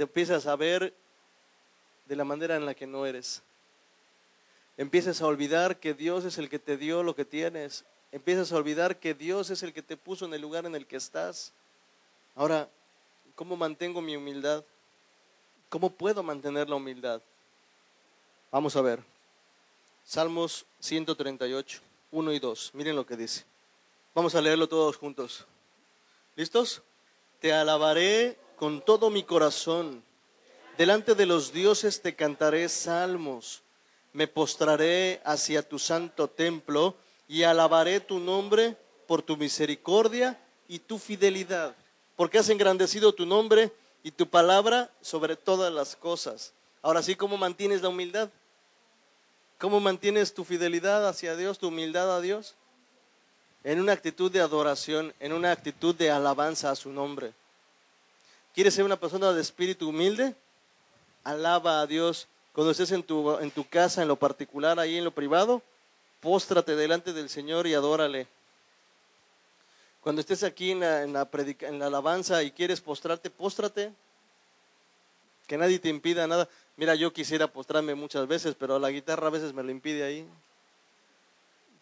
te 0.00 0.04
empiezas 0.04 0.46
a 0.46 0.56
ver 0.56 0.94
de 2.06 2.16
la 2.16 2.24
manera 2.24 2.56
en 2.56 2.64
la 2.64 2.74
que 2.74 2.86
no 2.86 3.04
eres. 3.04 3.42
Empiezas 4.78 5.20
a 5.20 5.26
olvidar 5.26 5.78
que 5.78 5.92
Dios 5.92 6.24
es 6.24 6.38
el 6.38 6.48
que 6.48 6.58
te 6.58 6.78
dio 6.78 7.02
lo 7.02 7.14
que 7.14 7.26
tienes. 7.26 7.84
Empiezas 8.10 8.50
a 8.50 8.56
olvidar 8.56 8.98
que 8.98 9.12
Dios 9.12 9.50
es 9.50 9.62
el 9.62 9.74
que 9.74 9.82
te 9.82 9.98
puso 9.98 10.24
en 10.24 10.32
el 10.32 10.40
lugar 10.40 10.64
en 10.64 10.74
el 10.74 10.86
que 10.86 10.96
estás. 10.96 11.52
Ahora, 12.34 12.70
¿cómo 13.40 13.56
mantengo 13.56 14.02
mi 14.02 14.14
humildad? 14.16 14.62
¿Cómo 15.70 15.88
puedo 15.88 16.22
mantener 16.22 16.68
la 16.68 16.76
humildad? 16.76 17.22
Vamos 18.50 18.76
a 18.76 18.82
ver. 18.82 19.02
Salmos 20.04 20.66
138, 20.80 21.80
1 22.10 22.32
y 22.34 22.38
2. 22.38 22.70
Miren 22.74 22.96
lo 22.96 23.06
que 23.06 23.16
dice. 23.16 23.46
Vamos 24.14 24.34
a 24.34 24.42
leerlo 24.42 24.68
todos 24.68 24.98
juntos. 24.98 25.46
¿Listos? 26.36 26.82
Te 27.40 27.54
alabaré 27.54 28.36
con 28.56 28.84
todo 28.84 29.08
mi 29.08 29.22
corazón. 29.22 30.02
Delante 30.76 31.14
de 31.14 31.24
los 31.24 31.50
dioses 31.50 32.02
te 32.02 32.14
cantaré 32.14 32.68
salmos. 32.68 33.62
Me 34.12 34.28
postraré 34.28 35.22
hacia 35.24 35.66
tu 35.66 35.78
santo 35.78 36.28
templo 36.28 36.94
y 37.26 37.44
alabaré 37.44 38.00
tu 38.00 38.18
nombre 38.18 38.76
por 39.06 39.22
tu 39.22 39.38
misericordia 39.38 40.38
y 40.68 40.78
tu 40.80 40.98
fidelidad, 40.98 41.74
porque 42.20 42.36
has 42.36 42.50
engrandecido 42.50 43.14
tu 43.14 43.24
nombre 43.24 43.72
y 44.02 44.10
tu 44.10 44.28
palabra 44.28 44.90
sobre 45.00 45.36
todas 45.36 45.72
las 45.72 45.96
cosas. 45.96 46.52
Ahora 46.82 47.02
sí, 47.02 47.16
¿cómo 47.16 47.38
mantienes 47.38 47.80
la 47.80 47.88
humildad? 47.88 48.28
¿Cómo 49.58 49.80
mantienes 49.80 50.34
tu 50.34 50.44
fidelidad 50.44 51.08
hacia 51.08 51.34
Dios, 51.34 51.58
tu 51.58 51.68
humildad 51.68 52.14
a 52.14 52.20
Dios? 52.20 52.56
En 53.64 53.80
una 53.80 53.92
actitud 53.92 54.30
de 54.30 54.42
adoración, 54.42 55.14
en 55.18 55.32
una 55.32 55.50
actitud 55.50 55.94
de 55.94 56.10
alabanza 56.10 56.70
a 56.70 56.76
su 56.76 56.92
nombre. 56.92 57.32
¿Quieres 58.54 58.74
ser 58.74 58.84
una 58.84 59.00
persona 59.00 59.32
de 59.32 59.40
espíritu 59.40 59.88
humilde? 59.88 60.34
Alaba 61.24 61.80
a 61.80 61.86
Dios. 61.86 62.28
Cuando 62.52 62.72
estés 62.72 62.92
en 62.92 63.02
tu, 63.02 63.38
en 63.38 63.50
tu 63.50 63.66
casa, 63.66 64.02
en 64.02 64.08
lo 64.08 64.16
particular, 64.16 64.78
ahí 64.78 64.98
en 64.98 65.04
lo 65.04 65.10
privado, 65.10 65.62
póstrate 66.20 66.76
delante 66.76 67.14
del 67.14 67.30
Señor 67.30 67.66
y 67.66 67.72
adórale. 67.72 68.26
Cuando 70.00 70.20
estés 70.20 70.42
aquí 70.42 70.70
en 70.70 70.80
la, 71.12 71.28
alabanza 71.86 72.42
y 72.42 72.50
quieres 72.50 72.80
postrarte, 72.80 73.30
póstrate. 73.30 73.92
Que 75.46 75.58
nadie 75.58 75.78
te 75.78 75.88
impida 75.88 76.26
nada. 76.26 76.48
Mira, 76.76 76.94
yo 76.94 77.12
quisiera 77.12 77.48
postrarme 77.48 77.94
muchas 77.94 78.26
veces, 78.26 78.54
pero 78.54 78.78
la 78.78 78.90
guitarra 78.90 79.26
a 79.26 79.30
veces 79.30 79.52
me 79.52 79.62
lo 79.62 79.70
impide 79.70 80.04
ahí. 80.04 80.26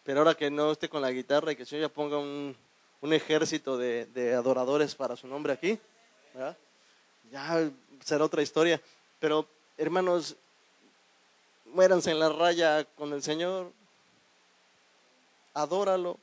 Pero 0.04 0.20
ahora 0.20 0.34
que 0.34 0.50
no 0.50 0.72
esté 0.72 0.88
con 0.88 1.02
la 1.02 1.10
guitarra 1.10 1.52
y 1.52 1.56
que 1.56 1.62
el 1.62 1.68
Señor 1.68 1.88
ya 1.88 1.94
ponga 1.94 2.18
un, 2.18 2.56
ejército 3.02 3.76
de 3.76 4.34
adoradores 4.34 4.94
para 4.94 5.16
su 5.16 5.26
nombre 5.28 5.52
aquí, 5.52 5.78
ya 7.30 7.70
será 8.04 8.24
otra 8.24 8.42
historia. 8.42 8.80
Pero, 9.18 9.46
hermanos, 9.76 10.36
muéranse 11.66 12.10
en 12.10 12.20
la 12.20 12.28
raya 12.28 12.84
con 12.84 13.12
el 13.12 13.22
Señor. 13.22 13.72
Adóralo. 15.54 16.18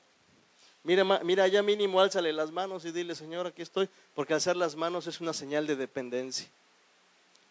Mira, 0.85 1.03
mira, 1.23 1.47
ya 1.47 1.63
mínimo 1.63 1.99
álzale 1.99 2.31
las 2.31 2.51
manos 2.51 2.85
y 2.85 2.91
dile, 2.91 3.15
Señor, 3.15 3.47
aquí 3.47 3.63
estoy. 3.63 3.89
Porque 4.13 4.35
alzar 4.35 4.55
las 4.55 4.75
manos 4.75 5.07
es 5.07 5.19
una 5.19 5.33
señal 5.33 5.65
de 5.65 5.75
dependencia. 5.75 6.47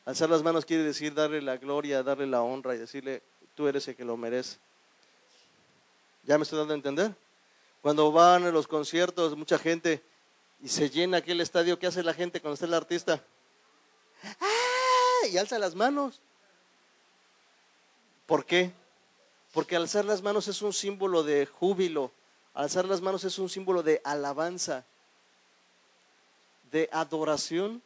Alzar 0.05 0.31
las 0.31 0.45
manos 0.45 0.65
quiere 0.65 0.85
decir 0.85 1.13
darle 1.13 1.43
la 1.43 1.57
gloria, 1.57 2.05
darle 2.05 2.29
la 2.29 2.43
honra 2.43 2.77
y 2.77 2.79
decirle, 2.79 3.23
tú 3.57 3.67
eres 3.67 3.89
el 3.89 3.97
que 3.97 4.05
lo 4.05 4.17
merece. 4.17 4.59
¿Ya 6.23 6.39
me 6.39 6.45
estoy 6.45 6.61
dando 6.61 6.75
a 6.75 6.77
entender? 6.77 7.13
Cuando 7.83 8.13
van 8.13 8.45
a 8.45 8.53
los 8.53 8.69
conciertos, 8.69 9.37
mucha 9.37 9.59
gente 9.59 10.01
y 10.63 10.69
se 10.69 10.89
llena 10.89 11.17
aquel 11.17 11.41
estadio, 11.41 11.77
¿qué 11.81 11.89
hace 11.89 12.05
la 12.05 12.15
gente 12.15 12.41
cuando 12.41 12.55
está 12.55 12.67
el 12.67 12.75
artista? 12.75 13.21
¡Ah! 14.41 15.27
Y 15.29 15.37
alza 15.39 15.59
las 15.59 15.75
manos. 15.75 16.21
¿Por 18.27 18.47
qué? 18.47 18.73
Porque 19.53 19.75
alzar 19.75 20.05
las 20.05 20.23
manos 20.23 20.47
es 20.47 20.63
un 20.63 20.73
símbolo 20.73 21.25
de 21.25 21.47
júbilo, 21.47 22.13
alzar 22.55 22.85
las 22.87 23.01
manos 23.01 23.25
es 23.25 23.39
un 23.39 23.49
símbolo 23.49 23.83
de 23.83 24.01
alabanza, 24.05 24.85
de 26.71 26.89
adoración. 26.93 27.83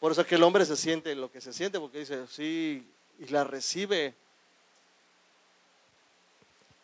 Por 0.00 0.12
eso 0.12 0.26
que 0.26 0.34
el 0.34 0.42
hombre 0.42 0.64
se 0.64 0.76
siente 0.76 1.14
lo 1.14 1.30
que 1.30 1.40
se 1.40 1.52
siente, 1.52 1.78
porque 1.78 1.98
dice, 1.98 2.26
sí, 2.26 2.90
y 3.18 3.26
la 3.26 3.44
recibe. 3.44 4.14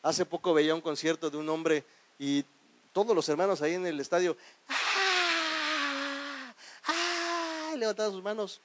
Hace 0.02 0.24
poco 0.26 0.54
veía 0.54 0.74
un 0.74 0.80
concierto 0.80 1.30
de 1.30 1.38
un 1.38 1.48
hombre 1.48 1.84
y 2.18 2.44
todos 2.92 3.16
los 3.16 3.28
hermanos 3.28 3.60
ahí 3.60 3.74
en 3.74 3.86
el 3.86 3.98
estadio, 3.98 4.36
¡ah! 4.68 4.74
¡ah! 6.86 7.74
levantaban 7.76 8.12
sus 8.12 8.22
manos. 8.22 8.60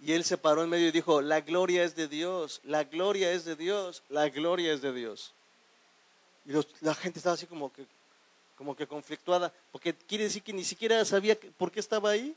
Y 0.00 0.12
él 0.12 0.24
se 0.24 0.38
paró 0.38 0.62
en 0.62 0.70
medio 0.70 0.88
y 0.88 0.92
dijo, 0.92 1.20
la 1.20 1.40
gloria 1.40 1.82
es 1.82 1.96
de 1.96 2.06
Dios, 2.06 2.60
la 2.62 2.84
gloria 2.84 3.32
es 3.32 3.44
de 3.44 3.56
Dios, 3.56 4.04
la 4.08 4.28
gloria 4.28 4.72
es 4.72 4.80
de 4.80 4.92
Dios. 4.92 5.34
Y 6.48 6.52
la 6.80 6.94
gente 6.94 7.18
estaba 7.18 7.34
así 7.34 7.46
como 7.46 7.70
que, 7.70 7.84
como 8.56 8.74
que 8.74 8.86
conflictuada, 8.86 9.52
porque 9.70 9.92
quiere 9.92 10.24
decir 10.24 10.42
que 10.42 10.54
ni 10.54 10.64
siquiera 10.64 11.04
sabía 11.04 11.38
por 11.58 11.70
qué 11.70 11.78
estaba 11.78 12.08
ahí. 12.08 12.34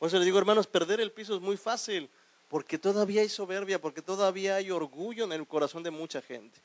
Por 0.00 0.08
eso 0.08 0.18
le 0.18 0.24
digo, 0.24 0.38
hermanos, 0.38 0.66
perder 0.66 1.00
el 1.00 1.12
piso 1.12 1.36
es 1.36 1.40
muy 1.40 1.56
fácil, 1.56 2.10
porque 2.48 2.76
todavía 2.76 3.20
hay 3.20 3.28
soberbia, 3.28 3.80
porque 3.80 4.02
todavía 4.02 4.56
hay 4.56 4.72
orgullo 4.72 5.24
en 5.24 5.32
el 5.32 5.46
corazón 5.46 5.84
de 5.84 5.92
mucha 5.92 6.20
gente. 6.20 6.58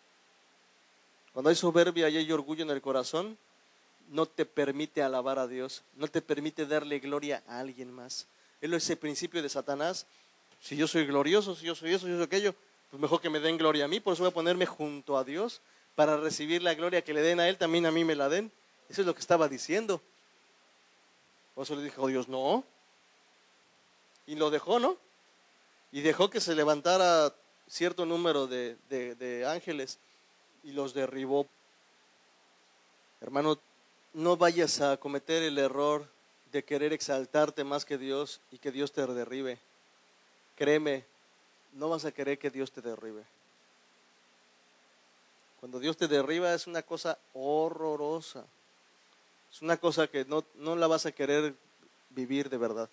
Cuando 1.31 1.49
hay 1.49 1.55
soberbia 1.55 2.09
y 2.09 2.17
hay 2.17 2.31
orgullo 2.31 2.63
en 2.63 2.71
el 2.71 2.81
corazón, 2.81 3.37
no 4.09 4.25
te 4.25 4.45
permite 4.45 5.03
alabar 5.03 5.37
a 5.37 5.45
Dios, 5.45 5.83
no 5.95 6.07
te 6.07 6.23
permite 6.23 6.65
darle 6.65 6.97
gloria 6.97 7.43
a 7.47 7.59
alguien 7.59 7.91
más. 7.91 8.25
Es 8.61 8.71
ese 8.71 8.97
principio 8.97 9.43
de 9.43 9.49
Satanás. 9.49 10.07
Si 10.59 10.75
yo 10.75 10.87
soy 10.87 11.05
glorioso, 11.05 11.55
si 11.55 11.67
yo 11.67 11.75
soy 11.75 11.93
eso, 11.93 12.07
si 12.07 12.11
yo 12.11 12.17
soy 12.17 12.25
aquello, 12.25 12.55
pues 12.89 12.99
mejor 12.99 13.21
que 13.21 13.29
me 13.29 13.39
den 13.39 13.59
gloria 13.59 13.85
a 13.85 13.87
mí, 13.87 13.99
por 13.99 14.13
eso 14.13 14.23
voy 14.23 14.31
a 14.31 14.33
ponerme 14.33 14.65
junto 14.65 15.17
a 15.17 15.23
Dios 15.23 15.61
para 15.95 16.17
recibir 16.17 16.63
la 16.63 16.73
gloria 16.73 17.03
que 17.03 17.13
le 17.13 17.21
den 17.21 17.39
a 17.39 17.47
Él, 17.47 17.57
también 17.57 17.85
a 17.85 17.91
mí 17.91 18.03
me 18.03 18.15
la 18.15 18.29
den. 18.29 18.51
Eso 18.89 19.01
es 19.01 19.07
lo 19.07 19.13
que 19.13 19.21
estaba 19.21 19.47
diciendo. 19.47 20.01
Por 21.55 21.63
eso 21.63 21.75
le 21.75 21.83
dijo 21.83 22.07
Dios, 22.07 22.27
no. 22.27 22.63
Y 24.25 24.35
lo 24.35 24.49
dejó, 24.49 24.79
¿no? 24.79 24.97
Y 25.91 26.01
dejó 26.01 26.29
que 26.29 26.41
se 26.41 26.55
levantara 26.55 27.33
cierto 27.67 28.05
número 28.05 28.47
de, 28.47 28.75
de 28.89 29.45
ángeles 29.45 29.99
y 30.63 30.71
los 30.71 30.93
derribó. 30.93 31.47
Hermano, 33.21 33.59
no 34.13 34.37
vayas 34.37 34.81
a 34.81 34.97
cometer 34.97 35.43
el 35.43 35.57
error 35.57 36.07
de 36.51 36.63
querer 36.63 36.93
exaltarte 36.93 37.63
más 37.63 37.85
que 37.85 37.97
Dios 37.97 38.41
y 38.51 38.57
que 38.57 38.71
Dios 38.71 38.91
te 38.91 39.05
derribe. 39.07 39.59
Créeme, 40.55 41.03
no 41.73 41.89
vas 41.89 42.05
a 42.05 42.11
querer 42.11 42.37
que 42.37 42.49
Dios 42.49 42.71
te 42.71 42.81
derribe. 42.81 43.23
Cuando 45.63 45.79
Dios 45.79 45.95
te 45.95 46.09
derriba 46.09 46.53
es 46.53 46.67
una 46.67 46.81
cosa 46.81 47.17
horrorosa. 47.33 48.45
Es 49.49 49.61
una 49.61 49.77
cosa 49.77 50.07
que 50.07 50.25
no, 50.25 50.43
no 50.55 50.75
la 50.75 50.87
vas 50.87 51.05
a 51.05 51.13
querer 51.13 51.55
vivir 52.09 52.49
de 52.49 52.57
verdad. 52.57 52.89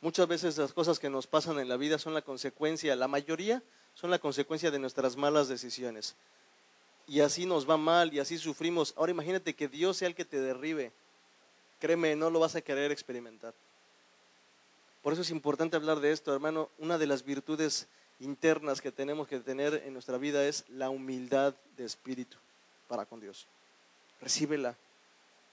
Muchas 0.00 0.26
veces 0.26 0.56
las 0.56 0.72
cosas 0.72 0.98
que 0.98 1.10
nos 1.10 1.26
pasan 1.26 1.58
en 1.58 1.68
la 1.68 1.76
vida 1.76 1.98
son 1.98 2.14
la 2.14 2.22
consecuencia, 2.22 2.96
la 2.96 3.06
mayoría 3.06 3.62
son 3.92 4.10
la 4.10 4.18
consecuencia 4.18 4.70
de 4.70 4.78
nuestras 4.78 5.18
malas 5.18 5.48
decisiones 5.48 6.16
y 7.06 7.20
así 7.20 7.44
nos 7.44 7.68
va 7.68 7.76
mal 7.76 8.14
y 8.14 8.18
así 8.18 8.38
sufrimos. 8.38 8.94
Ahora 8.96 9.12
imagínate 9.12 9.54
que 9.54 9.68
Dios 9.68 9.98
sea 9.98 10.08
el 10.08 10.14
que 10.14 10.24
te 10.24 10.40
derribe. 10.40 10.92
Créeme, 11.80 12.16
no 12.16 12.30
lo 12.30 12.40
vas 12.40 12.56
a 12.56 12.62
querer 12.62 12.92
experimentar. 12.92 13.52
Por 15.02 15.12
eso 15.12 15.20
es 15.20 15.28
importante 15.28 15.76
hablar 15.76 16.00
de 16.00 16.12
esto, 16.12 16.32
hermano. 16.32 16.70
Una 16.78 16.96
de 16.96 17.06
las 17.06 17.26
virtudes 17.26 17.88
internas 18.20 18.80
que 18.80 18.92
tenemos 18.92 19.26
que 19.26 19.40
tener 19.40 19.82
en 19.84 19.92
nuestra 19.92 20.18
vida 20.18 20.46
es 20.46 20.64
la 20.68 20.90
humildad 20.90 21.54
de 21.76 21.84
espíritu 21.84 22.36
para 22.86 23.04
con 23.04 23.20
Dios. 23.20 23.46
Recíbela, 24.20 24.76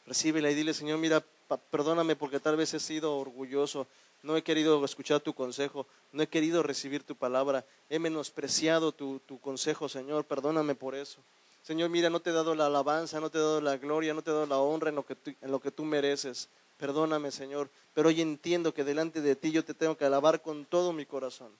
recíbela 0.05 0.51
y 0.51 0.55
dile, 0.55 0.73
Señor, 0.73 0.99
mira, 0.99 1.23
perdóname 1.71 2.15
porque 2.15 2.39
tal 2.39 2.57
vez 2.57 2.73
he 2.73 2.79
sido 2.79 3.17
orgulloso, 3.17 3.87
no 4.23 4.35
he 4.35 4.43
querido 4.43 4.83
escuchar 4.83 5.21
tu 5.21 5.33
consejo, 5.33 5.87
no 6.11 6.23
he 6.23 6.27
querido 6.27 6.63
recibir 6.63 7.03
tu 7.03 7.15
palabra, 7.15 7.65
he 7.89 7.99
menospreciado 7.99 8.91
tu, 8.91 9.19
tu 9.19 9.39
consejo, 9.39 9.87
Señor, 9.87 10.25
perdóname 10.25 10.75
por 10.75 10.95
eso. 10.95 11.19
Señor, 11.63 11.89
mira, 11.89 12.09
no 12.09 12.21
te 12.21 12.29
he 12.29 12.33
dado 12.33 12.55
la 12.55 12.67
alabanza, 12.67 13.19
no 13.19 13.29
te 13.29 13.37
he 13.37 13.41
dado 13.41 13.61
la 13.61 13.77
gloria, 13.77 14.13
no 14.13 14.21
te 14.21 14.31
he 14.31 14.33
dado 14.33 14.45
la 14.45 14.57
honra 14.57 14.89
en 14.89 14.95
lo 14.95 15.05
que 15.05 15.15
tú, 15.15 15.33
en 15.41 15.51
lo 15.51 15.59
que 15.59 15.71
tú 15.71 15.83
mereces. 15.83 16.49
Perdóname, 16.77 17.31
Señor, 17.31 17.69
pero 17.93 18.09
hoy 18.09 18.21
entiendo 18.21 18.73
que 18.73 18.83
delante 18.83 19.21
de 19.21 19.35
ti 19.35 19.51
yo 19.51 19.65
te 19.65 19.73
tengo 19.73 19.97
que 19.97 20.05
alabar 20.05 20.41
con 20.41 20.65
todo 20.65 20.93
mi 20.93 21.05
corazón. 21.05 21.51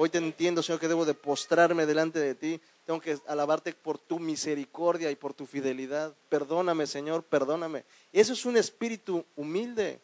Hoy 0.00 0.10
te 0.10 0.18
entiendo, 0.18 0.62
Señor, 0.62 0.78
que 0.78 0.86
debo 0.86 1.04
de 1.04 1.12
postrarme 1.12 1.84
delante 1.84 2.20
de 2.20 2.36
ti. 2.36 2.60
Tengo 2.86 3.00
que 3.00 3.18
alabarte 3.26 3.72
por 3.72 3.98
tu 3.98 4.20
misericordia 4.20 5.10
y 5.10 5.16
por 5.16 5.34
tu 5.34 5.44
fidelidad. 5.44 6.14
Perdóname, 6.28 6.86
Señor, 6.86 7.24
perdóname. 7.24 7.84
Eso 8.12 8.32
es 8.32 8.46
un 8.46 8.56
espíritu 8.56 9.24
humilde. 9.34 9.98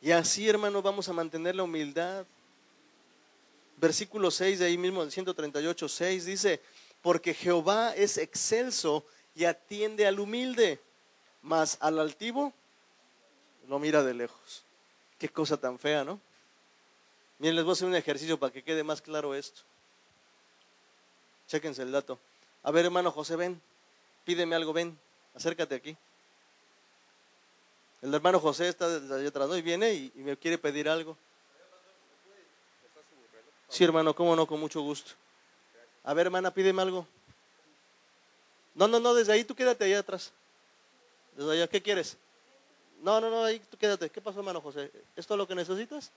Y 0.00 0.12
así, 0.12 0.48
hermano, 0.48 0.82
vamos 0.82 1.08
a 1.08 1.12
mantener 1.12 1.56
la 1.56 1.64
humildad. 1.64 2.26
Versículo 3.76 4.30
6 4.30 4.60
de 4.60 4.66
ahí 4.66 4.78
mismo, 4.78 5.00
del 5.00 5.10
138, 5.10 5.88
6 5.88 6.24
dice, 6.24 6.60
porque 7.02 7.34
Jehová 7.34 7.92
es 7.96 8.18
excelso 8.18 9.04
y 9.34 9.46
atiende 9.46 10.06
al 10.06 10.20
humilde, 10.20 10.78
mas 11.42 11.76
al 11.80 11.98
altivo 11.98 12.52
lo 13.68 13.80
mira 13.80 14.04
de 14.04 14.14
lejos. 14.14 14.62
Qué 15.18 15.28
cosa 15.28 15.56
tan 15.56 15.76
fea, 15.76 16.04
¿no? 16.04 16.20
Miren, 17.44 17.56
les 17.56 17.64
voy 17.66 17.72
a 17.72 17.74
hacer 17.74 17.88
un 17.88 17.94
ejercicio 17.94 18.38
para 18.38 18.50
que 18.50 18.62
quede 18.62 18.82
más 18.82 19.02
claro 19.02 19.34
esto. 19.34 19.60
Chéquense 21.46 21.82
el 21.82 21.92
dato. 21.92 22.18
A 22.62 22.70
ver, 22.70 22.86
hermano 22.86 23.10
José, 23.10 23.36
ven, 23.36 23.60
pídeme 24.24 24.56
algo, 24.56 24.72
ven, 24.72 24.98
acércate 25.34 25.74
aquí. 25.74 25.94
El 28.00 28.14
hermano 28.14 28.40
José 28.40 28.68
está 28.68 28.88
desde 28.88 29.14
allá 29.14 29.28
atrás, 29.28 29.46
¿no? 29.46 29.58
Y 29.58 29.60
viene 29.60 29.92
y, 29.92 30.10
me 30.14 30.38
quiere 30.38 30.56
pedir 30.56 30.88
algo. 30.88 31.18
Sí, 33.68 33.84
hermano, 33.84 34.14
cómo 34.14 34.34
no, 34.34 34.46
con 34.46 34.58
mucho 34.58 34.80
gusto. 34.80 35.12
A 36.04 36.14
ver, 36.14 36.28
hermana, 36.28 36.50
pídeme 36.50 36.80
algo. 36.80 37.06
No, 38.74 38.88
no, 38.88 38.98
no, 38.98 39.12
desde 39.12 39.34
ahí 39.34 39.44
tú 39.44 39.54
quédate 39.54 39.84
allá 39.84 39.98
atrás. 39.98 40.32
Desde 41.36 41.52
allá, 41.52 41.68
¿qué 41.68 41.82
quieres? 41.82 42.16
No, 43.02 43.20
no, 43.20 43.28
no, 43.28 43.44
ahí 43.44 43.58
tú 43.58 43.76
quédate. 43.76 44.08
¿Qué 44.08 44.22
pasó, 44.22 44.38
hermano 44.38 44.62
José? 44.62 44.90
¿Es 45.14 45.26
todo 45.26 45.36
lo 45.36 45.46
que 45.46 45.54
necesitas? 45.54 46.10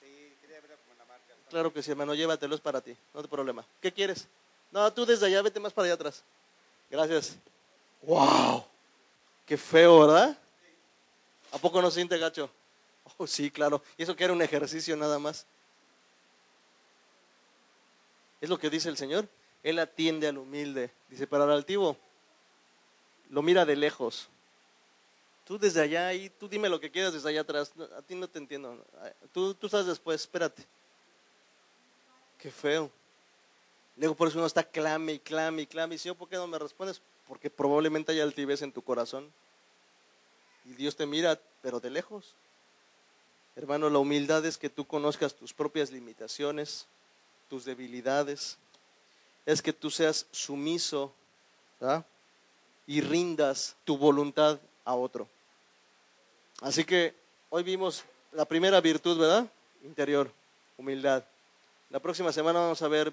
Sí, 0.00 0.36
quería 0.40 0.60
ver 0.60 0.76
como 0.84 0.98
la 0.98 1.04
marca. 1.04 1.34
Claro 1.52 1.70
que 1.70 1.82
sí, 1.82 1.90
hermano, 1.90 2.14
llévatelo, 2.14 2.54
es 2.54 2.62
para 2.62 2.80
ti, 2.80 2.96
no 3.12 3.20
te 3.20 3.28
problema. 3.28 3.62
¿Qué 3.82 3.92
quieres? 3.92 4.26
No, 4.70 4.90
tú 4.90 5.04
desde 5.04 5.26
allá, 5.26 5.42
vete 5.42 5.60
más 5.60 5.70
para 5.74 5.84
allá 5.84 5.94
atrás. 5.96 6.24
Gracias. 6.90 7.36
¡Wow! 8.00 8.64
Qué 9.44 9.58
feo, 9.58 10.00
¿verdad? 10.00 10.38
¿A 11.52 11.58
poco 11.58 11.82
no 11.82 11.90
se 11.90 11.96
siente 11.96 12.16
gacho? 12.16 12.48
Oh, 13.18 13.26
sí, 13.26 13.50
claro. 13.50 13.82
Y 13.98 14.02
eso 14.02 14.16
que 14.16 14.24
era 14.24 14.32
un 14.32 14.40
ejercicio 14.40 14.96
nada 14.96 15.18
más. 15.18 15.44
Es 18.40 18.48
lo 18.48 18.58
que 18.58 18.70
dice 18.70 18.88
el 18.88 18.96
Señor. 18.96 19.28
Él 19.62 19.78
atiende 19.78 20.28
al 20.28 20.38
humilde. 20.38 20.90
Dice, 21.10 21.26
para 21.26 21.44
el 21.44 21.50
altivo, 21.50 21.98
lo 23.28 23.42
mira 23.42 23.66
de 23.66 23.76
lejos. 23.76 24.30
Tú 25.44 25.58
desde 25.58 25.82
allá 25.82 26.14
y 26.14 26.30
tú 26.30 26.48
dime 26.48 26.70
lo 26.70 26.80
que 26.80 26.90
quieras 26.90 27.12
desde 27.12 27.28
allá 27.28 27.42
atrás. 27.42 27.72
A 27.94 28.00
ti 28.00 28.14
no 28.14 28.26
te 28.26 28.38
entiendo. 28.38 28.82
Tú, 29.34 29.52
tú 29.52 29.66
estás 29.66 29.84
después, 29.84 30.22
espérate. 30.22 30.66
Qué 32.42 32.50
feo. 32.50 32.90
Luego 33.96 34.16
por 34.16 34.26
eso 34.26 34.38
uno 34.38 34.48
está 34.48 34.64
clame 34.64 35.12
y 35.12 35.18
clame 35.20 35.62
y 35.62 35.66
clame. 35.66 35.94
Y 35.94 35.98
Señor, 35.98 36.16
¿por 36.16 36.28
qué 36.28 36.34
no 36.34 36.48
me 36.48 36.58
respondes? 36.58 37.00
Porque 37.28 37.50
probablemente 37.50 38.10
hay 38.10 38.18
altivez 38.18 38.62
en 38.62 38.72
tu 38.72 38.82
corazón. 38.82 39.32
Y 40.64 40.72
Dios 40.72 40.96
te 40.96 41.06
mira, 41.06 41.40
pero 41.60 41.78
de 41.78 41.90
lejos. 41.90 42.34
Hermano, 43.54 43.88
la 43.90 44.00
humildad 44.00 44.44
es 44.44 44.58
que 44.58 44.68
tú 44.68 44.84
conozcas 44.84 45.36
tus 45.36 45.54
propias 45.54 45.92
limitaciones, 45.92 46.88
tus 47.48 47.64
debilidades, 47.64 48.58
es 49.46 49.62
que 49.62 49.72
tú 49.72 49.88
seas 49.88 50.26
sumiso 50.32 51.14
y 52.86 53.02
rindas 53.02 53.76
tu 53.84 53.96
voluntad 53.96 54.58
a 54.84 54.96
otro. 54.96 55.28
Así 56.60 56.84
que 56.84 57.14
hoy 57.50 57.62
vimos 57.62 58.04
la 58.32 58.46
primera 58.46 58.80
virtud, 58.80 59.18
¿verdad? 59.18 59.46
Interior, 59.84 60.32
humildad. 60.76 61.24
La 61.92 62.00
próxima 62.00 62.32
semana 62.32 62.58
vamos 62.58 62.80
a 62.80 62.88
ver 62.88 63.12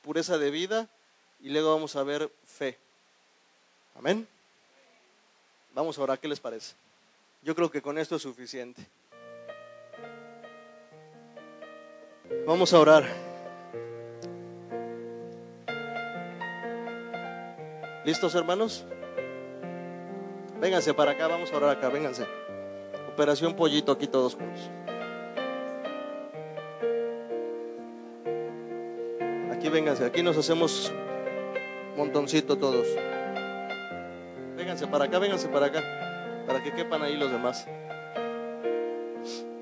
pureza 0.00 0.38
de 0.38 0.50
vida 0.50 0.88
y 1.40 1.50
luego 1.50 1.74
vamos 1.74 1.94
a 1.94 2.02
ver 2.02 2.30
fe. 2.46 2.78
Amén. 3.94 4.26
Vamos 5.74 5.98
a 5.98 6.02
orar, 6.02 6.18
¿qué 6.18 6.26
les 6.26 6.40
parece? 6.40 6.74
Yo 7.42 7.54
creo 7.54 7.70
que 7.70 7.82
con 7.82 7.98
esto 7.98 8.16
es 8.16 8.22
suficiente. 8.22 8.82
Vamos 12.46 12.72
a 12.72 12.78
orar. 12.78 13.04
¿Listos, 18.06 18.34
hermanos? 18.34 18.86
Vénganse 20.58 20.94
para 20.94 21.10
acá, 21.10 21.26
vamos 21.26 21.52
a 21.52 21.56
orar 21.58 21.76
acá, 21.76 21.90
vénganse. 21.90 22.26
Operación 23.12 23.54
Pollito 23.54 23.92
aquí 23.92 24.06
todos 24.06 24.34
juntos. 24.34 24.70
Vénganse, 29.72 30.04
aquí 30.04 30.22
nos 30.22 30.36
hacemos 30.36 30.92
montoncito 31.96 32.56
todos. 32.56 32.86
Vénganse 34.56 34.86
para 34.86 35.06
acá, 35.06 35.18
vénganse 35.18 35.48
para 35.48 35.66
acá, 35.66 35.82
para 36.46 36.62
que 36.62 36.72
quepan 36.72 37.02
ahí 37.02 37.16
los 37.16 37.32
demás. 37.32 37.66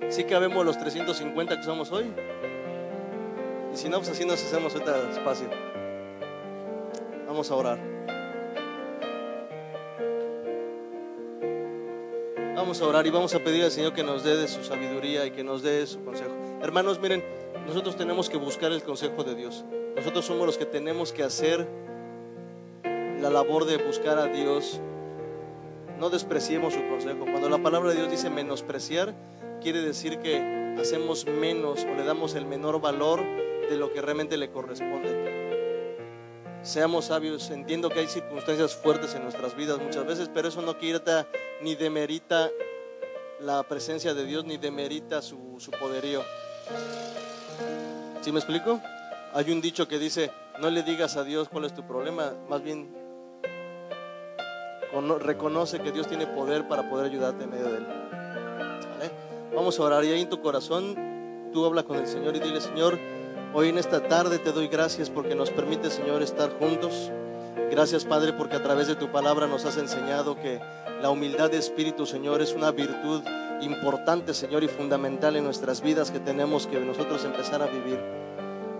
Sí 0.08 0.24
cabemos 0.24 0.66
los 0.66 0.76
350 0.78 1.56
que 1.56 1.62
somos 1.62 1.92
hoy. 1.92 2.12
Y 3.72 3.76
si 3.76 3.88
no, 3.88 3.98
pues 3.98 4.10
así 4.10 4.24
nos 4.24 4.42
hacemos 4.42 4.74
ahorita 4.74 5.10
espacio. 5.10 5.48
Vamos 7.28 7.50
a 7.50 7.54
orar. 7.54 7.78
Vamos 12.56 12.82
a 12.82 12.86
orar 12.86 13.06
y 13.06 13.10
vamos 13.10 13.34
a 13.34 13.38
pedir 13.38 13.64
al 13.64 13.70
Señor 13.70 13.94
que 13.94 14.02
nos 14.02 14.24
dé 14.24 14.46
su 14.48 14.64
sabiduría 14.64 15.24
y 15.24 15.30
que 15.30 15.44
nos 15.44 15.62
dé 15.62 15.86
su 15.86 16.04
consejo. 16.04 16.34
Hermanos, 16.60 17.00
miren, 17.00 17.24
nosotros 17.66 17.96
tenemos 17.96 18.28
que 18.28 18.36
buscar 18.36 18.72
el 18.72 18.82
consejo 18.82 19.22
de 19.22 19.34
Dios. 19.36 19.64
Nosotros 19.96 20.24
somos 20.24 20.46
los 20.46 20.58
que 20.58 20.66
tenemos 20.66 21.12
que 21.12 21.22
hacer 21.22 21.66
la 23.20 23.30
labor 23.30 23.66
de 23.66 23.76
buscar 23.76 24.18
a 24.18 24.26
Dios. 24.26 24.80
No 25.98 26.10
despreciemos 26.10 26.74
su 26.74 26.86
consejo. 26.88 27.24
Cuando 27.24 27.48
la 27.48 27.58
palabra 27.58 27.90
de 27.90 27.96
Dios 27.96 28.10
dice 28.10 28.30
menospreciar, 28.30 29.14
quiere 29.60 29.82
decir 29.82 30.18
que 30.20 30.74
hacemos 30.80 31.26
menos 31.26 31.84
o 31.84 31.94
le 31.94 32.04
damos 32.04 32.34
el 32.34 32.46
menor 32.46 32.80
valor 32.80 33.22
de 33.68 33.76
lo 33.76 33.92
que 33.92 34.00
realmente 34.00 34.36
le 34.36 34.50
corresponde. 34.50 35.58
Seamos 36.62 37.06
sabios, 37.06 37.50
entiendo 37.50 37.88
que 37.88 38.00
hay 38.00 38.06
circunstancias 38.06 38.74
fuertes 38.74 39.14
en 39.14 39.22
nuestras 39.22 39.56
vidas 39.56 39.78
muchas 39.80 40.06
veces, 40.06 40.30
pero 40.32 40.48
eso 40.48 40.62
no 40.62 40.78
quita 40.78 41.26
ni 41.62 41.74
demerita 41.74 42.50
la 43.40 43.62
presencia 43.62 44.12
de 44.12 44.24
Dios, 44.24 44.44
ni 44.44 44.58
demerita 44.58 45.22
su, 45.22 45.56
su 45.58 45.70
poderío. 45.70 46.22
¿Sí 48.20 48.32
me 48.32 48.38
explico? 48.38 48.80
Hay 49.32 49.50
un 49.50 49.60
dicho 49.60 49.86
que 49.86 49.98
dice, 49.98 50.30
no 50.60 50.70
le 50.70 50.82
digas 50.82 51.16
a 51.16 51.24
Dios 51.24 51.48
cuál 51.48 51.64
es 51.64 51.74
tu 51.74 51.86
problema, 51.86 52.32
más 52.48 52.62
bien 52.62 52.92
reconoce 55.20 55.78
que 55.78 55.92
Dios 55.92 56.08
tiene 56.08 56.26
poder 56.26 56.66
para 56.66 56.90
poder 56.90 57.06
ayudarte 57.06 57.44
en 57.44 57.50
medio 57.50 57.68
de 57.68 57.76
él. 57.78 57.86
Vamos 59.54 59.78
a 59.78 59.82
orar 59.82 60.04
y 60.04 60.12
ahí 60.12 60.22
en 60.22 60.28
tu 60.28 60.40
corazón 60.40 61.50
tú 61.52 61.64
habla 61.64 61.82
con 61.82 61.96
el 61.96 62.06
Señor 62.06 62.36
y 62.36 62.40
dile, 62.40 62.60
Señor, 62.60 62.98
hoy 63.52 63.68
en 63.68 63.78
esta 63.78 64.06
tarde 64.06 64.38
te 64.38 64.52
doy 64.52 64.68
gracias 64.68 65.10
porque 65.10 65.34
nos 65.34 65.50
permite, 65.50 65.90
Señor, 65.90 66.22
estar 66.22 66.50
juntos. 66.58 67.10
Gracias, 67.70 68.04
Padre, 68.04 68.32
porque 68.32 68.56
a 68.56 68.62
través 68.62 68.86
de 68.86 68.94
tu 68.94 69.10
palabra 69.10 69.46
nos 69.46 69.64
has 69.64 69.76
enseñado 69.76 70.36
que 70.36 70.60
la 71.02 71.10
humildad 71.10 71.50
de 71.50 71.58
espíritu, 71.58 72.06
Señor, 72.06 72.42
es 72.42 72.54
una 72.54 72.70
virtud 72.70 73.22
importante, 73.60 74.34
Señor, 74.34 74.62
y 74.64 74.68
fundamental 74.68 75.36
en 75.36 75.44
nuestras 75.44 75.82
vidas 75.82 76.10
que 76.10 76.20
tenemos 76.20 76.66
que 76.66 76.80
nosotros 76.80 77.24
empezar 77.24 77.62
a 77.62 77.66
vivir. 77.66 78.19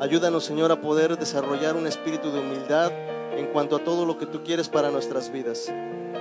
Ayúdanos, 0.01 0.45
Señor, 0.45 0.73
a 0.73 0.81
poder 0.81 1.19
desarrollar 1.19 1.77
un 1.77 1.87
espíritu 1.87 2.33
de 2.33 2.41
humildad 2.41 2.91
en 3.37 3.49
cuanto 3.53 3.77
a 3.77 3.85
todo 3.85 4.07
lo 4.07 4.17
que 4.17 4.25
tú 4.25 4.43
quieres 4.43 4.71
para 4.71 4.91
nuestras 4.91 5.31
vidas. 5.31 5.71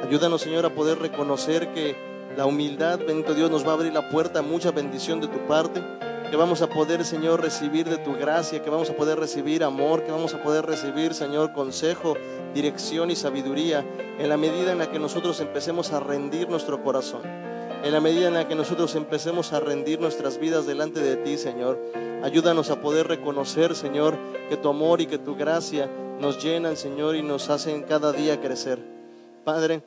Ayúdanos, 0.03 0.41
Señor, 0.41 0.65
a 0.65 0.75
poder 0.75 0.99
reconocer 0.99 1.71
que 1.71 1.95
la 2.35 2.45
humildad, 2.45 2.99
bendito 2.99 3.33
Dios, 3.33 3.49
nos 3.49 3.65
va 3.65 3.71
a 3.71 3.73
abrir 3.75 3.93
la 3.93 4.09
puerta 4.09 4.39
a 4.39 4.41
mucha 4.41 4.71
bendición 4.71 5.21
de 5.21 5.29
tu 5.29 5.47
parte, 5.47 5.81
que 6.29 6.35
vamos 6.35 6.61
a 6.61 6.67
poder, 6.67 7.05
Señor, 7.05 7.41
recibir 7.41 7.89
de 7.89 7.97
tu 7.97 8.15
gracia, 8.15 8.61
que 8.61 8.69
vamos 8.69 8.89
a 8.89 8.97
poder 8.97 9.17
recibir 9.17 9.63
amor, 9.63 10.03
que 10.03 10.11
vamos 10.11 10.33
a 10.33 10.43
poder 10.43 10.65
recibir, 10.65 11.13
Señor, 11.13 11.53
consejo, 11.53 12.17
dirección 12.53 13.11
y 13.11 13.15
sabiduría, 13.15 13.85
en 14.19 14.27
la 14.27 14.35
medida 14.35 14.73
en 14.73 14.79
la 14.79 14.91
que 14.91 14.99
nosotros 14.99 15.39
empecemos 15.39 15.93
a 15.93 16.01
rendir 16.01 16.49
nuestro 16.49 16.83
corazón, 16.83 17.21
en 17.83 17.91
la 17.91 17.99
medida 17.99 18.27
en 18.27 18.33
la 18.33 18.47
que 18.47 18.55
nosotros 18.55 18.95
empecemos 18.95 19.53
a 19.53 19.59
rendir 19.59 19.99
nuestras 19.99 20.37
vidas 20.39 20.65
delante 20.65 20.99
de 20.99 21.15
ti, 21.17 21.37
Señor. 21.37 21.79
Ayúdanos 22.23 22.69
a 22.69 22.81
poder 22.81 23.07
reconocer, 23.07 23.75
Señor, 23.75 24.17
que 24.49 24.57
tu 24.57 24.69
amor 24.69 25.01
y 25.01 25.07
que 25.07 25.17
tu 25.17 25.35
gracia 25.35 25.89
nos 26.19 26.43
llenan, 26.43 26.75
Señor, 26.75 27.15
y 27.15 27.23
nos 27.23 27.49
hacen 27.49 27.83
cada 27.83 28.11
día 28.11 28.41
crecer. 28.41 28.79
Padre, 29.45 29.81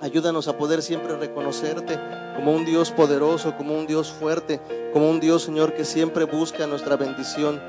Ayúdanos 0.00 0.46
a 0.46 0.56
poder 0.56 0.80
siempre 0.80 1.16
reconocerte 1.16 1.98
como 2.36 2.52
un 2.52 2.64
Dios 2.64 2.92
poderoso, 2.92 3.56
como 3.56 3.76
un 3.76 3.88
Dios 3.88 4.12
fuerte, 4.12 4.60
como 4.92 5.10
un 5.10 5.18
Dios, 5.18 5.42
Señor, 5.42 5.74
que 5.74 5.84
siempre 5.84 6.22
busca 6.22 6.68
nuestra 6.68 6.94
bendición. 6.94 7.60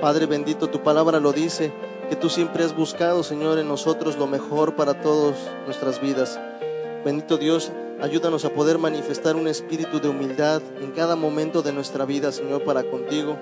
Padre 0.00 0.26
bendito, 0.26 0.70
tu 0.70 0.80
palabra 0.84 1.18
lo 1.18 1.32
dice, 1.32 1.72
que 2.08 2.14
tú 2.14 2.28
siempre 2.28 2.62
has 2.62 2.76
buscado, 2.76 3.24
Señor, 3.24 3.58
en 3.58 3.66
nosotros 3.66 4.16
lo 4.16 4.28
mejor 4.28 4.76
para 4.76 5.00
todas 5.00 5.34
nuestras 5.64 6.00
vidas. 6.00 6.38
Bendito 7.04 7.36
Dios, 7.36 7.72
ayúdanos 8.02 8.44
a 8.44 8.50
poder 8.50 8.78
manifestar 8.78 9.36
un 9.36 9.46
espíritu 9.46 10.00
de 10.00 10.08
humildad 10.08 10.60
en 10.80 10.90
cada 10.90 11.14
momento 11.14 11.62
de 11.62 11.72
nuestra 11.72 12.04
vida, 12.04 12.32
Señor, 12.32 12.64
para 12.64 12.82
contigo 12.82 13.38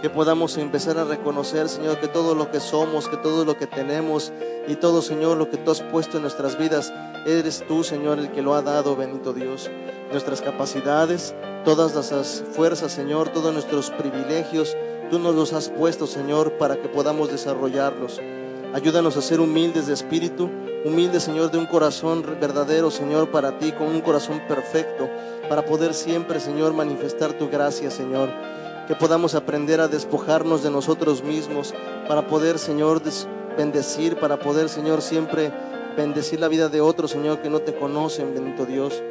que 0.00 0.10
podamos 0.10 0.56
empezar 0.58 0.98
a 0.98 1.04
reconocer, 1.04 1.68
Señor, 1.68 1.98
que 1.98 2.08
todo 2.08 2.34
lo 2.34 2.50
que 2.50 2.60
somos, 2.60 3.08
que 3.08 3.16
todo 3.16 3.44
lo 3.44 3.56
que 3.56 3.66
tenemos 3.66 4.32
y 4.68 4.76
todo, 4.76 5.02
Señor, 5.02 5.38
lo 5.38 5.50
que 5.50 5.56
tú 5.56 5.70
has 5.70 5.80
puesto 5.80 6.18
en 6.18 6.22
nuestras 6.22 6.58
vidas, 6.58 6.92
eres 7.26 7.64
tú, 7.66 7.82
Señor, 7.82 8.18
el 8.18 8.30
que 8.30 8.42
lo 8.42 8.54
ha 8.54 8.62
dado, 8.62 8.96
bendito 8.96 9.32
Dios. 9.32 9.70
Nuestras 10.12 10.42
capacidades, 10.42 11.34
todas 11.64 11.94
las 11.94 12.44
fuerzas, 12.52 12.92
Señor, 12.92 13.30
todos 13.30 13.52
nuestros 13.52 13.90
privilegios, 13.90 14.76
tú 15.10 15.18
nos 15.18 15.34
los 15.34 15.54
has 15.54 15.70
puesto, 15.70 16.06
Señor, 16.06 16.58
para 16.58 16.76
que 16.76 16.88
podamos 16.88 17.30
desarrollarlos. 17.30 18.20
Ayúdanos 18.74 19.16
a 19.16 19.22
ser 19.22 19.40
humildes 19.40 19.86
de 19.86 19.94
espíritu, 19.94 20.50
humildes, 20.84 21.22
Señor, 21.22 21.50
de 21.50 21.58
un 21.58 21.66
corazón 21.66 22.22
verdadero, 22.40 22.90
Señor, 22.90 23.30
para 23.30 23.58
ti, 23.58 23.72
con 23.72 23.88
un 23.88 24.00
corazón 24.00 24.40
perfecto, 24.46 25.08
para 25.48 25.64
poder 25.64 25.94
siempre, 25.94 26.38
Señor, 26.40 26.72
manifestar 26.74 27.32
tu 27.32 27.48
gracia, 27.48 27.90
Señor 27.90 28.30
que 28.86 28.94
podamos 28.94 29.34
aprender 29.34 29.80
a 29.80 29.88
despojarnos 29.88 30.62
de 30.62 30.70
nosotros 30.70 31.22
mismos 31.22 31.74
para 32.06 32.26
poder, 32.26 32.58
Señor, 32.58 33.00
bendecir, 33.56 34.16
para 34.16 34.38
poder, 34.38 34.68
Señor, 34.68 35.00
siempre 35.00 35.52
bendecir 35.96 36.40
la 36.40 36.48
vida 36.48 36.68
de 36.68 36.80
otros, 36.80 37.12
Señor, 37.12 37.40
que 37.40 37.50
no 37.50 37.60
te 37.60 37.74
conocen, 37.74 38.34
bendito 38.34 38.66
Dios. 38.66 39.02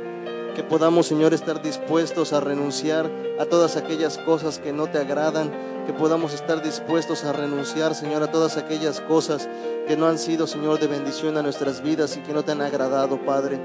Que 0.56 0.64
podamos, 0.64 1.08
Señor, 1.08 1.34
estar 1.34 1.62
dispuestos 1.64 2.32
a 2.32 2.39
renunciar 2.39 3.10
a 3.39 3.45
todas 3.45 3.76
aquellas 3.76 4.20
cosas 4.20 4.60
que 4.60 4.72
no 4.72 4.88
te 4.88 4.99
agradan. 4.99 5.51
Que 5.88 5.93
podamos 5.93 6.34
estar 6.34 6.62
dispuestos 6.64 7.26
a 7.26 7.34
renunciar, 7.34 7.95
Señor, 7.95 8.22
a 8.22 8.32
todas 8.32 8.58
aquellas 8.58 9.01
cosas 9.01 9.49
que 9.88 9.97
no 9.97 10.08
han 10.08 10.20
sido, 10.20 10.45
Señor, 10.45 10.80
de 10.80 10.88
bendición 10.88 11.38
a 11.38 11.41
nuestras 11.41 11.82
vidas 11.82 12.16
y 12.18 12.22
que 12.22 12.34
no 12.34 12.43
te 12.43 12.51
han 12.51 12.62
agradado, 12.62 13.20
Padre. 13.26 13.60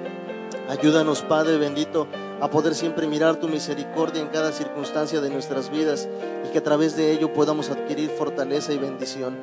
Ayúdanos, 0.68 1.22
Padre 1.22 1.58
bendito, 1.58 2.08
a 2.40 2.50
poder 2.50 2.74
siempre 2.74 3.06
mirar 3.06 3.36
tu 3.36 3.48
misericordia 3.48 4.20
en 4.20 4.28
cada 4.28 4.52
circunstancia 4.52 5.20
de 5.20 5.30
nuestras 5.30 5.70
vidas 5.70 6.08
y 6.46 6.52
que 6.52 6.58
a 6.58 6.62
través 6.62 6.96
de 6.96 7.12
ello 7.12 7.32
podamos 7.32 7.70
adquirir 7.70 8.10
fortaleza 8.10 8.72
y 8.72 8.78
bendición. 8.78 9.36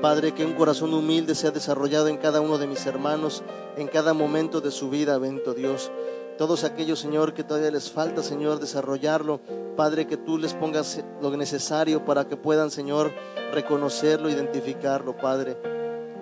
Padre, 0.00 0.32
que 0.32 0.44
un 0.44 0.52
corazón 0.52 0.92
humilde 0.94 1.34
sea 1.34 1.50
desarrollado 1.50 2.08
en 2.08 2.16
cada 2.16 2.40
uno 2.40 2.58
de 2.58 2.66
mis 2.66 2.84
hermanos, 2.86 3.42
en 3.76 3.88
cada 3.88 4.12
momento 4.12 4.60
de 4.60 4.70
su 4.70 4.90
vida, 4.90 5.18
bendito 5.18 5.54
Dios. 5.54 5.90
Todos 6.38 6.64
aquellos, 6.64 7.00
Señor, 7.00 7.32
que 7.32 7.44
todavía 7.44 7.70
les 7.70 7.90
falta, 7.90 8.22
Señor, 8.22 8.60
desarrollarlo. 8.60 9.40
Padre, 9.74 10.06
que 10.06 10.18
tú 10.18 10.36
les 10.36 10.52
pongas 10.52 11.02
lo 11.22 11.34
necesario 11.34 12.04
para 12.04 12.26
que 12.26 12.36
puedan, 12.36 12.70
Señor, 12.70 13.12
reconocerlo, 13.52 14.28
identificarlo, 14.28 15.16
Padre. 15.16 15.56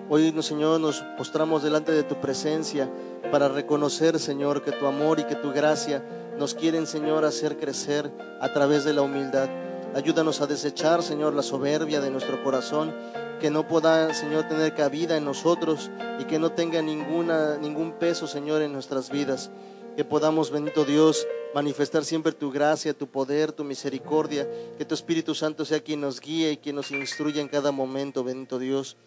Hoy, 0.09 0.33
Señor, 0.41 0.79
nos 0.79 1.01
postramos 1.17 1.63
delante 1.63 1.91
de 1.91 2.03
tu 2.03 2.21
presencia 2.21 2.89
para 3.29 3.49
reconocer, 3.49 4.17
Señor, 4.19 4.63
que 4.63 4.71
tu 4.71 4.85
amor 4.85 5.19
y 5.19 5.25
que 5.25 5.35
tu 5.35 5.51
gracia 5.51 6.01
nos 6.37 6.53
quieren, 6.53 6.87
Señor, 6.87 7.25
hacer 7.25 7.57
crecer 7.57 8.09
a 8.39 8.53
través 8.53 8.85
de 8.85 8.93
la 8.93 9.01
humildad. 9.01 9.49
Ayúdanos 9.95 10.39
a 10.39 10.47
desechar, 10.47 11.03
Señor, 11.03 11.33
la 11.33 11.43
soberbia 11.43 11.99
de 11.99 12.11
nuestro 12.11 12.41
corazón, 12.41 12.93
que 13.41 13.49
no 13.49 13.67
pueda, 13.67 14.13
Señor, 14.13 14.47
tener 14.47 14.73
cabida 14.75 15.17
en 15.17 15.25
nosotros 15.25 15.89
y 16.19 16.23
que 16.23 16.39
no 16.39 16.51
tenga 16.51 16.81
ninguna, 16.81 17.57
ningún 17.57 17.93
peso, 17.93 18.27
Señor, 18.27 18.61
en 18.61 18.71
nuestras 18.71 19.09
vidas. 19.09 19.51
Que 19.95 20.03
podamos, 20.03 20.51
bendito 20.51 20.83
Dios, 20.83 21.25
manifestar 21.53 22.03
siempre 22.03 22.33
tu 22.33 22.51
gracia, 22.51 22.93
tu 22.93 23.07
poder, 23.07 23.53
tu 23.53 23.63
misericordia. 23.63 24.45
Que 24.77 24.83
tu 24.83 24.93
Espíritu 24.93 25.33
Santo 25.33 25.63
sea 25.63 25.79
quien 25.79 26.01
nos 26.01 26.19
guíe 26.19 26.51
y 26.51 26.57
quien 26.57 26.75
nos 26.75 26.91
instruya 26.91 27.41
en 27.41 27.47
cada 27.47 27.71
momento, 27.71 28.21
bendito 28.21 28.59
Dios. 28.59 28.97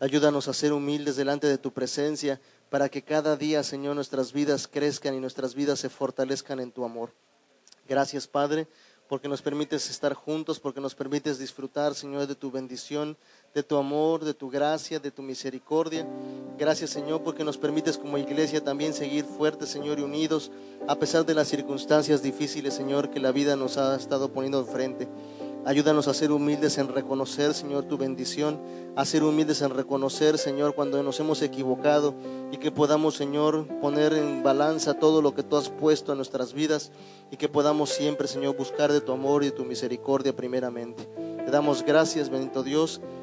Ayúdanos 0.00 0.48
a 0.48 0.52
ser 0.52 0.72
humildes 0.72 1.14
delante 1.14 1.46
de 1.46 1.58
tu 1.58 1.72
presencia, 1.72 2.40
para 2.70 2.88
que 2.88 3.02
cada 3.02 3.36
día, 3.36 3.62
Señor, 3.62 3.94
nuestras 3.94 4.32
vidas 4.32 4.66
crezcan 4.66 5.14
y 5.14 5.20
nuestras 5.20 5.54
vidas 5.54 5.78
se 5.78 5.88
fortalezcan 5.88 6.58
en 6.58 6.72
tu 6.72 6.84
amor. 6.84 7.12
Gracias, 7.88 8.26
Padre, 8.26 8.66
porque 9.08 9.28
nos 9.28 9.42
permites 9.42 9.90
estar 9.90 10.14
juntos, 10.14 10.58
porque 10.58 10.80
nos 10.80 10.96
permites 10.96 11.38
disfrutar, 11.38 11.94
Señor, 11.94 12.26
de 12.26 12.34
tu 12.34 12.50
bendición, 12.50 13.16
de 13.54 13.62
tu 13.62 13.76
amor, 13.76 14.24
de 14.24 14.34
tu 14.34 14.48
gracia, 14.48 14.98
de 14.98 15.10
tu 15.10 15.22
misericordia. 15.22 16.06
Gracias, 16.58 16.90
Señor, 16.90 17.22
porque 17.22 17.44
nos 17.44 17.58
permites 17.58 17.98
como 17.98 18.18
iglesia 18.18 18.62
también 18.62 18.94
seguir 18.94 19.24
fuertes, 19.24 19.68
Señor, 19.68 19.98
y 19.98 20.02
unidos, 20.02 20.50
a 20.88 20.96
pesar 20.96 21.26
de 21.26 21.34
las 21.34 21.48
circunstancias 21.48 22.22
difíciles, 22.22 22.74
Señor, 22.74 23.10
que 23.10 23.20
la 23.20 23.32
vida 23.32 23.56
nos 23.56 23.78
ha 23.78 23.96
estado 23.96 24.32
poniendo 24.32 24.60
enfrente. 24.60 25.08
Ayúdanos 25.64 26.08
a 26.08 26.14
ser 26.14 26.32
humildes 26.32 26.76
en 26.78 26.88
reconocer, 26.88 27.54
Señor, 27.54 27.84
tu 27.84 27.96
bendición, 27.96 28.60
a 28.96 29.04
ser 29.04 29.22
humildes 29.22 29.62
en 29.62 29.70
reconocer, 29.70 30.36
Señor, 30.36 30.74
cuando 30.74 31.00
nos 31.04 31.20
hemos 31.20 31.40
equivocado 31.40 32.14
y 32.50 32.56
que 32.56 32.72
podamos, 32.72 33.14
Señor, 33.14 33.68
poner 33.80 34.12
en 34.12 34.42
balanza 34.42 34.94
todo 34.94 35.22
lo 35.22 35.36
que 35.36 35.44
tú 35.44 35.56
has 35.56 35.68
puesto 35.68 36.10
en 36.10 36.18
nuestras 36.18 36.52
vidas 36.52 36.90
y 37.30 37.36
que 37.36 37.48
podamos 37.48 37.90
siempre, 37.90 38.26
Señor, 38.26 38.56
buscar 38.56 38.92
de 38.92 39.00
tu 39.00 39.12
amor 39.12 39.44
y 39.44 39.46
de 39.46 39.52
tu 39.52 39.64
misericordia 39.64 40.34
primeramente. 40.34 41.08
Te 41.44 41.50
damos 41.52 41.84
gracias, 41.84 42.28
bendito 42.28 42.64
Dios, 42.64 43.00